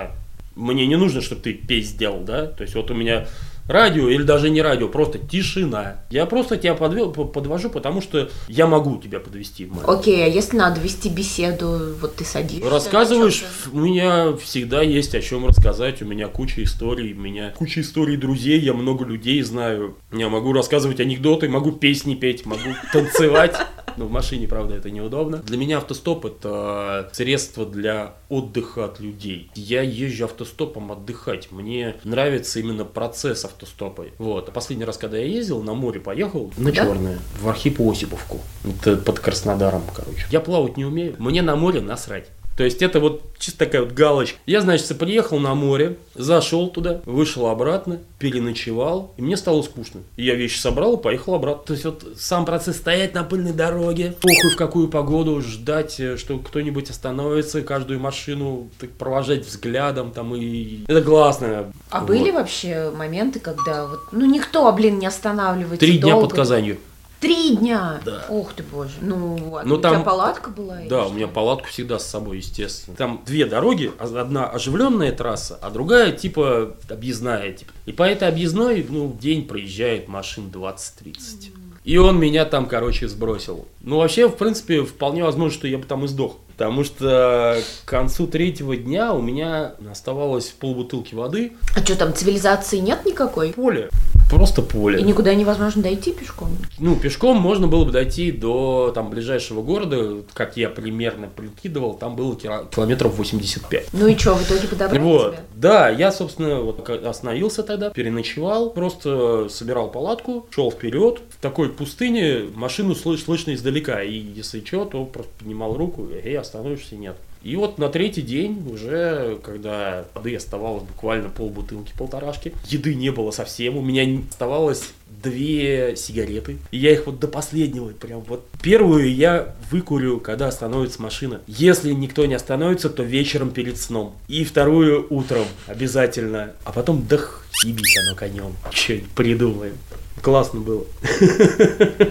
мне 0.55 0.87
не 0.87 0.97
нужно, 0.97 1.23
чтобы 1.23 1.41
ты 1.41 1.81
сделал, 1.81 2.21
да, 2.21 2.45
то 2.45 2.65
есть 2.65 2.75
вот 2.75 2.91
у 2.91 2.95
меня 2.95 3.27
радио 3.67 4.09
или 4.09 4.23
даже 4.23 4.51
не 4.51 4.61
радио, 4.61 4.89
просто 4.89 5.19
тишина. 5.19 6.03
Я 6.11 6.27
просто 6.27 6.57
тебя 6.57 6.75
подвел, 6.75 7.13
по- 7.13 7.25
подвожу, 7.25 7.71
потому 7.71 8.03
что 8.03 8.29
я 8.49 8.67
могу 8.67 8.99
тебя 8.99 9.21
подвести. 9.21 9.71
Окей, 9.87 10.25
а 10.25 10.27
если 10.27 10.57
надо 10.57 10.81
вести 10.81 11.09
беседу, 11.09 11.95
вот 12.01 12.17
ты 12.17 12.25
садишься... 12.25 12.69
Рассказываешь, 12.69 13.45
у 13.73 13.79
меня 13.79 14.37
всегда 14.37 14.83
есть 14.83 15.15
о 15.15 15.23
чем 15.23 15.47
рассказать, 15.47 16.03
у 16.03 16.05
меня 16.05 16.29
куча 16.29 16.63
историй, 16.63 17.15
у 17.15 17.21
меня 17.21 17.55
куча 17.57 17.81
историй 17.81 18.17
друзей, 18.17 18.61
я 18.61 18.75
много 18.75 19.05
людей 19.05 19.41
знаю. 19.43 19.97
Я 20.13 20.29
могу 20.29 20.53
рассказывать 20.53 21.01
анекдоты, 21.01 21.49
могу 21.49 21.73
песни 21.73 22.15
петь, 22.15 22.45
могу 22.45 22.75
танцевать. 22.93 23.57
Но 24.01 24.07
в 24.07 24.11
машине, 24.11 24.49
правда, 24.49 24.77
это 24.77 24.91
неудобно. 24.91 25.43
Для 25.45 25.59
меня 25.59 25.77
автостоп 25.77 26.25
это 26.25 27.11
средство 27.13 27.67
для 27.67 28.15
отдыха 28.31 28.87
от 28.87 28.99
людей. 28.99 29.51
Я 29.55 29.83
езжу 29.83 30.25
автостопом 30.25 30.91
отдыхать. 30.91 31.53
Мне 31.53 31.97
нравится 32.05 32.61
именно 32.61 32.87
процесс 32.87 33.45
автостопа. 33.45 34.07
Вот. 34.17 34.49
А 34.49 34.53
последний 34.53 34.87
раз, 34.87 34.97
когда 34.97 35.19
я 35.19 35.27
ездил, 35.27 35.63
на 35.63 35.75
море 35.75 36.01
поехал, 36.01 36.51
на? 36.57 36.73
Черное, 36.73 37.19
в 37.43 37.49
Архипу 37.51 37.91
Осиповку. 37.91 38.41
Это 38.65 38.97
под 38.97 39.21
Краснодаром, 39.21 39.83
короче. 39.95 40.25
Я 40.31 40.41
плавать 40.41 40.79
не 40.79 40.87
умею. 40.87 41.17
Мне 41.19 41.43
на 41.43 41.55
море 41.55 41.83
насрать. 41.83 42.31
То 42.57 42.65
есть 42.65 42.83
это 42.83 43.01
вот 43.01 43.23
чисто 43.39 43.61
такая 43.65 43.83
вот 43.83 43.93
галочка. 43.93 44.39
Я, 44.47 44.61
значит, 44.61 44.97
приехал 44.99 45.39
на 45.39 45.55
море, 45.55 45.97
зашел 46.15 46.69
туда, 46.69 47.01
вышел 47.07 47.47
обратно, 47.47 48.01
переночевал, 48.19 49.15
и 49.17 49.23
мне 49.23 49.37
стало 49.37 49.63
скучно. 49.63 50.01
И 50.17 50.25
я 50.25 50.35
вещи 50.35 50.59
собрал 50.59 50.97
и 50.97 51.03
поехал 51.03 51.35
обратно. 51.35 51.63
То 51.65 51.73
есть 51.73 51.85
вот 51.85 52.05
сам 52.19 52.45
процесс 52.45 52.77
стоять 52.77 53.15
на 53.15 53.25
пыльной 53.25 53.53
дороге, 53.53 54.15
похуй 54.21 54.51
в 54.51 54.57
какую 54.57 54.89
погоду, 54.89 55.41
ждать, 55.41 55.99
э, 56.01 56.17
что 56.17 56.39
кто-нибудь 56.39 56.91
остановится, 56.91 57.63
каждую 57.63 58.01
машину 58.01 58.69
так 58.79 58.91
провожать 58.91 59.47
взглядом 59.47 60.13
там 60.13 60.35
и... 60.35 60.85
Это 60.87 61.03
классно. 61.03 61.73
А 61.91 62.01
Вот. 62.01 62.09
были 62.09 62.31
вообще 62.31 62.91
моменты, 62.95 63.41
когда 63.41 63.87
вот, 63.87 64.01
ну 64.13 64.27
никто, 64.27 64.71
блин, 64.73 64.99
не 64.99 65.07
останавливается 65.07 65.79
Три 65.79 65.99
дня 65.99 66.13
долго? 66.13 66.29
под 66.29 66.37
Казанью. 66.37 66.79
Три 67.21 67.55
дня? 67.57 68.01
Да. 68.05 68.25
Ух 68.31 68.55
ты 68.55 68.63
боже. 68.63 68.93
Ну, 69.03 69.37
ладно. 69.51 69.69
Ну, 69.69 69.75
у 69.75 69.79
тебя 69.79 69.91
там- 69.91 70.05
палатка 70.05 70.51
была? 70.51 70.79
Да, 70.89 71.07
у 71.07 71.13
меня 71.13 71.29
палатку 71.29 71.69
всегда 71.69 71.99
с 71.99 72.07
собой, 72.07 72.39
естественно. 72.39 72.97
Там 72.97 73.23
две 73.27 73.45
дороги, 73.45 73.93
одна 73.99 74.49
оживленная 74.49 75.13
трасса, 75.13 75.59
а 75.61 75.71
другая 75.71 76.13
типа 76.13 76.75
объездная. 76.89 77.53
Типа. 77.53 77.73
И 77.85 77.93
по 77.93 78.05
этой 78.05 78.27
объездной, 78.29 78.87
ну, 78.89 79.09
в 79.09 79.19
день 79.19 79.47
проезжает 79.47 80.09
машин 80.09 80.51
20-30. 80.51 81.53
И 81.85 81.97
он 81.97 82.19
меня 82.19 82.45
там, 82.45 82.67
короче, 82.67 83.09
сбросил. 83.09 83.67
Ну, 83.81 83.99
вообще, 83.99 84.29
в 84.29 84.37
принципе, 84.37 84.83
вполне 84.85 85.25
возможно, 85.25 85.53
что 85.53 85.67
я 85.67 85.79
бы 85.79 85.85
там 85.85 86.05
и 86.05 86.09
сдох. 86.09 86.37
Потому 86.57 86.85
что 86.85 87.59
к 87.87 87.89
концу 87.89 88.27
третьего 88.27 88.77
дня 88.77 89.15
у 89.15 89.23
меня 89.23 89.73
оставалось 89.91 90.49
полбутылки 90.49 91.15
воды. 91.15 91.53
А 91.75 91.81
что 91.81 91.97
там, 91.97 92.15
цивилизации 92.15 92.79
нет 92.79 93.07
никакой? 93.07 93.55
Поле. 93.55 93.89
Просто 94.31 94.63
поле. 94.63 95.01
И 95.01 95.03
никуда 95.03 95.35
невозможно 95.35 95.83
дойти 95.83 96.13
пешком? 96.13 96.51
Ну, 96.79 96.97
пешком 96.97 97.39
можно 97.39 97.67
было 97.67 97.85
бы 97.85 97.91
дойти 97.91 98.31
до 98.33 98.93
там 98.95 99.11
ближайшего 99.11 99.63
города, 99.63 100.23
как 100.35 100.57
я 100.57 100.69
примерно 100.69 101.27
прикидывал, 101.29 101.95
там 101.95 102.17
было 102.17 102.35
кило- 102.35 102.69
километров 102.75 103.17
85. 103.19 103.89
Ну 103.93 104.07
и 104.07 104.17
что, 104.17 104.35
в 104.35 104.43
итоге 104.43 104.69
подобрали 104.69 105.03
Вот, 105.03 105.33
тебя? 105.33 105.45
да, 105.57 105.89
я, 105.89 106.13
собственно, 106.13 106.61
вот 106.61 106.89
остановился 106.89 107.63
тогда, 107.63 107.91
переночевал, 107.91 108.71
просто 108.71 109.49
собирал 109.51 109.91
палатку, 109.91 110.47
шел 110.51 110.71
вперед. 110.71 111.21
В 111.31 111.43
такой 111.43 111.69
пустыне 111.71 112.45
машину 112.55 112.95
слыш- 112.95 113.25
слышно 113.25 113.55
издалека, 113.55 114.03
и 114.03 114.15
если 114.17 114.65
что, 114.65 114.85
то 114.85 115.05
просто 115.05 115.31
поднимал 115.39 115.75
руку, 115.77 116.07
эй, 116.25 116.39
остановишься, 116.39 116.97
нет. 116.97 117.17
И 117.43 117.57
вот 117.57 117.79
на 117.79 117.89
третий 117.89 118.23
день 118.23 118.63
уже, 118.71 119.39
когда 119.43 120.05
воды 120.15 120.37
оставалось 120.37 120.85
буквально 120.85 121.29
полбутылки, 121.29 121.93
полторашки, 121.97 122.53
еды 122.67 122.95
не 122.95 123.11
было 123.11 123.31
совсем, 123.31 123.77
у 123.77 123.83
меня 123.83 124.21
оставалось 124.29 124.93
две 125.23 125.97
сигареты. 125.97 126.59
И 126.71 126.79
я 126.79 126.93
их 126.93 127.07
вот 127.07 127.19
до 127.19 127.29
последнего, 127.29 127.89
прям 127.89 128.21
вот 128.21 128.47
первую 128.63 129.15
я 129.15 129.55
выкурю, 129.71 130.21
когда 130.21 130.49
остановится 130.49 131.01
машина. 131.03 131.41
Если 131.47 131.93
никто 131.93 132.27
не 132.27 132.35
остановится, 132.35 132.91
то 132.91 133.03
вечером 133.03 133.51
перед 133.51 133.79
сном. 133.79 134.15
И 134.29 134.45
вторую 134.45 135.07
утром 135.11 135.47
обязательно. 135.67 136.53
А 136.65 136.73
потом 136.73 137.07
да 137.09 137.19
ебись 137.65 137.99
оно 138.07 138.17
конем. 138.17 138.55
Че 138.71 139.05
придумаем. 139.15 139.75
Классно 140.23 140.61
было. 140.61 140.85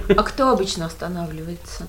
А 0.10 0.24
кто 0.24 0.52
обычно 0.52 0.86
останавливается? 0.86 1.88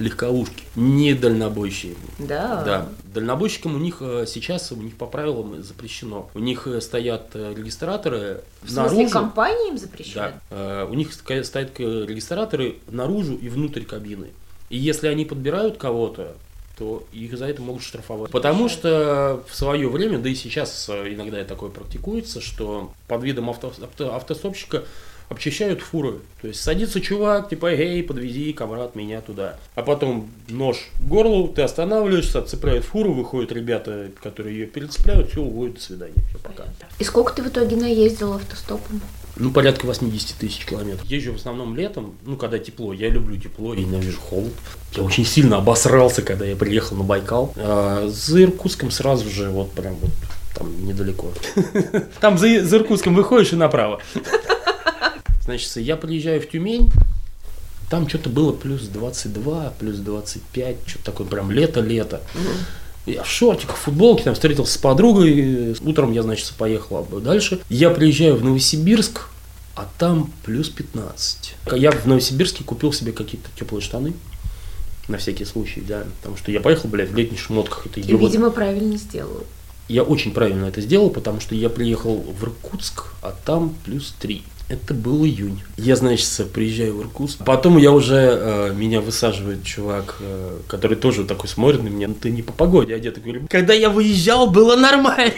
Легковушки. 0.00 0.64
Не 0.76 1.14
дальнобойщики. 1.14 1.96
Да. 2.18 2.62
Да. 2.64 2.88
Дальнобойщикам 3.14 3.74
у 3.74 3.78
них 3.78 3.98
э, 4.00 4.24
сейчас, 4.26 4.72
у 4.72 4.76
них 4.76 4.96
по 4.96 5.06
правилам 5.06 5.62
запрещено. 5.62 6.30
У 6.34 6.38
них 6.38 6.66
э, 6.66 6.80
стоят 6.80 7.30
э, 7.34 7.54
регистраторы 7.56 8.42
В 8.62 8.70
смысле, 8.70 8.96
наружу. 8.98 9.12
компаниям 9.12 9.74
Да. 9.76 9.80
запрещают? 9.80 10.34
Э, 10.50 10.86
У 10.90 10.94
них 10.94 11.12
стоят 11.12 11.78
регистраторы 11.78 12.76
наружу 12.88 13.34
и 13.36 13.48
внутрь 13.48 13.82
кабины. 13.84 14.28
И 14.70 14.76
если 14.78 15.08
они 15.08 15.24
подбирают 15.24 15.76
кого-то, 15.76 16.34
то 16.78 17.04
их 17.12 17.36
за 17.36 17.44
это 17.46 17.60
могут 17.60 17.82
штрафовать. 17.82 18.30
Потому 18.30 18.68
что 18.70 19.42
в 19.48 19.54
свое 19.54 19.88
время, 19.88 20.18
да 20.18 20.30
и 20.30 20.34
сейчас 20.34 20.88
иногда 20.88 21.44
такое 21.44 21.68
практикуется, 21.68 22.40
что 22.40 22.92
под 23.06 23.22
видом 23.22 23.50
авто, 23.50 23.70
авто- 23.82 24.14
автостопщика 24.14 24.84
обчищают 25.30 25.80
фуры. 25.80 26.18
То 26.42 26.48
есть 26.48 26.60
садится 26.60 27.00
чувак, 27.00 27.48
типа, 27.48 27.66
эй, 27.72 28.02
подвези, 28.02 28.52
комрад, 28.52 28.96
меня 28.96 29.20
туда. 29.20 29.56
А 29.76 29.82
потом 29.82 30.28
нож 30.48 30.88
к 30.98 31.02
горлу, 31.02 31.48
ты 31.48 31.62
останавливаешься, 31.62 32.40
отцепляют 32.40 32.84
фуру, 32.84 33.14
выходят 33.14 33.52
ребята, 33.52 34.10
которые 34.22 34.58
ее 34.58 34.66
перецепляют, 34.66 35.30
все, 35.30 35.40
уводят, 35.40 35.76
до 35.76 35.80
свидания, 35.80 36.14
все, 36.28 36.38
пока. 36.38 36.64
И 36.98 37.04
сколько 37.04 37.32
ты 37.32 37.42
в 37.42 37.48
итоге 37.48 37.76
наездил 37.76 38.34
автостопом? 38.34 39.00
Ну, 39.36 39.52
порядка 39.52 39.86
80 39.86 40.36
тысяч 40.36 40.66
километров. 40.66 41.06
Езжу 41.08 41.32
в 41.32 41.36
основном 41.36 41.76
летом, 41.76 42.14
ну, 42.26 42.36
когда 42.36 42.58
тепло. 42.58 42.92
Я 42.92 43.08
люблю 43.08 43.36
тепло, 43.36 43.72
я 43.72 43.84
ненавижу 43.84 44.20
холод. 44.20 44.52
Я 44.96 45.04
очень 45.04 45.24
сильно 45.24 45.58
обосрался, 45.58 46.22
когда 46.22 46.44
я 46.44 46.56
приехал 46.56 46.96
на 46.96 47.04
Байкал. 47.04 47.54
А, 47.56 48.08
за 48.08 48.42
Иркутском 48.42 48.90
сразу 48.90 49.30
же, 49.30 49.48
вот 49.50 49.70
прям 49.70 49.94
вот 49.94 50.10
там 50.54 50.84
недалеко. 50.84 51.32
Там 52.20 52.36
за, 52.36 52.64
за 52.64 52.78
Иркутском 52.78 53.14
выходишь 53.14 53.52
и 53.52 53.56
направо. 53.56 54.00
Значит, 55.50 55.78
я 55.78 55.96
приезжаю 55.96 56.40
в 56.40 56.48
Тюмень, 56.48 56.92
там 57.90 58.08
что-то 58.08 58.30
было 58.30 58.52
плюс 58.52 58.82
22, 58.82 59.74
плюс 59.80 59.96
25, 59.96 60.76
что-то 60.86 61.04
такое 61.04 61.26
прям 61.26 61.50
лето-лето. 61.50 62.20
Я 63.04 63.24
в 63.24 63.28
шортиках, 63.28 63.74
в 63.74 63.80
футболке, 63.80 64.22
там 64.22 64.34
встретился 64.34 64.74
с 64.74 64.78
подругой. 64.78 65.74
Утром 65.80 66.12
я, 66.12 66.22
значит, 66.22 66.52
поехал 66.56 67.04
дальше. 67.20 67.58
Я 67.68 67.90
приезжаю 67.90 68.36
в 68.36 68.44
Новосибирск, 68.44 69.22
а 69.74 69.88
там 69.98 70.32
плюс 70.44 70.68
15. 70.68 71.56
Я 71.72 71.90
в 71.90 72.06
Новосибирске 72.06 72.62
купил 72.62 72.92
себе 72.92 73.10
какие-то 73.10 73.48
теплые 73.58 73.82
штаны. 73.82 74.12
На 75.08 75.18
всякий 75.18 75.44
случай, 75.44 75.80
да. 75.80 76.04
Потому 76.20 76.36
что 76.36 76.52
я 76.52 76.60
поехал, 76.60 76.88
блядь, 76.88 77.10
в 77.10 77.16
летних 77.16 77.40
шмотках. 77.40 77.86
Это 77.86 77.98
И, 77.98 78.16
видимо, 78.16 78.50
правильно 78.50 78.96
сделал. 78.96 79.42
Я 79.88 80.04
очень 80.04 80.30
правильно 80.32 80.66
это 80.66 80.80
сделал, 80.80 81.10
потому 81.10 81.40
что 81.40 81.56
я 81.56 81.68
приехал 81.70 82.18
в 82.20 82.44
Иркутск, 82.44 83.06
а 83.20 83.34
там 83.44 83.74
плюс 83.84 84.14
3. 84.20 84.44
Это 84.70 84.94
был 84.94 85.24
июнь. 85.24 85.60
Я, 85.76 85.96
значит, 85.96 86.52
приезжаю 86.52 86.96
в 86.96 87.00
Иркутск. 87.00 87.44
Потом 87.44 87.76
я 87.76 87.90
уже, 87.90 88.14
э, 88.14 88.72
меня 88.72 89.00
высаживает 89.00 89.64
чувак, 89.64 90.18
э, 90.20 90.58
который 90.68 90.96
тоже 90.96 91.24
такой 91.24 91.48
смотрит 91.48 91.82
на 91.82 91.88
меня. 91.88 92.06
Ну 92.06 92.14
ты 92.14 92.30
не 92.30 92.42
по 92.42 92.52
погоде 92.52 92.94
одет. 92.94 93.16
Я 93.16 93.22
говорю, 93.22 93.46
когда 93.50 93.74
я 93.74 93.90
выезжал, 93.90 94.48
было 94.48 94.76
нормально. 94.76 95.34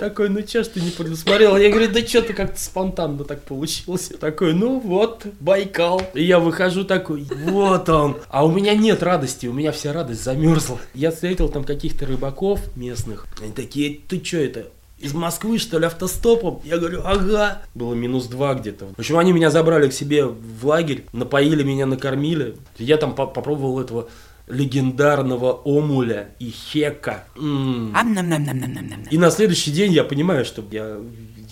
Такой, 0.00 0.30
ну 0.30 0.42
че 0.42 0.64
ж 0.64 0.66
ты 0.66 0.80
не 0.80 0.90
предусмотрел? 0.90 1.56
Я 1.56 1.70
говорю, 1.70 1.88
да 1.92 2.04
что 2.04 2.22
ты 2.22 2.32
как-то 2.32 2.58
спонтанно 2.58 3.22
так 3.22 3.42
получилось. 3.42 4.10
Такой, 4.18 4.52
ну 4.52 4.80
вот, 4.80 5.24
Байкал. 5.38 6.02
И 6.14 6.24
я 6.24 6.40
выхожу 6.40 6.82
такой, 6.82 7.24
вот 7.46 7.88
он. 7.88 8.16
А 8.30 8.44
у 8.44 8.50
меня 8.50 8.74
нет 8.74 9.00
радости, 9.04 9.46
у 9.46 9.52
меня 9.52 9.70
вся 9.70 9.92
радость 9.92 10.24
замерзла. 10.24 10.80
Я 10.92 11.12
встретил 11.12 11.48
там 11.48 11.62
каких-то 11.62 12.04
рыбаков 12.04 12.58
местных. 12.74 13.28
Они 13.40 13.52
такие, 13.52 14.00
ты 14.08 14.20
что 14.24 14.38
это? 14.38 14.66
Из 15.02 15.12
Москвы, 15.14 15.58
что 15.58 15.78
ли, 15.78 15.86
автостопом? 15.86 16.60
Я 16.64 16.78
говорю, 16.78 17.02
ага. 17.04 17.62
Было 17.74 17.94
минус 17.94 18.26
два 18.26 18.54
где-то. 18.54 18.86
В 18.96 18.98
общем, 18.98 19.18
они 19.18 19.32
меня 19.32 19.50
забрали 19.50 19.88
к 19.88 19.92
себе 19.92 20.24
в 20.26 20.66
лагерь, 20.66 21.04
напоили 21.12 21.62
меня, 21.62 21.86
накормили. 21.86 22.56
Я 22.78 22.96
там 22.96 23.14
по 23.14 23.26
попробовал 23.26 23.80
этого 23.80 24.08
легендарного 24.48 25.52
омуля 25.52 26.28
и 26.38 26.50
хека. 26.50 27.24
И 29.10 29.18
на 29.18 29.30
следующий 29.30 29.70
день 29.70 29.92
я 29.92 30.04
понимаю, 30.04 30.44
что 30.44 30.64
я, 30.70 31.00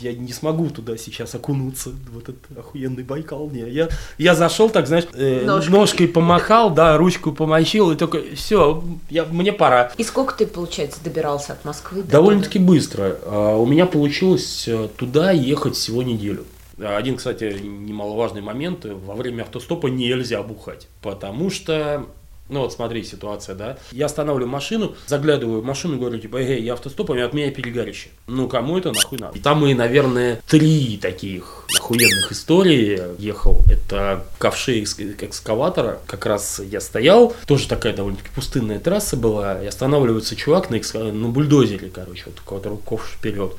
я 0.00 0.12
не 0.12 0.32
смогу 0.32 0.70
туда 0.70 0.96
сейчас 0.96 1.34
окунуться, 1.34 1.90
вот 2.12 2.28
этот 2.28 2.58
охуенный 2.58 3.02
Байкал. 3.02 3.50
Не, 3.50 3.68
я, 3.68 3.88
я 4.18 4.34
зашел 4.34 4.70
так, 4.70 4.86
знаешь, 4.86 5.06
э, 5.14 5.44
ножкой. 5.44 5.72
ножкой 5.72 6.08
помахал, 6.08 6.70
да, 6.70 6.96
ручку 6.96 7.32
помочил, 7.32 7.90
и 7.90 7.96
только 7.96 8.22
все, 8.34 8.82
я, 9.08 9.24
мне 9.24 9.52
пора. 9.52 9.92
И 9.96 10.04
сколько 10.04 10.34
ты, 10.34 10.46
получается, 10.46 11.00
добирался 11.02 11.52
от 11.52 11.64
Москвы? 11.64 12.02
Довольно-таки 12.02 12.58
быстро. 12.58 13.16
А, 13.24 13.56
у 13.56 13.66
меня 13.66 13.86
получилось 13.86 14.66
э, 14.66 14.88
туда 14.96 15.30
ехать 15.30 15.76
всего 15.76 16.02
неделю. 16.02 16.44
Один, 16.78 17.16
кстати, 17.16 17.58
немаловажный 17.60 18.40
момент, 18.40 18.86
во 18.86 19.14
время 19.14 19.42
автостопа 19.42 19.88
нельзя 19.88 20.42
бухать, 20.42 20.88
потому 21.02 21.50
что 21.50 22.06
ну 22.50 22.60
вот 22.60 22.72
смотри, 22.72 23.02
ситуация, 23.04 23.54
да. 23.54 23.78
Я 23.92 24.06
останавливаю 24.06 24.50
машину, 24.50 24.94
заглядываю 25.06 25.60
в 25.60 25.64
машину, 25.64 25.98
говорю, 25.98 26.18
типа, 26.18 26.38
эй, 26.38 26.62
я 26.62 26.74
автостопом, 26.74 27.16
и 27.16 27.20
от 27.20 27.32
меня 27.32 27.50
перегарище. 27.50 28.08
Ну, 28.26 28.48
кому 28.48 28.78
это 28.78 28.92
нахуй 28.92 29.18
надо? 29.18 29.38
И 29.38 29.40
там 29.40 29.60
мы, 29.60 29.74
наверное, 29.74 30.40
три 30.48 30.98
таких 31.00 31.64
охуенных 31.78 32.32
истории 32.32 33.00
ехал. 33.18 33.60
Это 33.70 34.24
ковши 34.38 34.82
экскаватора. 34.82 36.00
Как 36.06 36.26
раз 36.26 36.60
я 36.60 36.80
стоял, 36.80 37.34
тоже 37.46 37.68
такая 37.68 37.94
довольно-таки 37.94 38.30
пустынная 38.34 38.80
трасса 38.80 39.16
была, 39.16 39.62
и 39.62 39.66
останавливается 39.66 40.36
чувак 40.36 40.70
на, 40.70 40.76
экск... 40.76 40.94
на 40.94 41.28
бульдозере, 41.28 41.88
короче, 41.88 42.24
вот, 42.26 42.40
у 42.44 42.54
которого 42.54 42.78
ковш 42.78 43.12
вперед. 43.12 43.54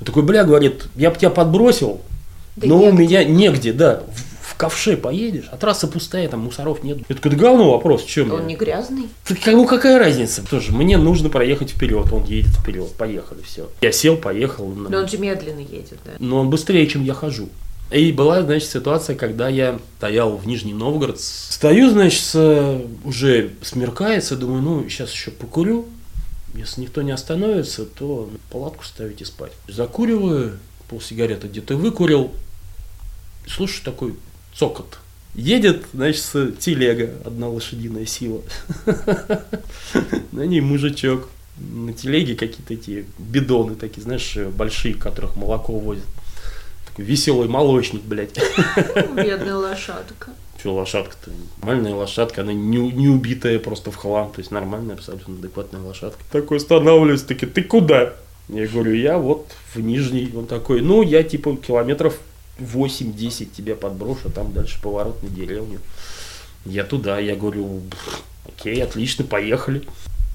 Он 0.00 0.06
такой, 0.06 0.22
бля, 0.22 0.44
говорит, 0.44 0.88
я 0.94 1.10
бы 1.10 1.16
тебя 1.16 1.30
подбросил, 1.30 2.02
да 2.56 2.68
но 2.68 2.80
негде. 2.80 2.90
у 2.90 2.92
меня 2.92 3.24
негде, 3.24 3.72
да 3.72 4.02
ковше 4.56 4.96
поедешь, 4.96 5.48
а 5.50 5.56
трасса 5.56 5.86
пустая, 5.86 6.28
там 6.28 6.40
мусоров 6.40 6.82
нет. 6.82 6.98
Это 7.08 7.14
какой-то 7.14 7.36
говно 7.36 7.72
вопрос, 7.72 8.04
чем 8.04 8.32
Он 8.32 8.46
не 8.46 8.56
грязный. 8.56 9.08
Так, 9.26 9.38
ну 9.46 9.66
какая 9.66 9.98
разница? 9.98 10.42
Тоже 10.46 10.72
мне 10.72 10.96
нужно 10.98 11.28
проехать 11.28 11.70
вперед, 11.70 12.12
он 12.12 12.24
едет 12.24 12.52
вперед, 12.52 12.92
поехали, 12.94 13.42
все. 13.42 13.68
Я 13.80 13.92
сел, 13.92 14.16
поехал. 14.16 14.68
Но 14.68 14.98
он 14.98 15.08
же 15.08 15.18
медленно 15.18 15.60
едет, 15.60 15.98
да? 16.04 16.12
Но 16.18 16.40
он 16.40 16.50
быстрее, 16.50 16.86
чем 16.86 17.04
я 17.04 17.14
хожу. 17.14 17.48
И 17.90 18.10
была, 18.10 18.42
значит, 18.42 18.68
ситуация, 18.68 19.14
когда 19.14 19.48
я 19.48 19.78
стоял 19.98 20.36
в 20.36 20.46
Нижний 20.46 20.74
Новгород. 20.74 21.20
Стою, 21.20 21.90
значит, 21.90 22.34
уже 23.04 23.52
смеркается, 23.62 24.36
думаю, 24.36 24.62
ну, 24.62 24.88
сейчас 24.88 25.12
еще 25.12 25.30
покурю. 25.30 25.86
Если 26.54 26.80
никто 26.80 27.02
не 27.02 27.12
остановится, 27.12 27.84
то 27.84 28.28
палатку 28.50 28.82
ставить 28.82 29.20
и 29.20 29.24
спать. 29.24 29.52
Закуриваю, 29.68 30.58
пол 30.88 31.00
сигареты 31.00 31.46
где-то 31.46 31.76
выкурил. 31.76 32.32
Слушай, 33.46 33.84
такой 33.84 34.16
цокот. 34.58 34.98
Едет, 35.34 35.84
значит, 35.92 36.58
телега, 36.60 37.10
одна 37.24 37.48
лошадиная 37.48 38.06
сила. 38.06 38.40
На 40.32 40.46
ней 40.46 40.60
мужичок. 40.60 41.28
На 41.58 41.92
телеге 41.92 42.36
какие-то 42.36 42.74
эти 42.74 43.06
бидоны 43.18 43.76
такие, 43.76 44.02
знаешь, 44.02 44.36
большие, 44.36 44.94
которых 44.94 45.36
молоко 45.36 45.78
возят. 45.78 46.04
Такой 46.88 47.04
веселый 47.04 47.48
молочник, 47.48 48.02
блядь. 48.02 48.34
Бедная 49.14 49.56
лошадка. 49.56 50.32
Что 50.58 50.74
лошадка-то? 50.74 51.30
Нормальная 51.58 51.94
лошадка, 51.94 52.40
она 52.40 52.52
не, 52.52 52.78
не 52.78 53.08
убитая 53.08 53.58
просто 53.58 53.90
в 53.90 53.96
хлам, 53.96 54.32
то 54.32 54.40
есть 54.40 54.50
нормальная, 54.50 54.96
абсолютно 54.96 55.34
адекватная 55.34 55.82
лошадка. 55.82 56.22
Такой 56.32 56.56
останавливаюсь, 56.56 57.22
таки, 57.22 57.44
ты 57.44 57.62
куда? 57.62 58.14
Я 58.48 58.66
говорю, 58.66 58.94
я 58.94 59.18
вот 59.18 59.46
в 59.74 59.80
Нижний. 59.80 60.32
Он 60.34 60.46
такой, 60.46 60.80
ну, 60.80 61.02
я 61.02 61.22
типа 61.22 61.56
километров 61.56 62.18
8-10 62.58 63.48
тебя 63.56 63.74
подброшу, 63.74 64.28
а 64.28 64.30
там 64.30 64.52
дальше 64.52 64.80
поворот 64.80 65.22
на 65.22 65.28
деревню. 65.28 65.80
Я 66.64 66.84
туда, 66.84 67.18
я 67.18 67.36
говорю, 67.36 67.82
окей, 68.46 68.82
отлично, 68.82 69.24
поехали. 69.24 69.86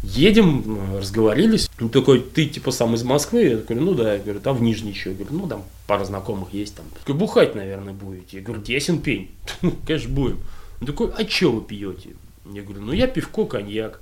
Едем, 0.04 0.98
разговорились. 0.98 1.70
Он 1.80 1.90
такой, 1.90 2.22
ты 2.22 2.48
типа 2.48 2.72
сам 2.72 2.96
из 2.96 3.04
Москвы? 3.04 3.44
Я 3.44 3.58
такой, 3.58 3.76
ну 3.76 3.94
да. 3.94 4.14
Я 4.14 4.20
говорю, 4.20 4.40
там 4.40 4.58
в 4.58 4.62
Нижний 4.62 4.92
еще. 4.92 5.12
Я 5.12 5.16
говорю, 5.16 5.38
ну 5.38 5.48
там 5.48 5.64
пара 5.86 6.06
знакомых 6.06 6.54
есть 6.54 6.76
там. 6.76 6.86
такой, 7.00 7.14
бухать, 7.16 7.54
наверное, 7.54 7.94
будете. 7.94 8.38
Я 8.38 8.44
говорю, 8.44 8.64
ясен 8.66 9.00
пень. 9.00 9.30
Ну, 9.62 9.74
конечно, 9.86 10.10
будем. 10.10 10.40
Он 10.80 10.88
такой, 10.88 11.12
а 11.12 11.28
что 11.28 11.52
вы 11.52 11.62
пьете? 11.62 12.16
Я 12.52 12.64
говорю, 12.64 12.82
ну 12.82 12.94
я 12.94 13.06
пивко, 13.06 13.46
коньяк. 13.46 14.02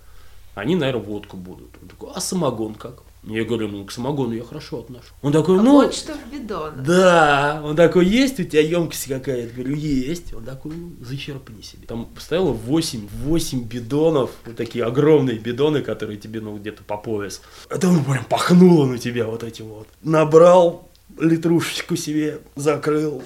Они, 0.55 0.75
наверное, 0.75 1.03
водку 1.03 1.35
будут. 1.35 1.69
Он 1.81 1.89
такой, 1.89 2.11
а 2.15 2.21
самогон 2.21 2.75
как? 2.75 3.03
Я 3.23 3.43
говорю, 3.43 3.67
ну, 3.67 3.85
к 3.85 3.91
самогону 3.91 4.33
я 4.33 4.43
хорошо 4.43 4.79
отношу. 4.79 5.13
Он 5.21 5.33
такой, 5.33 5.59
а 5.59 5.61
ну... 5.61 5.73
Вот 5.73 5.93
что 5.93 6.13
в 6.13 6.31
бидонах. 6.31 6.83
Да. 6.83 7.61
Он 7.63 7.75
такой, 7.75 8.05
есть 8.05 8.39
у 8.39 8.43
тебя 8.43 8.61
емкость 8.61 9.07
какая-то? 9.07 9.47
Я 9.47 9.53
говорю, 9.53 9.75
есть. 9.75 10.33
Он 10.33 10.43
такой, 10.43 10.71
ну, 10.73 10.91
зачерпни 11.01 11.61
себе. 11.61 11.85
Там 11.85 12.09
стояло 12.17 12.51
8, 12.51 13.07
8 13.25 13.63
бидонов, 13.63 14.31
вот 14.45 14.55
такие 14.55 14.85
огромные 14.85 15.37
бидоны, 15.37 15.81
которые 15.81 16.17
тебе, 16.17 16.39
ну, 16.39 16.57
где-то 16.57 16.83
по 16.83 16.97
пояс. 16.97 17.41
Это 17.69 17.89
он 17.89 18.03
прям 18.05 18.23
пахнуло 18.23 18.85
на 18.85 18.97
тебя 18.97 19.25
вот 19.27 19.43
этим 19.43 19.65
вот. 19.65 19.87
Набрал 20.01 20.89
литрушечку 21.19 21.97
себе, 21.97 22.39
закрыл, 22.55 23.23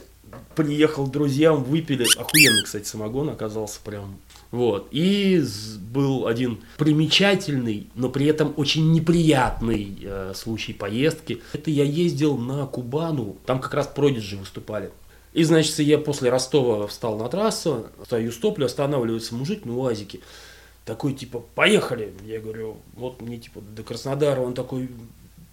приехал 0.55 1.07
к 1.07 1.11
друзьям, 1.11 1.63
выпили. 1.63 2.05
Охуенный, 2.17 2.63
кстати, 2.63 2.85
самогон 2.87 3.29
оказался 3.29 3.79
прям 3.83 4.17
вот. 4.53 4.87
И 4.91 5.43
был 5.91 6.27
один 6.27 6.59
примечательный, 6.77 7.87
но 7.95 8.09
при 8.09 8.27
этом 8.27 8.53
очень 8.55 8.91
неприятный 8.91 9.97
э, 10.03 10.33
случай 10.35 10.73
поездки. 10.73 11.41
Это 11.53 11.71
я 11.71 11.83
ездил 11.83 12.37
на 12.37 12.67
Кубану, 12.67 13.35
там 13.47 13.59
как 13.59 13.73
раз 13.73 13.87
Продиджи 13.87 14.37
выступали. 14.37 14.91
И, 15.33 15.43
значит, 15.43 15.79
я 15.79 15.97
после 15.97 16.29
Ростова 16.29 16.85
встал 16.85 17.17
на 17.17 17.29
трассу, 17.29 17.87
стою 18.05 18.31
стоплю, 18.31 18.67
останавливается 18.67 19.33
мужик 19.33 19.65
на 19.65 19.75
УАЗике. 19.75 20.19
Такой, 20.85 21.13
типа, 21.13 21.43
поехали. 21.55 22.13
Я 22.23 22.39
говорю, 22.39 22.77
вот 22.93 23.23
мне, 23.23 23.39
типа, 23.39 23.59
до 23.75 23.81
Краснодара. 23.81 24.41
Он 24.41 24.53
такой, 24.53 24.87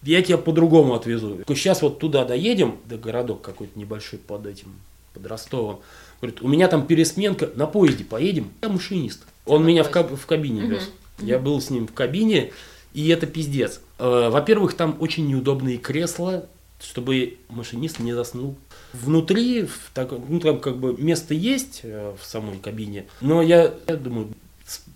я 0.03 0.21
тебя 0.21 0.37
по-другому 0.37 0.93
отвезу. 0.93 1.39
Сейчас 1.49 1.81
вот 1.81 2.01
туда 2.01 2.27
доедем, 2.27 2.77
до 2.85 2.99
городок 2.99 3.41
какой-то 3.41 3.79
небольшой 3.79 4.19
под 4.19 4.45
этим, 4.45 4.75
под 5.15 5.27
Ростовом. 5.27 5.81
Говорит, 6.21 6.43
у 6.43 6.49
меня 6.49 6.69
там 6.69 6.87
пересменка, 6.87 7.51
на 7.55 7.67
поезде 7.67 8.05
поедем. 8.05 8.51
Я 8.63 8.69
машинист. 8.69 9.21
Он 9.47 9.65
меня 9.65 9.85
в, 9.85 9.91
каб- 9.91 10.15
в 10.15 10.27
кабине 10.27 10.63
вез. 10.63 10.91
Угу. 11.19 11.27
Я 11.27 11.39
был 11.39 11.61
с 11.61 11.71
ним 11.71 11.87
в 11.87 11.93
кабине, 11.93 12.53
и 12.93 13.09
это 13.09 13.27
пиздец. 13.27 13.81
Э, 13.99 14.29
во-первых, 14.31 14.75
там 14.75 14.97
очень 15.01 15.27
неудобные 15.29 15.79
кресла, 15.79 16.47
чтобы 16.81 17.39
машинист 17.49 17.99
не 18.01 18.13
заснул. 18.13 18.57
Внутри, 18.93 19.65
в 19.65 19.91
так, 19.95 20.11
ну 20.11 20.41
там 20.41 20.59
как 20.61 20.79
бы 20.79 20.97
место 20.97 21.35
есть 21.35 21.81
э, 21.85 22.15
в 22.21 22.25
самой 22.25 22.59
кабине, 22.59 23.07
но 23.21 23.41
я, 23.43 23.75
я 23.87 23.97
думаю, 23.97 24.29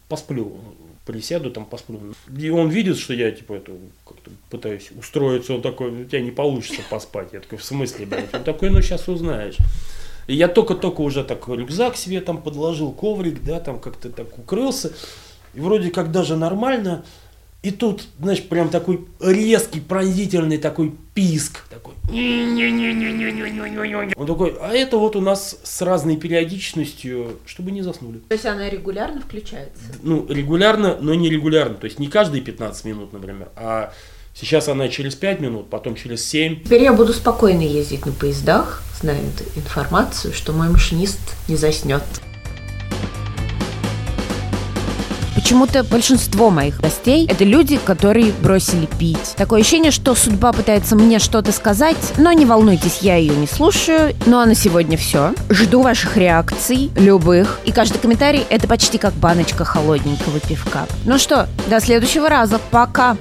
посплю, 0.09 0.59
присяду, 1.07 1.51
там 1.51 1.65
посплю. 1.65 2.01
И 2.37 2.51
он 2.51 2.71
видит, 2.71 2.99
что 2.99 3.15
я 3.15 3.31
типа 3.31 3.55
это 3.55 3.73
как-то 4.07 4.31
пытаюсь 4.51 4.91
устроиться, 4.99 5.55
он 5.55 5.63
такой, 5.63 5.91
у 5.91 6.05
тебя 6.05 6.21
не 6.21 6.31
получится 6.31 6.83
поспать. 6.91 7.29
Я 7.33 7.41
такой, 7.41 7.59
в 7.59 7.65
смысле, 7.65 8.07
блядь? 8.07 8.35
Он 8.35 8.43
такой, 8.43 8.71
ну 8.71 8.81
сейчас 8.83 9.09
узнаешь. 9.09 9.57
И 10.27 10.35
я 10.35 10.49
только-только 10.49 11.01
уже 11.01 11.25
так 11.25 11.49
рюкзак 11.49 11.97
себе 11.97 12.21
там 12.21 12.43
подложил, 12.43 12.93
коврик, 12.93 13.43
да, 13.43 13.61
там 13.61 13.79
как-то 13.79 14.11
так 14.11 14.39
укрылся. 14.39 14.93
И 15.55 15.61
вроде 15.61 15.91
как 15.91 16.11
даже 16.11 16.37
нормально. 16.37 17.05
И 17.63 17.71
тут, 17.71 18.05
знаешь, 18.21 18.43
прям 18.43 18.69
такой 18.69 19.07
резкий, 19.21 19.81
пронзительный 19.81 20.59
такой 20.59 20.93
писк. 21.15 21.67
Такой. 21.71 21.95
Он 24.17 24.27
такой, 24.27 24.55
а 24.61 24.73
это 24.75 24.99
вот 24.99 25.17
у 25.17 25.23
нас 25.23 25.59
с 25.63 25.81
разной 25.81 26.19
периодичностью, 26.19 27.39
чтобы 27.47 27.71
не 27.71 27.81
заснули. 27.81 28.19
То 28.29 28.35
есть 28.35 28.45
она 28.45 28.69
регулярно 28.69 29.23
включается? 29.23 29.83
Ну, 30.03 30.27
регулярно, 30.29 30.99
но 31.01 31.15
не 31.15 31.31
регулярно. 31.31 31.77
То 31.77 31.87
есть 31.87 31.99
не 31.99 32.09
каждые 32.09 32.43
15 32.43 32.85
минут, 32.85 33.15
например, 33.15 33.49
а 33.57 33.95
сейчас 34.35 34.69
она 34.69 34.89
через 34.89 35.15
5 35.15 35.41
минут, 35.41 35.71
потом 35.71 35.95
через 35.95 36.23
7. 36.29 36.65
Теперь 36.65 36.83
я 36.83 36.93
буду 36.93 37.15
спокойно 37.15 37.63
ездить 37.63 38.05
на 38.05 38.13
поездах, 38.13 38.83
зная 39.05 39.21
информацию, 39.55 40.33
что 40.33 40.55
мой 40.55 40.71
машинист 40.71 41.19
не 41.47 41.57
заснет. 41.57 42.03
Почему-то 45.35 45.85
большинство 45.85 46.49
моих 46.49 46.81
гостей– 46.81 47.27
это 47.31 47.45
люди, 47.45 47.77
которые 47.77 48.33
бросили 48.33 48.87
пить. 48.87 49.35
Такое 49.37 49.61
ощущение, 49.61 49.91
что 49.91 50.15
судьба 50.15 50.53
пытается 50.53 50.97
мне 50.97 51.19
что-то 51.19 51.53
сказать, 51.53 52.15
но 52.17 52.33
не 52.33 52.47
волнуйтесь, 52.47 53.01
я 53.03 53.17
ее 53.17 53.37
не 53.37 53.47
слушаю. 53.47 54.17
Ну 54.25 54.39
а 54.39 54.47
на 54.47 54.55
сегодня 54.55 54.97
все. 54.97 55.35
Жду 55.51 55.83
ваших 55.83 56.17
реакций, 56.17 56.91
любых. 56.97 57.61
И 57.67 57.73
каждый 57.73 57.99
комментарий– 57.99 58.47
это 58.49 58.67
почти 58.67 58.97
как 58.97 59.13
баночка 59.13 59.67
холодненького 59.67 60.41
пивка. 60.41 60.87
Ну 61.05 61.19
что, 61.19 61.47
до 61.69 61.79
следующего 61.79 62.31
раза. 62.31 62.59
Пока! 62.71 63.19